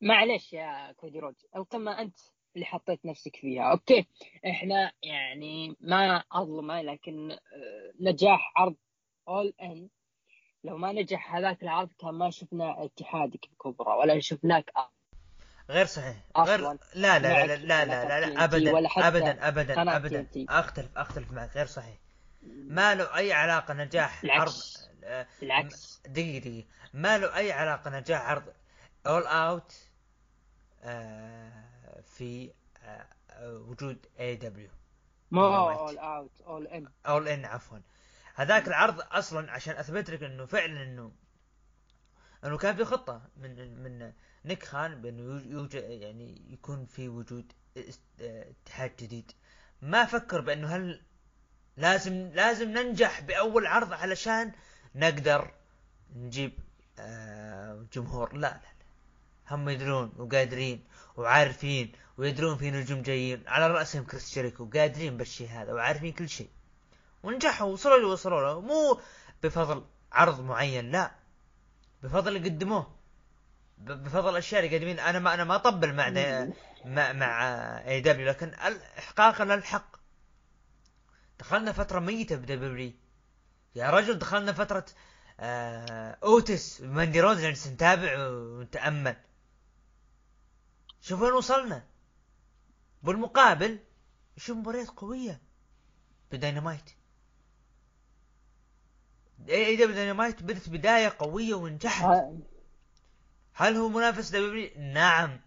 [0.00, 2.18] معلش يا كودي رودز القمة أنت؟
[2.56, 3.62] اللي حطيت نفسك فيها.
[3.70, 4.06] أوكي.
[4.46, 7.38] إحنا يعني ما أظلمه لكن آه،
[8.00, 8.74] نجاح عرض
[9.28, 9.88] اول ان
[10.64, 14.70] لو ما نجح هذاك العرض كان ما شفنا اتحادك بكبرى ولا شفناك
[15.70, 16.16] غير صحيح.
[16.38, 18.78] غير لا لا لا لا لا, لا, لا, لا ابدا
[19.08, 20.26] ابدا ابدا ابدا.
[20.48, 21.56] أختلف أختلف معك.
[21.56, 21.96] غير صحيح.
[22.52, 24.52] ما له أي علاقة نجاح عرض
[25.40, 26.66] بالعكس آه، دقيقة دقيقة.
[26.94, 28.44] ما له أي علاقة نجاح عرض
[29.06, 29.72] اول اوت
[30.82, 31.52] آه،
[32.82, 33.06] آه،
[33.58, 34.68] وجود اي دبليو
[35.30, 35.78] ما Dynamite.
[35.78, 37.78] اول اوت اول ان اول ان عفوا.
[38.34, 41.12] هذاك العرض أصلا عشان اثبت لك إنه فعلا إنه
[42.44, 44.12] إنه كان في خطة من من
[44.44, 47.52] نيك خان بإنه يوج- يوجد يعني يكون في وجود
[48.20, 49.32] اتحاد جديد.
[49.82, 51.02] ما فكر بإنه هل
[51.76, 54.52] لازم لازم ننجح بأول عرض علشان
[54.94, 55.50] نقدر
[56.16, 56.52] نجيب
[56.98, 58.32] آه، جمهور.
[58.32, 58.86] لا لا لا.
[59.50, 60.84] هم يدرون وقادرين.
[61.16, 63.42] وعارفين ويدرون في نجوم جايين.
[63.46, 66.48] على رأسهم كريس جيريكو وقادرين بالشيء هذا وعارفين كل شيء.
[67.22, 68.60] ونجحوا وصلوا اللي وصلوا له.
[68.60, 69.00] مو
[69.42, 71.10] بفضل عرض معين لا.
[72.02, 72.96] بفضل اللي قدموه
[73.78, 74.98] بفضل الاشياء اللي قادمين.
[75.00, 76.10] أنا ما أنا ما أطبل مع
[76.84, 77.42] مع مع
[77.88, 78.54] AEW لكن
[78.98, 79.96] احقاقا للحق
[81.38, 82.92] دخلنا فترة ميتة ب WWE
[83.74, 84.86] يا رجل دخلنا فترة
[85.40, 86.80] آه أوتس.
[86.80, 89.16] ماندي روز جالس نتابع ونتامل
[91.06, 91.86] شوف وين وصلنا.
[93.02, 93.78] بالمقابل
[94.36, 95.40] شوف مباريات قوية.
[96.32, 96.90] بداينامايت
[99.48, 102.22] اي اي دبليو داينامايت بدت بداية قوية ونجحت.
[103.52, 105.40] هل هو منافس دبليو نعم.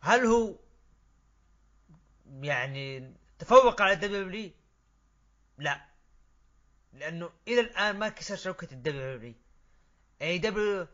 [0.00, 0.58] هل هو
[2.26, 4.52] يعني تفوق على دبليو
[5.58, 5.86] لا.
[6.92, 9.34] لأنه إلى الآن ما كسر شوكة الدبليو
[10.22, 10.86] اي دبليو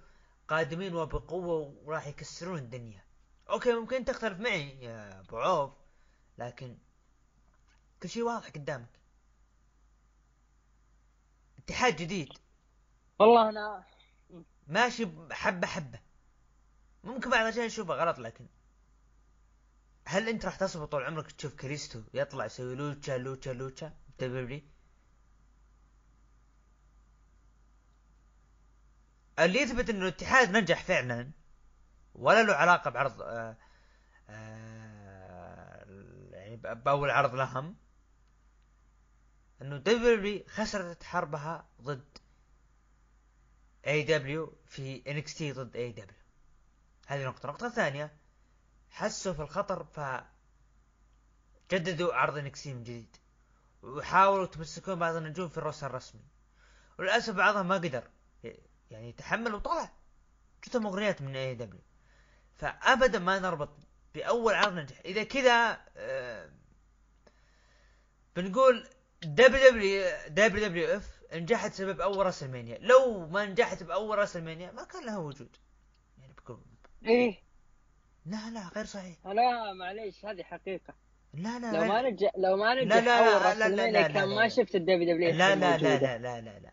[0.48, 3.07] قادمين وبقوة وراح يكسرون الدنيا.
[3.50, 5.72] أوكي ممكن تختلف معي يا أبو عوف
[6.38, 6.78] لكن
[8.02, 8.88] كل شيء واضح قدامك.
[11.58, 12.28] اتحاد جديد.
[13.18, 13.84] والله أنا
[14.66, 16.00] ماشي حبة حبة.
[17.04, 18.46] ممكن بعض الأشياء نشوفها غلط لكن
[20.04, 24.60] هل أنت راح تصبر طول عمرك تشوف كريستو يطلع يسوي لوتشا لوتشا لوتشا؟ دبليو
[29.38, 31.30] اللي يثبت إنه الاتحاد نجح فعلا
[32.14, 33.56] ولا له علاقة بعرض آه
[34.28, 35.84] آه
[36.30, 37.76] يعني ب- بأول عرض لهم
[39.62, 42.18] إنه دبليو خسرت حربها ضد
[43.86, 46.18] اي دبليو في انكس تي ضد اي دبليو
[47.06, 47.46] هذه نقطة.
[47.46, 48.16] النقطة الثانية
[48.90, 50.00] حسوا في الخطر ف
[51.72, 53.16] جددوا عرض NXT من جديد
[53.82, 56.20] وحاولوا يتمسكون بعض النجوم في ال roster الرسمي.
[56.98, 58.10] وللأسف بعضهم ما قدر
[58.90, 59.90] يعني يتحمل وطلع.
[60.64, 61.80] جتهم إغراءات من AEW
[62.58, 63.68] فأبدا ما نربط
[64.14, 66.50] بأول عرض نجح إذا كذا آه،
[68.36, 68.88] بنقول
[69.24, 74.84] دبليو دبليو دبليو دبليو إف نجحت بسبب أول راسلمانيا لو ما نجحت بأول راسلمانيا ما
[74.84, 75.56] كان لها وجود.
[76.18, 76.64] يعني بكون
[77.06, 77.36] إيه.
[78.26, 79.16] لا لا غير صحيح.
[79.26, 80.94] لا معليش هذه حقيقة.
[81.34, 84.48] لا لا لو ما نجح لو ما نجح لا، لا، أول WrestleMania كان ما.
[84.48, 86.72] شفت ال WWE لا لا لا لا لا لا لا.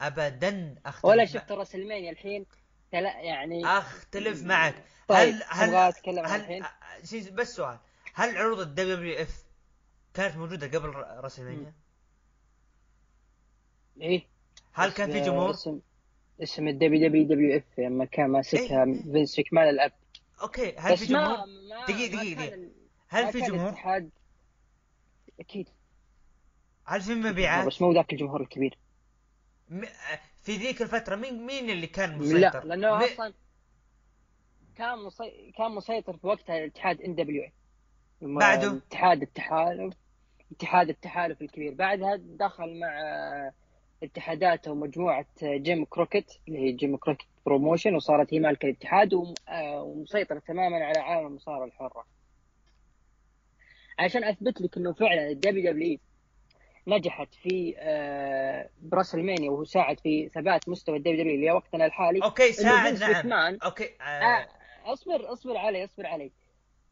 [0.00, 2.46] ابدا ولا شفت WrestleMania الحين.
[2.92, 6.64] تلا يعني أختلف معك طيب هل هل أتكلم هل الحين
[7.34, 7.78] بس سؤال
[8.14, 9.44] هل عروض ال WWF
[10.14, 11.74] كانت موجودة قبل WrestleMania؟
[14.00, 14.26] إيه
[14.72, 15.80] هل كان في جمهور؟ اسم
[16.42, 19.02] اسم ال WWWF لما كان ماسكها إيه،.
[19.02, 19.92] فينس ماكمان الأب
[20.42, 21.36] أوكي هل في جمهور؟
[21.88, 22.70] دقيقة، دقيقة، دقيقة.
[23.08, 23.74] هل في جمهور؟
[25.40, 25.68] أكيد
[26.84, 28.78] هل في مبيعات؟ بس مو ذاك الجمهور الكبير
[29.68, 29.84] م-
[30.42, 33.32] في ذيك الفترة مين مين اللي كان لا مسيطر؟ لأنه مي- أصلا
[34.76, 35.52] كان مسي...
[35.58, 37.52] كان مسيطر في وقتها الاتحاد NWA
[38.22, 39.94] بعده؟ اتحاد التحالف
[40.52, 42.88] اتحاد التحالف الكبير بعدها دخل مع
[44.02, 49.14] اتحاداته ومجموعة جيم كروكت اللي هي جيم كروكت Promotions وصارت هي مالكة الاتحاد
[49.48, 52.06] آه، ومسيطرة تماما على عالم المصارعة الحرة
[53.98, 55.98] عشان أثبت لك إنه فعلا ال WWE
[56.86, 62.20] نجحت في آه، ب WrestleMania وهو ساعد في ثبات مستوى ال WWE لوقتنا الحالي.
[62.24, 63.12] أوكي ساعد نعم.
[63.12, 64.04] ماكمان أوكي آه.
[64.04, 64.48] آه.
[64.84, 66.32] أصبر أصبر علي أصبر علي.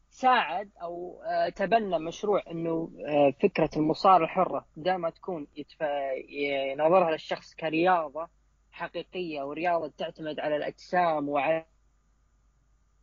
[0.09, 5.81] ساعد أو آه تبنى مشروع إنه آه فكرة المصارعة الحرة دائما تكون يتف...
[6.29, 8.27] ينظرها للشخص كرياضة
[8.71, 11.65] حقيقية ورياضة تعتمد على الأجسام وعلى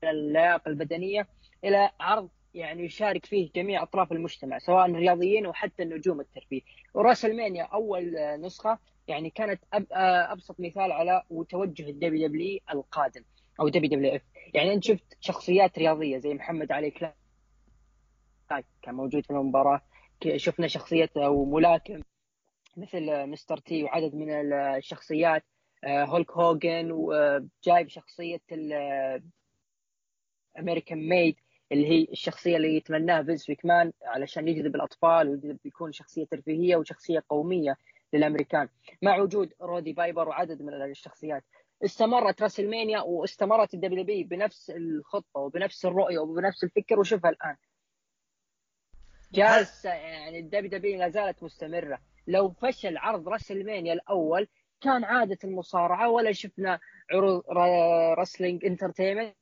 [0.05, 1.29] اللياقة البدنية
[1.65, 6.61] إلى عرض يعني يشارك فيه جميع أطراف المجتمع سواء الرياضيين وحتى النجوم الترفيه.
[6.95, 9.87] و WrestleMania أول آه، نسخة يعني كانت أب...
[9.93, 13.25] آه، أبسط مثال على توجه ال WWE القادم
[13.61, 14.23] أو WWF.
[14.55, 17.13] يعني أنت شفت شخصيات رياضية زي محمد علي كلاي
[18.83, 19.83] كان موجود في المباراة
[20.37, 22.01] شفنا شخصية أو ملاكم
[22.77, 25.45] مثل مستر تي وعدد من الشخصيات
[25.85, 28.41] آه، هولك هوجن وجايب شخصية
[30.59, 31.37] American Made
[31.73, 37.25] اللي هي الشخصية اللي يتمناها فينس ماكمان علشان يجذب الأطفال ويجذب يكون شخصية ترفيهية وشخصية
[37.29, 37.77] قومية
[38.13, 38.69] للأمريكان.
[39.03, 41.45] مع وجود رودي بايبر وعدد من الشخصيات.
[41.85, 47.57] استمرت WrestleMania واستمرت ال WWE بنفس الخطة وبنفس الرؤية وبنفس الفكر وشوفها الآن.
[49.33, 51.99] جالسه يعني ال WWE لا زالت مستمرة.
[52.27, 54.49] لو فشل عرض WrestleMania الأول
[54.81, 56.81] كان عادت المصارعة ولا شفنا
[57.11, 57.43] عروض
[58.19, 59.37] wrestling entertainment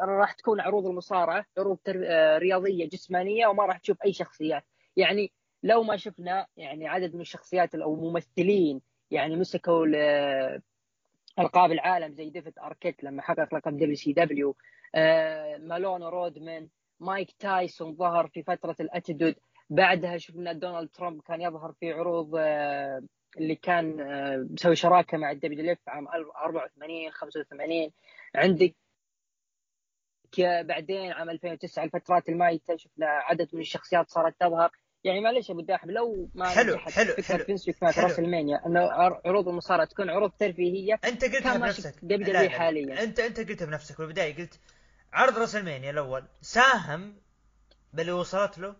[0.00, 1.78] راح تكون عروض المصارعة عروض.
[1.88, 4.64] آه، رياضية جسمانية وما راح تشوف أي شخصيات
[4.96, 5.32] يعني
[5.62, 8.80] لو ما شفنا يعني عدد من الشخصيات أو ممثلين
[9.10, 10.60] يعني مسكوا ل-
[11.38, 14.56] ألقاب العالم زي ديفيد أركيت لما حقق لقب WCW
[15.58, 16.68] مالون رودمان
[17.00, 19.34] مايك تايسون ظهر في فترة ال Attitude
[19.70, 23.02] بعدها شفنا دونالد ترامب كان يظهر في عروض آه،
[23.38, 27.90] اللي كان آه، مسوي شراكة مع ال WWF عام 84 85
[28.34, 28.74] عندك
[30.62, 34.70] بعدين عام 2009 الفترات المايته شفنا عدد من الشخصيات صارت تظهر
[35.04, 38.04] يعني معلش يا أبو الداحم لو ما حلو، حلو، فكرة حلو، فينس ماكمان.
[38.06, 42.58] راس المانيا إنه عر- عروض المصارعة تكون عروض ترفيهية أنت قلتها بنفسك دبليو لا، دبليو
[42.58, 43.02] حاليا.
[43.02, 44.60] أنت أنت قلتها بنفسك بالبداية قلت
[45.12, 47.16] عرض راسلمانيا الأول ساهم
[47.92, 48.76] باللي وصلت له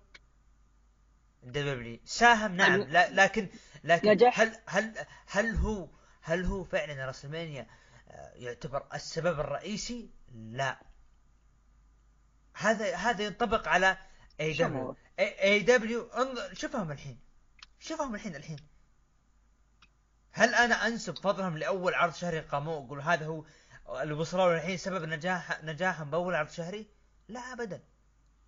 [1.44, 3.48] الدبليو ساهم نعم لا لكن
[3.84, 4.40] لكن نجح.
[4.40, 4.92] هل هل
[5.26, 5.88] هل هو
[6.22, 7.66] هل هو فعلا راسلمانيا
[8.10, 10.78] آه، يعتبر السبب الرئيسي؟ لا
[12.56, 13.96] هذا هذا ينطبق على
[14.40, 14.96] اي دبليو.
[15.18, 16.08] اي دبليو
[16.52, 17.18] شوفهم الحين
[17.80, 18.58] شوفهم الحين الحين
[20.32, 23.44] هل أنا أنسب فضلهم لأول عرض شهري قاموه واقول هذا هو
[24.02, 26.86] اللي وصلوا الحين سبب نجاح نجاحهم بأول عرض شهري؟
[27.28, 27.82] لا ابدا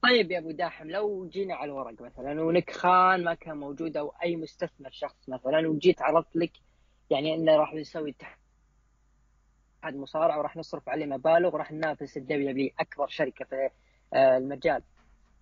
[0.02, 4.14] طيب يا أبو داحم لو جينا على الورق مثلا توني خان ما كان موجود أو
[4.22, 6.52] أي مستثمر شخص مثلا وجيت عرضت لك
[7.10, 13.08] يعني إنه راح نسوي اتحاد مصارعة وراح نصرف عليه مبالغ وراح ننافس ال WWE أكبر
[13.08, 13.70] شركة في
[14.14, 14.82] المجال.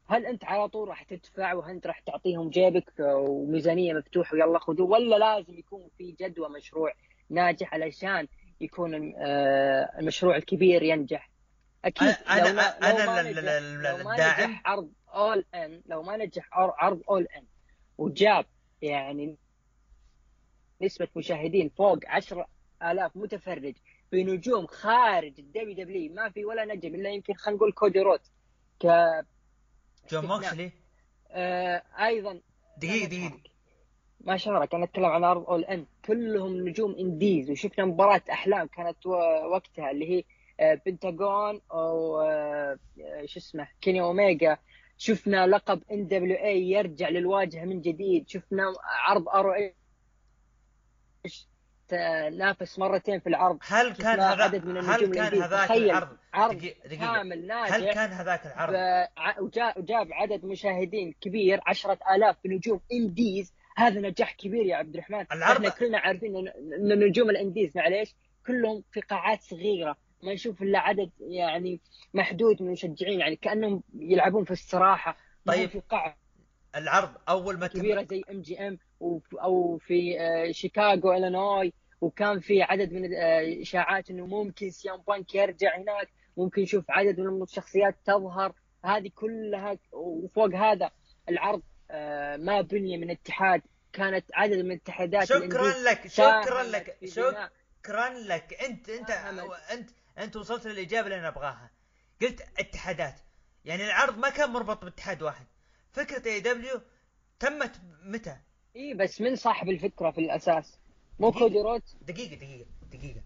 [0.09, 4.89] هل أنت على طول راح تدفع وانت راح تعطيهم جيبك آه، وميزانية مفتوحة ويلا خذوا
[4.93, 6.93] ولا لازم يكون في جدوى مشروع
[7.31, 8.29] ناجح علشان
[8.61, 11.31] يكون آه، المشروع الكبير ينجح؟
[11.85, 12.83] أكيد أنا-
[13.83, 14.61] لو ما الداعم.
[14.65, 17.45] عرض All In لو ما نجح عر- عرض All In
[17.99, 18.47] وجاب
[18.83, 19.37] يعني
[20.83, 23.75] نسبة مشاهدين فوق 10000 متفرج
[24.13, 28.21] بنجوم خارج ال WWE ما في ولا نجم إلا يمكن خلينا نقول كودي رودز.
[28.81, 28.87] ك
[30.11, 30.27] جون.
[30.27, 30.73] موكسلي
[31.31, 32.41] آه أيضا.
[32.79, 33.41] دقيقة دقيقة.
[34.21, 35.87] ما شارك أنا أتكلم عن عرض All In.
[36.05, 40.25] كلهم نجوم indies وشفنا مباراة أحلام كانت وقتها اللي هي
[40.61, 44.59] آه، بنتاغون أو آه، آه، شو اسمه كيني اوميجا
[44.99, 48.29] شفنا لقب NWA يرجع للواجهة من جديد.
[48.29, 51.49] شفنا عرض ROH.
[52.39, 55.43] نافس مرتين في العرض هل كان هذا عدد من هل كان.
[55.43, 57.15] هذاك العرض؟ عرض دقيقة دقيقة.
[57.17, 57.75] كامل ناجح.
[57.75, 58.75] هل كان هذاك العرض؟
[59.77, 63.53] وجاب عدد مشاهدين كبير عشرة آلاف نجوم indies.
[63.77, 65.25] هذا نجاح كبير يا عبد الرحمن.
[65.33, 68.15] العرض- إحنا كلنا عارفين ان نجوم ال indies معليش
[68.47, 69.97] كلهم في قاعات صغيرة.
[70.23, 71.81] ما نشوف إلا عدد يعني
[72.15, 75.71] محدود من المشجعين يعني كأنهم يلعبون في استراحه طيب.
[75.71, 76.17] في قاعة
[76.77, 78.79] العرض أول ما تم كبيرة زي MGM
[79.43, 85.03] أو في آه، شيكاغو إلينوي وكان في عدد من آه، إشاعات إنه ممكن سي ام
[85.09, 88.53] بانك يرجع هناك ممكن نشوف عدد من الشخصيات تظهر.
[88.85, 90.91] هذه كلها وفوق هذا
[91.29, 93.63] العرض آه، ما بني من اتحاد.
[93.93, 98.55] كانت عدد من اتحادات شكرا لك شكرا لك شكرا لك.
[98.55, 99.11] أنت أنت.
[99.73, 101.71] أنت أنت وصلت للإجابة اللي أنا ابغاها
[102.23, 103.15] قلت اتحادات.
[103.65, 105.47] يعني العرض ما كان مرتبط باتحاد واحد.
[105.97, 106.81] فكرة AEW
[107.39, 108.37] تمت متى؟
[108.77, 110.79] إي بس من صاحب الفكرة في الأساس.
[111.19, 111.39] مو دقيقة.
[111.47, 113.23] كودي رودز؟ دقيقة دقيقة دقيقة.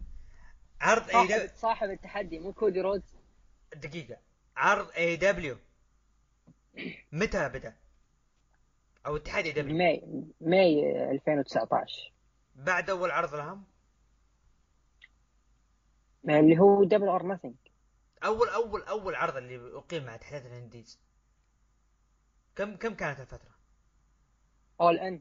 [0.80, 3.14] عرض AEW صاحب التحدي مو كودي رودز.
[3.76, 4.16] دقيقة.
[4.56, 5.56] عرض AEW
[7.12, 7.76] متى بدأ؟
[9.06, 10.02] أو اتحاد AEW ماي
[10.40, 12.12] ماي 2019
[12.54, 13.64] بعد أول عرض لهم؟
[16.28, 17.54] اللي هو Double or Nothing
[18.24, 21.00] أول أول أول عرض اللي أقيم مع اتحاد ال indies
[22.60, 23.50] كم كم كانت الفترة؟
[24.80, 25.20] All In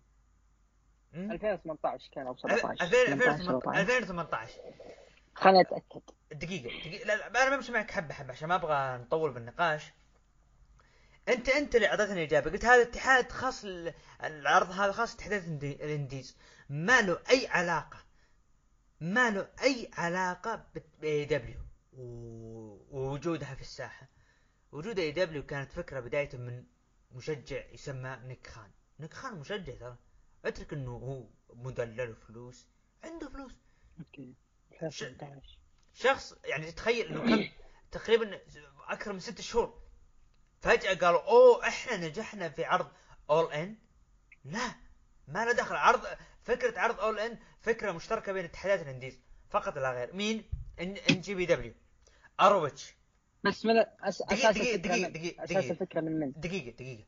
[1.13, 4.53] مم؟ 2018 كان أو 17 2018 2018
[5.35, 6.01] خليني أتأكد.
[6.31, 7.05] دقيقة دقيقة.
[7.07, 9.83] لا, لا أنا بمشي معك حبة حبة عشان ما أبغى نطول بالنقاش.
[11.29, 12.51] انت أنت اللي أعطيتني الإجابة.
[12.51, 13.93] قلت هذا اتحاد خاص ال-
[14.23, 16.37] العرض هذا خاص اتحادات ال indie- ال indies.
[16.69, 17.97] ما له أي علاقة.
[19.01, 20.65] ما له أي علاقة
[21.01, 21.59] ب AEW
[21.93, 24.07] ووجودها في الساحة.
[24.71, 26.63] وجود AEW كانت فكرة بداية من
[27.11, 28.71] مشجع يسمى نيك خان.
[28.99, 29.97] نيك خان مشجع ترى.
[30.45, 32.67] اترك انه هو مدلل فلوس
[33.03, 33.53] عنده فلوس.
[33.99, 34.35] أوكي.
[34.81, 35.57] 2018
[35.93, 37.51] شخص يعني تخيل إنه كم
[37.91, 38.41] تقريبا
[38.87, 39.81] أكثر من ست شهور.
[40.61, 42.91] فجأة قالوا أوه إحنا نجحنا في عرض
[43.29, 43.75] All In
[44.45, 44.75] لا
[45.27, 45.75] ما له دخل.
[45.75, 46.07] عرض
[46.43, 49.19] فكرة عرض All In فكرة مشتركة بين اتحادات ال indies.
[49.49, 50.13] فقط لا غير.
[50.15, 50.49] مين؟
[50.79, 51.45] ان NJPW.
[51.45, 52.93] ROH
[53.43, 54.21] بس من أس...
[54.21, 55.13] دقيقة أساس دقيقة الفكرة دقيقة من...
[55.13, 55.71] دقيقة أساس دقيقة.
[55.71, 57.05] الفكرة من من دقيقة دقيقة.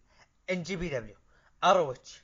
[0.50, 0.90] NJPW.
[0.90, 2.24] ROH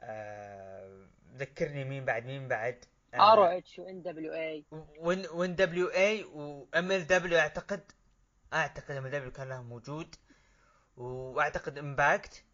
[0.00, 1.06] آه...
[1.36, 2.84] ذكرني مين بعد مين بعد؟
[3.14, 4.64] آه، R إتش وإن دبليو اي
[4.98, 7.92] وين وين دبليو اي وإم إل دبليو أعتقد.
[8.52, 10.14] أعتقد MLW كان لها موجود
[10.96, 12.44] وأعتقد Impact.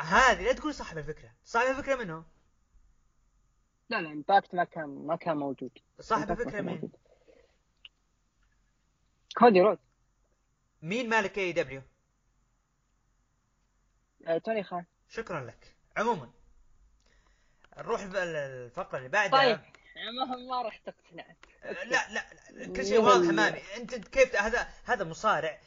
[0.00, 1.30] هذه لا تقول صاحب الفكرة.
[1.44, 2.22] صاحب الفكرة من هو
[3.90, 5.78] لا لا Impact ما كان ما كان موجود.
[6.00, 6.90] صاحب الفكرة مين.
[9.38, 9.78] كودي رودز
[10.82, 11.82] مين مالك AEW
[14.26, 14.84] آه، توني خان.
[15.08, 15.74] شكرا لك.
[15.96, 16.30] عموما
[17.78, 19.40] نروح الف- الفقره اللي بعدها.
[19.40, 19.60] طيب
[19.96, 21.24] ما ما راح تقتنع.
[21.64, 23.60] لا لا, لا كل شيء واضح أمامي.
[23.76, 25.58] أنت كيف هذا هذا مصارع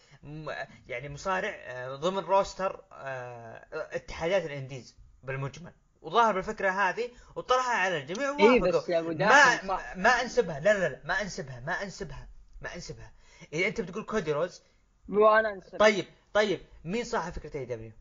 [0.88, 5.74] يعني مصارع آه، ضمن roster آه، اتحادات ال indies بالمجمل.
[6.02, 8.82] وظهر بالفكرة هذه وطرحها على الجميع ووافقوا.
[8.82, 10.60] بس يا ما ما أنسبها.
[10.60, 12.28] لا لا لا ما أنسبها ما أنسبها
[12.62, 13.12] ما أنسبها.
[13.54, 14.64] إذا أنت بتقول كودي رودز
[15.10, 17.92] وأنا طيب طيب مين صاحب فكرة AEW؟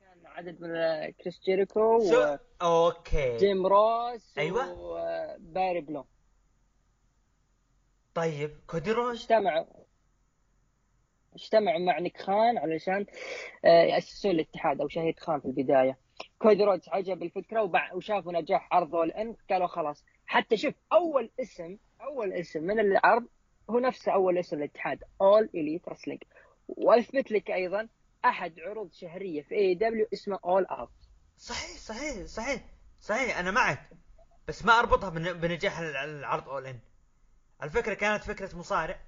[0.00, 0.70] كان عدد من
[1.12, 3.34] كريس جيريكو شو أوكي.
[3.34, 4.72] وجيم روس أيوة.
[4.78, 6.06] وباري بلو.
[8.14, 9.64] طيب كودي رودز؟ اجتمعوا.
[11.34, 13.06] اجتمعوا مع نيك خان علشان
[13.64, 15.98] آه، يأسسون الاتحاد أو شهيد خان في البداية.
[16.38, 17.94] كودي رودز عجب الفكرة وبع...
[17.94, 23.26] وشافوا نجاح عرض All In قالوا خلاص حتى شوف أول اسم أول اسم من العرض
[23.70, 26.22] هو نفسه أول اسم الاتحاد All Elite Wrestling
[26.68, 27.88] وأثبت لك أيضا
[28.24, 30.90] أحد عروض شهرية في AE W اسمه All Out
[31.36, 32.64] صحيح صحيح صحيح
[33.00, 33.90] صحيح أنا معك
[34.48, 36.78] بس ما أربطها بن- بنجاح ال- العرض All In
[37.62, 39.00] الفكرة كانت فكرة مصارع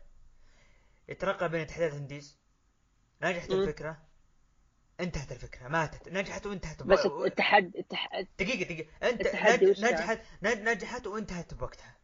[1.09, 2.39] يترقى بين اتحادات indies
[3.23, 3.51] نجحت.
[3.51, 4.06] الفكرة
[5.01, 8.91] انتهت الفكرة ماتت نجحت وانتهت بس اتحاد اتحاد دقيقة دقيقة.
[9.03, 11.97] انت التحدي نج-؟ نجحت نج- نجحت وانتهت بوقتها.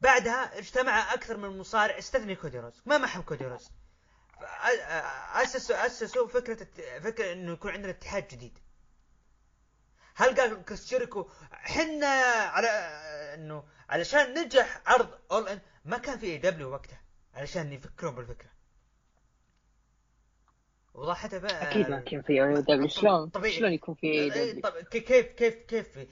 [0.00, 3.70] بعدها اجتمع أكثر من مصارع استثني كودي رودز ما محوا كودي رودز
[4.40, 6.66] ف- أ- أسسوا اسسوا فكره
[7.00, 8.58] فكرة إنه يكون عندنا اتحاد جديد.
[10.14, 12.06] هل قال كريس جيريكو حنا
[12.54, 12.68] على
[13.34, 17.00] إنه علشان نجح عرض All In ما كان في AEW وقتها
[17.34, 18.50] علشان يفكرون بالفكرة.
[20.94, 23.52] وضحتها بقى أكيد ما كان في AEW شلون؟ طبيعي.
[23.52, 26.08] شلون يكون في AEW كيف كيف كيف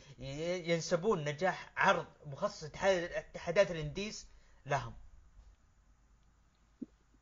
[0.69, 4.29] ينسبون نجاح عرض مخصص اتحاد اتحادات ال indies
[4.67, 4.95] لهم؟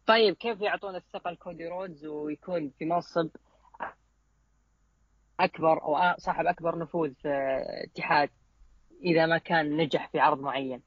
[0.06, 3.28] طيب كيف يعطون الثقه لكودي رودز ويكون في منصب
[5.40, 7.28] أكبر أو صاحب أكبر نفوذ في
[7.84, 8.30] اتحاد
[9.02, 10.82] إذا ما كان نجح في عرض معين؟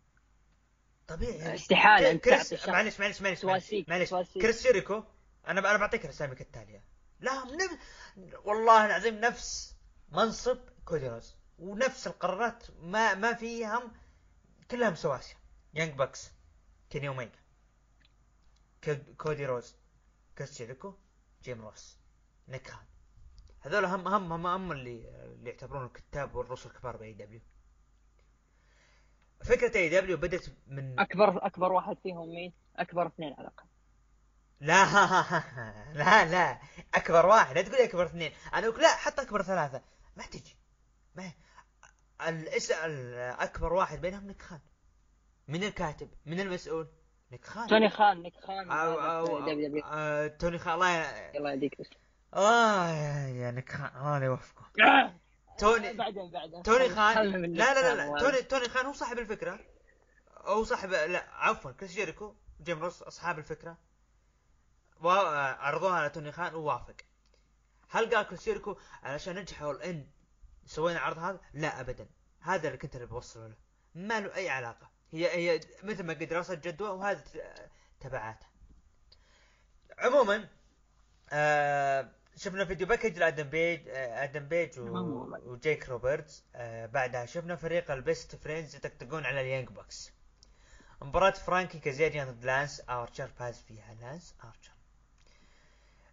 [1.08, 4.34] طبيعي يعني استحالة أنت تعطي كريس معلش معلش معلش معلش, معلش.
[4.34, 5.04] كريس جيريكو
[5.48, 6.84] أنا أنا بعطيك الأسامي كالتالية.
[7.20, 7.80] لا نف...
[8.46, 9.76] والله العظيم نفس
[10.12, 13.92] منصب كودي رودز ونفس القرارات ما ما فيهم
[14.72, 15.36] كلها سواسية.
[15.74, 16.32] يانج باكس
[16.90, 17.40] كيني أوميجا
[18.84, 19.76] كود- كودي رودز
[20.38, 20.94] كريس جيريكو
[21.44, 21.98] جيم روس
[22.48, 22.86] نيك خان
[23.62, 27.42] هذول هم هم هم, هم اللي اللي يعتبرون الكتاب والرسل الكبار ب AEW.
[29.46, 33.66] فكرة AEW بدت من اكبر أكبر واحد فيهم مين؟ أكبر اثنين على الأقل.
[34.62, 34.86] لا.
[36.00, 36.60] لا لا.
[36.96, 37.56] أكبر واحد.
[37.56, 38.32] لا تقول لي أكبر اثنين.
[38.54, 39.82] أنا أقول لا حتى أكبر ثلاثة.
[40.16, 40.58] ما تجي.
[41.16, 41.32] من
[42.28, 42.72] الـ boss
[43.42, 44.60] أكبر واحد بينهم؟ نيك خان.
[45.48, 46.88] من الكاتب؟ من المسؤول؟
[47.32, 47.68] نيك خان.
[47.68, 48.72] توني خان نيك خان.
[48.72, 49.38] أو أو.
[49.84, 50.74] آه، توني خان.
[50.74, 50.90] الله
[51.52, 51.78] يهديك
[52.36, 52.90] الله
[53.28, 53.92] يا- نيك خان.
[53.98, 54.66] الله يوفقه
[55.58, 56.64] توني بعدين بعدين.
[56.64, 57.32] توني خان.
[57.32, 58.20] لا لا لا, لا.
[58.20, 59.60] توني توني خان هو صاحب الفكرة.
[60.38, 62.36] هو صاحب لا عفوا كريس جيريكو.
[62.64, 63.78] جيم روس أصحاب الفكرة.
[65.02, 66.96] وعرضوها على توني خان ووافق.
[67.90, 70.08] هل قال كريس جيريكو علشان نجحوا الان
[70.66, 72.10] سوينا العرض هذا؟ لا ابدا.
[72.42, 73.56] هذا اللي كنت بوصله له.
[73.96, 74.92] ما له أي علاقة.
[75.12, 77.24] هي هي مثل ما قد دراسة جدوى وهذا
[78.00, 78.50] تبعاتها
[79.98, 80.50] عموما
[81.30, 84.86] آه شفنا video package لآدم بيج آه آدم بيج و...
[85.44, 86.44] وجيك روبرتس.
[86.56, 90.12] آه بعدها شفنا فريق البيست فريندز يطقطقون على اليانج بوكس.
[91.02, 94.72] مباراة فرانكي كازيريان ضد لانس آرشر فاز فيها لانس آرشر.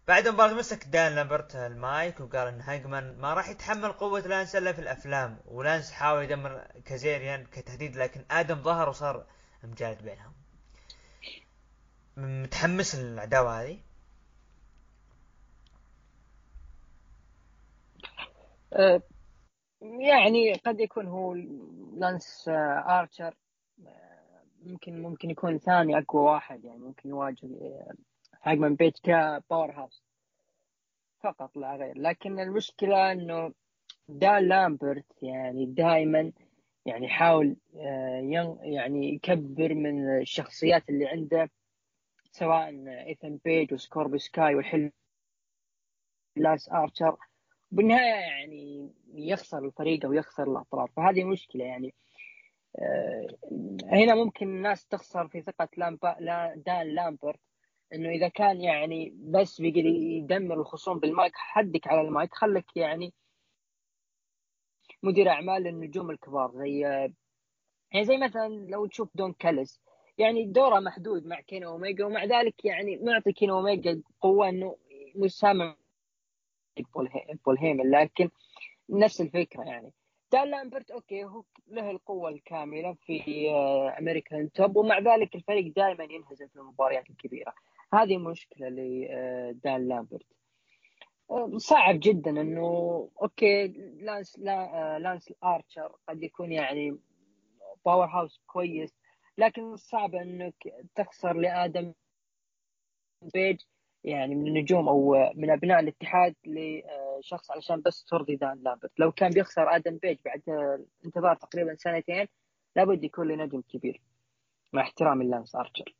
[0.09, 4.71] بعد المباراة مسك دان لامبرت المايك وقال إن هاجمان ما راح يتحمل قوة لانس إلا
[4.71, 9.25] في الأفلام ولانس حاول يدمر كازيريان كتهديد لكن آدم ظهر وصار
[9.63, 10.33] مجالدة بينهم.
[12.17, 13.79] متحمس للعداوة هذه؟
[18.73, 19.01] آه،
[19.81, 21.33] يعني قد يكون هو
[21.97, 23.33] لانس آه، ارشر
[23.87, 27.47] آه، ممكن ممكن يكون ثاني أقوى واحد يعني ممكن يواجه
[28.41, 30.03] هاجمان بيج ك power house
[31.23, 31.97] فقط لا غير.
[31.97, 33.53] لكن المشكلة إنه
[34.09, 36.31] دان لامبرت يعني دائما
[36.85, 41.49] يعني يحاول آه، يعني يكبر من الشخصيات اللي عنده
[42.31, 42.69] سواء
[43.07, 44.91] ايثن بيج وسكوربيو سكاي والحل
[46.35, 47.17] لانس ارشر
[47.71, 50.89] بالنهاية يعني يخسر الفريق أو يخسر الأطراف.
[50.95, 51.93] فهذه مشكلة يعني.
[52.79, 53.27] آه،
[53.83, 57.39] هنا ممكن الناس تخسر في ثقة لامب لا دان لامبرت.
[57.93, 63.13] إنه إذا كان يعني بس بيقدر يدمر الخصوم بالمايك حدك على المايك خلك يعني
[65.03, 66.79] مدير أعمال النجوم الكبار زي
[67.91, 69.81] يعني زي مثلا لو تشوف دون كاليس
[70.17, 74.75] يعني دوره محدود مع كين أوميجا ومع ذلك يعني معطي كين أوميجا قوة إنه
[75.15, 75.75] مسامع
[76.95, 78.29] بول هي- بول هيمن لكن
[78.89, 79.93] نفس الفكرة يعني.
[80.31, 83.49] دان لامبرت okay هو له القوة الكاملة في
[83.99, 87.53] أمريكان توب تيم ومع ذلك الفريق دائما ينهزم في المباريات الكبيرة.
[87.93, 90.25] هذه مشكلة لدان لامبرت.
[91.31, 92.61] آه، صعب جدا إنه
[93.21, 93.67] okay
[94.01, 96.97] لانس لا آه، لانس ارشر قد يكون يعني
[97.85, 98.95] power house كويس
[99.37, 100.55] لكن صعب إنك
[100.95, 101.93] تخسر لآدم
[103.33, 103.61] بيج
[104.03, 108.99] يعني من النجوم أو من أبناء الاتحاد لشخص علشان بس ترضي دان لامبرت.
[108.99, 110.41] لو كان بيخسر آدم بيج بعد
[111.05, 112.27] انتظار تقريبا سنتين
[112.75, 114.01] لابد يكون له نجم كبير
[114.73, 115.95] مع احترامي لانس ارشر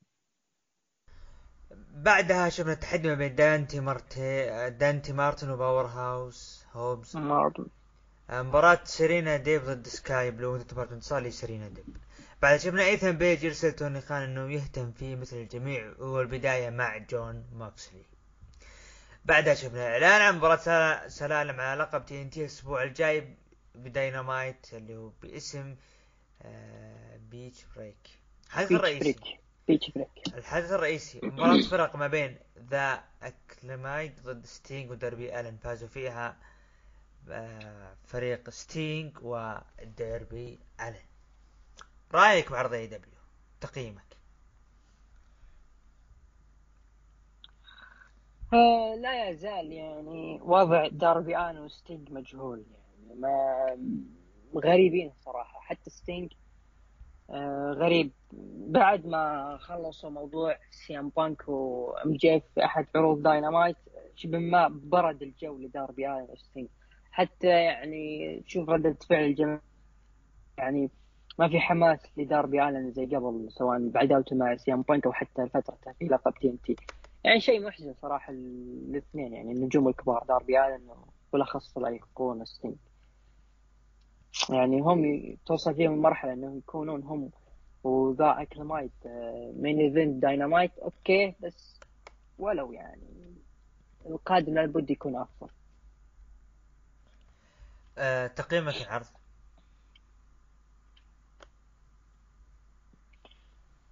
[2.04, 7.18] بعدها شفنا التحدي ما بين دانتي مارتي دانتي مارتن وباور هاوس هوبز.
[7.18, 7.66] مارتن.
[8.30, 11.98] مباراة سيرينا ديب ضد سكاي بلو انتصار انتصار لسيرينا ديب.
[12.41, 17.46] بعدها شفنا ايثن بيج يرسل توني خان إنه يهتم فيه مثل الجميع والبداية مع جون
[17.54, 18.04] ماكسلي.
[19.26, 23.36] بعدها شفنا إعلان عن مباراة سلا- سلالم على لقب TNT الأسبوع الجاي
[23.76, 25.76] بداينامايت اللي هو باسم
[26.42, 27.98] آه، بيتش بريك.
[28.48, 29.00] الحدث بيتش الرئيسي.
[29.04, 29.40] بريك.
[29.70, 32.38] بيتش بريك الحدث الرئيسي مباراة فرق ما بين
[32.70, 36.38] ذا اكلايمد ضد ستينج وداربي الن فازوا فيها
[37.30, 40.96] آه، فريق ستينج وديربي الن
[42.14, 43.20] رأيك بعرض AEW
[43.62, 44.18] تقييمك.
[48.54, 52.66] آه لا يزال يعني وضع داربي الن وستينج مجهول.
[52.74, 53.78] يعني ما
[54.56, 55.60] غريبين صراحة.
[55.62, 56.34] حتى ستينج
[57.73, 58.11] غريب.
[58.68, 63.76] بعد ما خلصوا موضوع سي ام بانك و MJF أحد عروض داينامايت
[64.15, 66.68] شبه ما برد الجو لداربي وستينج
[67.11, 69.60] حتى يعني تشوف ردة فعل الجميع
[70.57, 70.89] يعني
[71.39, 75.47] ما في حماس لداربي الن زي قبل سواء بعداوته مع سي ام بانك أو حتى
[75.47, 76.76] فترته في لقب TNT
[77.23, 80.89] يعني شيء محزن صراحة الاثنين يعني النجوم الكبار داربي الن
[81.34, 82.76] بالاخص الايقونه ستينج
[84.49, 87.31] يعني هم توصل فيهم المرحلة إنهم يكونون هم
[87.84, 88.91] وذا اكلايمد
[89.56, 91.80] main event داينامايت okay بس
[92.39, 93.35] ولو يعني
[94.06, 95.49] القادم لابد يكون أفضل.
[97.97, 99.06] آه تقييمك العرض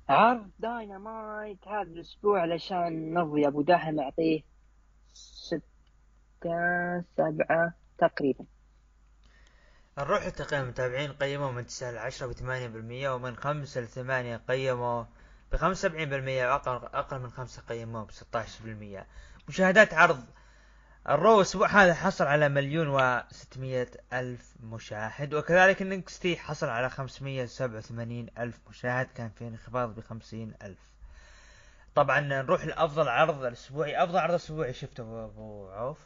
[0.10, 0.50] عرض.
[0.60, 4.42] داينامايت هذا الأسبوع علشان نرضي أبو دحم أعطيه
[5.14, 5.62] ستة
[7.18, 8.46] سبعة تقريبا.
[9.98, 15.04] نروح لتقييم المتابعين قيموا من 9 ل 10 ب 8% ومن 5 ل 8 قيموا
[15.52, 19.06] ب 75% واقل أقل من 5 قيموا ب 16%
[19.50, 20.24] مشاهدات عرض.
[21.10, 26.90] الرو الأسبوع هذا حصل على مليون و 600 ألف مشاهد وكذلك ال NXT حصل على
[26.90, 30.80] 587 ألف مشاهد كان في انخفاض ب 50 ألف.
[31.96, 35.98] طبعا نروح لافضل عرض الاسبوعي أفضل عرض أسبوعي شفته أبو عوف.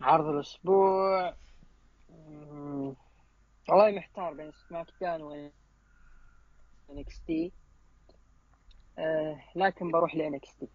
[0.00, 1.34] عرض الأسبوع.
[3.68, 5.50] والله محتار بين سماك داون و
[6.90, 7.52] NXT
[8.98, 10.68] آه لكن بروح ل NXT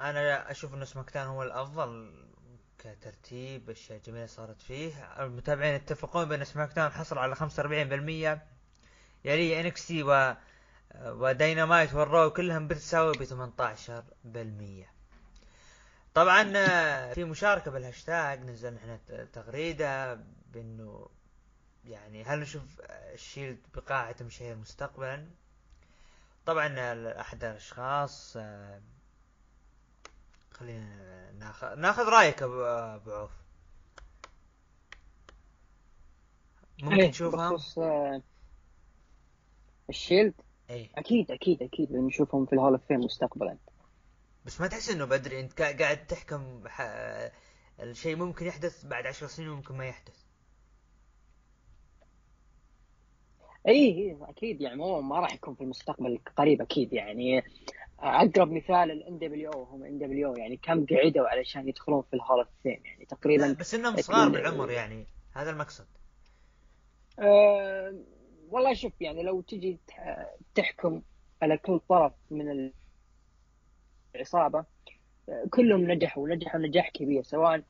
[0.00, 2.12] أنا أشوف إن سماك داون هو الأفضل
[2.78, 5.22] كترتيب أشياء جميلة صارت فيه.
[5.24, 7.42] المتابعين يتفقون بأن سماك داون حصل على 45%
[9.24, 10.34] يليه NXT و
[11.04, 15.01] وداينامايت والرو كلهم بالتساوي ب 18%
[16.14, 20.14] طبعا آه، في مشاركة بالهاشتاج نزلنا إحنا تغريدة
[20.52, 21.06] بإنه
[21.84, 25.26] يعني هل نشوف الشيلد بقاعة مشاهير مستقبلا؟
[26.46, 28.80] طبعا آه، احد الأشخاص آه،
[30.50, 32.64] خلينا ناخذ ناخذ رأيك أبو
[33.12, 33.30] عوف.
[36.82, 37.58] ممكن إيه، تشوفها؟
[39.90, 40.34] الشيلد؟
[40.70, 43.56] اي أكيد أكيد أكيد نشوفهم في الهول أوف فيم مستقبلا.
[44.46, 46.80] بس ما تحس إنه بدري أنت قا- قاعد تحكم ح...
[47.80, 50.22] الشيء ممكن يحدث بعد عشر سنين وممكن ما يحدث.
[53.68, 57.42] إي إي أكيد يعني مو ما راح يكون في المستقبل القريب أكيد يعني.
[58.00, 62.38] أقرب مثال الان دبليو هم إن دبليو يعني كم قعدوا علشان يدخلون في ال Hall
[62.38, 63.96] of Fame يعني تقريبا بس إنهم.
[63.96, 65.06] صغار بالعمر يعني.
[65.32, 65.86] هذا المقصد.
[67.18, 67.94] أه
[68.50, 71.02] والله شوف يعني لو تجي تح- تحكم
[71.42, 72.72] على كل طرف من
[74.14, 74.64] العصابه
[75.28, 77.62] آه، كلهم نجحوا نجحوا نجاح كبير سواء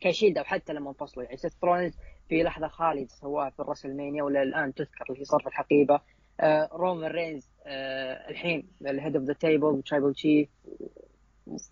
[0.00, 1.24] ك Shield أو حتى لما انفصلوا.
[1.24, 5.46] يعني سيث رولينز في لحظة خالدة سواها في الرسلمانيا ولا الآن تذكر اللي صار في
[5.46, 6.00] الحقيبة.
[6.40, 10.48] آه رومان رينز آه الحين ال Head of the Table Tribal Chief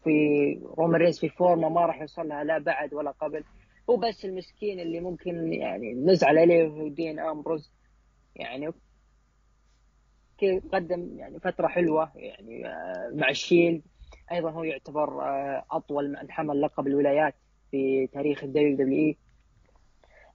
[0.05, 3.45] في رومان رينز في فورمة ما راح يوصل لها لا بعد ولا قبل.
[3.91, 7.73] هو بس المسكين اللي ممكن يعني نزعل عليه هو دين آمبروز.
[8.37, 8.73] يعني
[10.73, 13.83] قدم يعني فترة حلوة يعني آه، مع ال Shield
[14.33, 17.35] أيضا هو يعتبر آه، أطول من حمل لقب الولايات
[17.71, 19.17] في تاريخ ال WWE.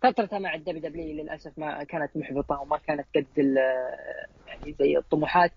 [0.02, 3.58] فترته مع ال WW للأسف ما كانت محبطة وما كانت قد ال-
[4.48, 5.52] يعني زي الطموحات.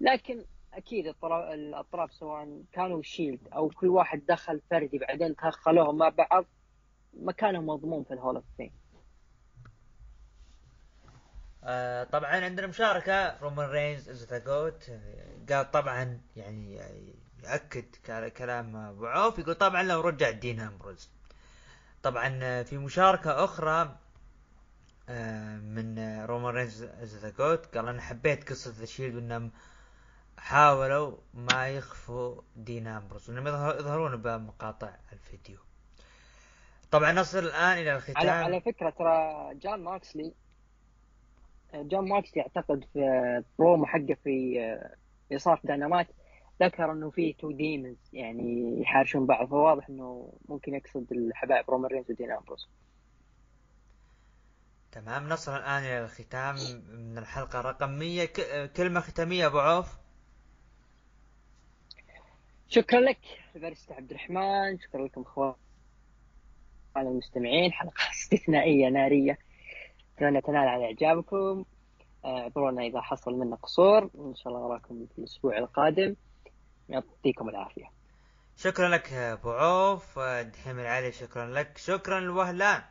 [0.00, 0.44] لكن
[0.74, 1.14] أكيد
[1.52, 6.44] الأطراف سواء كانوا Shield أو كل واحد دخل فردي بعدين دخلوهم مع بعض
[7.14, 8.70] مكانهم مضمون في ال Hall of Fame
[11.64, 14.90] آه طبعا عندنا مشاركة رومان رينز is the GOAT
[15.52, 16.80] قال طبعا يعني
[18.06, 19.38] كلا- كلام أبو عوف.
[19.38, 21.10] يقول طبعا لو رجع دين أمبروز.
[22.02, 23.96] طبعا في مشاركة أخرى
[25.10, 29.50] آه، من رومان رينز is the GOAT قال أنا حبيت قصة The Shield وانهم
[30.38, 33.30] حاولوا ما يخفوا دين أمبروز.
[33.30, 35.58] وانهم يظهر- يظهرون بمقاطع الفيديو.
[36.90, 38.28] طبعا نصل الآن إلى الختام.
[38.30, 40.34] على فكرة ترى جون موكسلي
[41.74, 44.54] جون موكسلي اعتقد في برومو حقه في
[45.28, 46.06] في صار في داينامات
[46.62, 52.10] ذكر إنه في two demons يعني يحارشون بعض فواضح إنه ممكن يقصد الحبايب رومان رينز
[52.10, 52.68] ودين أمبروس.
[54.92, 56.54] تمام نصل الآن إلى الختام
[56.90, 57.60] من الحلقة.
[57.60, 59.96] رقم 100 ك- كلمة ختامية أبو عوف.
[62.68, 63.18] شكرا لك
[63.54, 64.78] فارست عبد الرحمن.
[64.78, 65.54] شكرا لكم إخوان
[66.96, 67.72] المستمعين.
[67.72, 69.38] حلقة استثنائية نارية.
[70.18, 71.64] اتمنى تنال على إعجابكم.
[72.24, 74.10] آه، اعذرونا إذا حصل منا قصور.
[74.18, 76.16] إن شاء الله نراكم في الأسبوع القادم.
[76.88, 77.90] يعطيكم العافية.
[78.56, 81.78] شكرا لك أبو عوف دحيم العلي شكرا لك.
[81.78, 82.82] شكرا لوهلان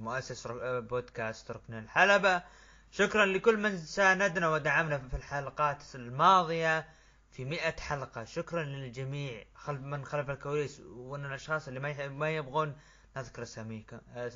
[0.00, 2.42] مؤسس رو- بودكاست ركن الحلبة.
[2.90, 6.86] شكرا لكل من ساندنا ودعمنا في الحلقات الماضية
[7.30, 8.24] في مئة حلقة.
[8.24, 12.76] شكرا للجميع خلف من خلف الكواليس وإن الأشخاص اللي ما يبغون
[13.16, 13.42] نذكر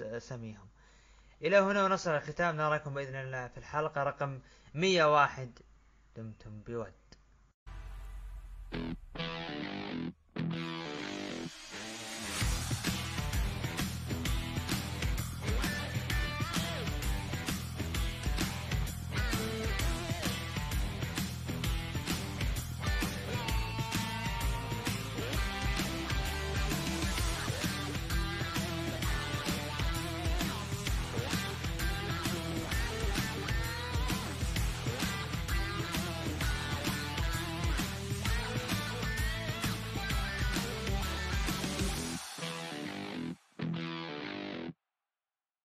[0.00, 0.68] اساميهم
[1.42, 2.56] إلى هنا ونصل الختام.
[2.56, 4.02] نراكم بإذن الله في الحلقة.
[4.02, 4.40] رقم
[4.74, 5.62] 101
[6.16, 6.92] دمتم بود.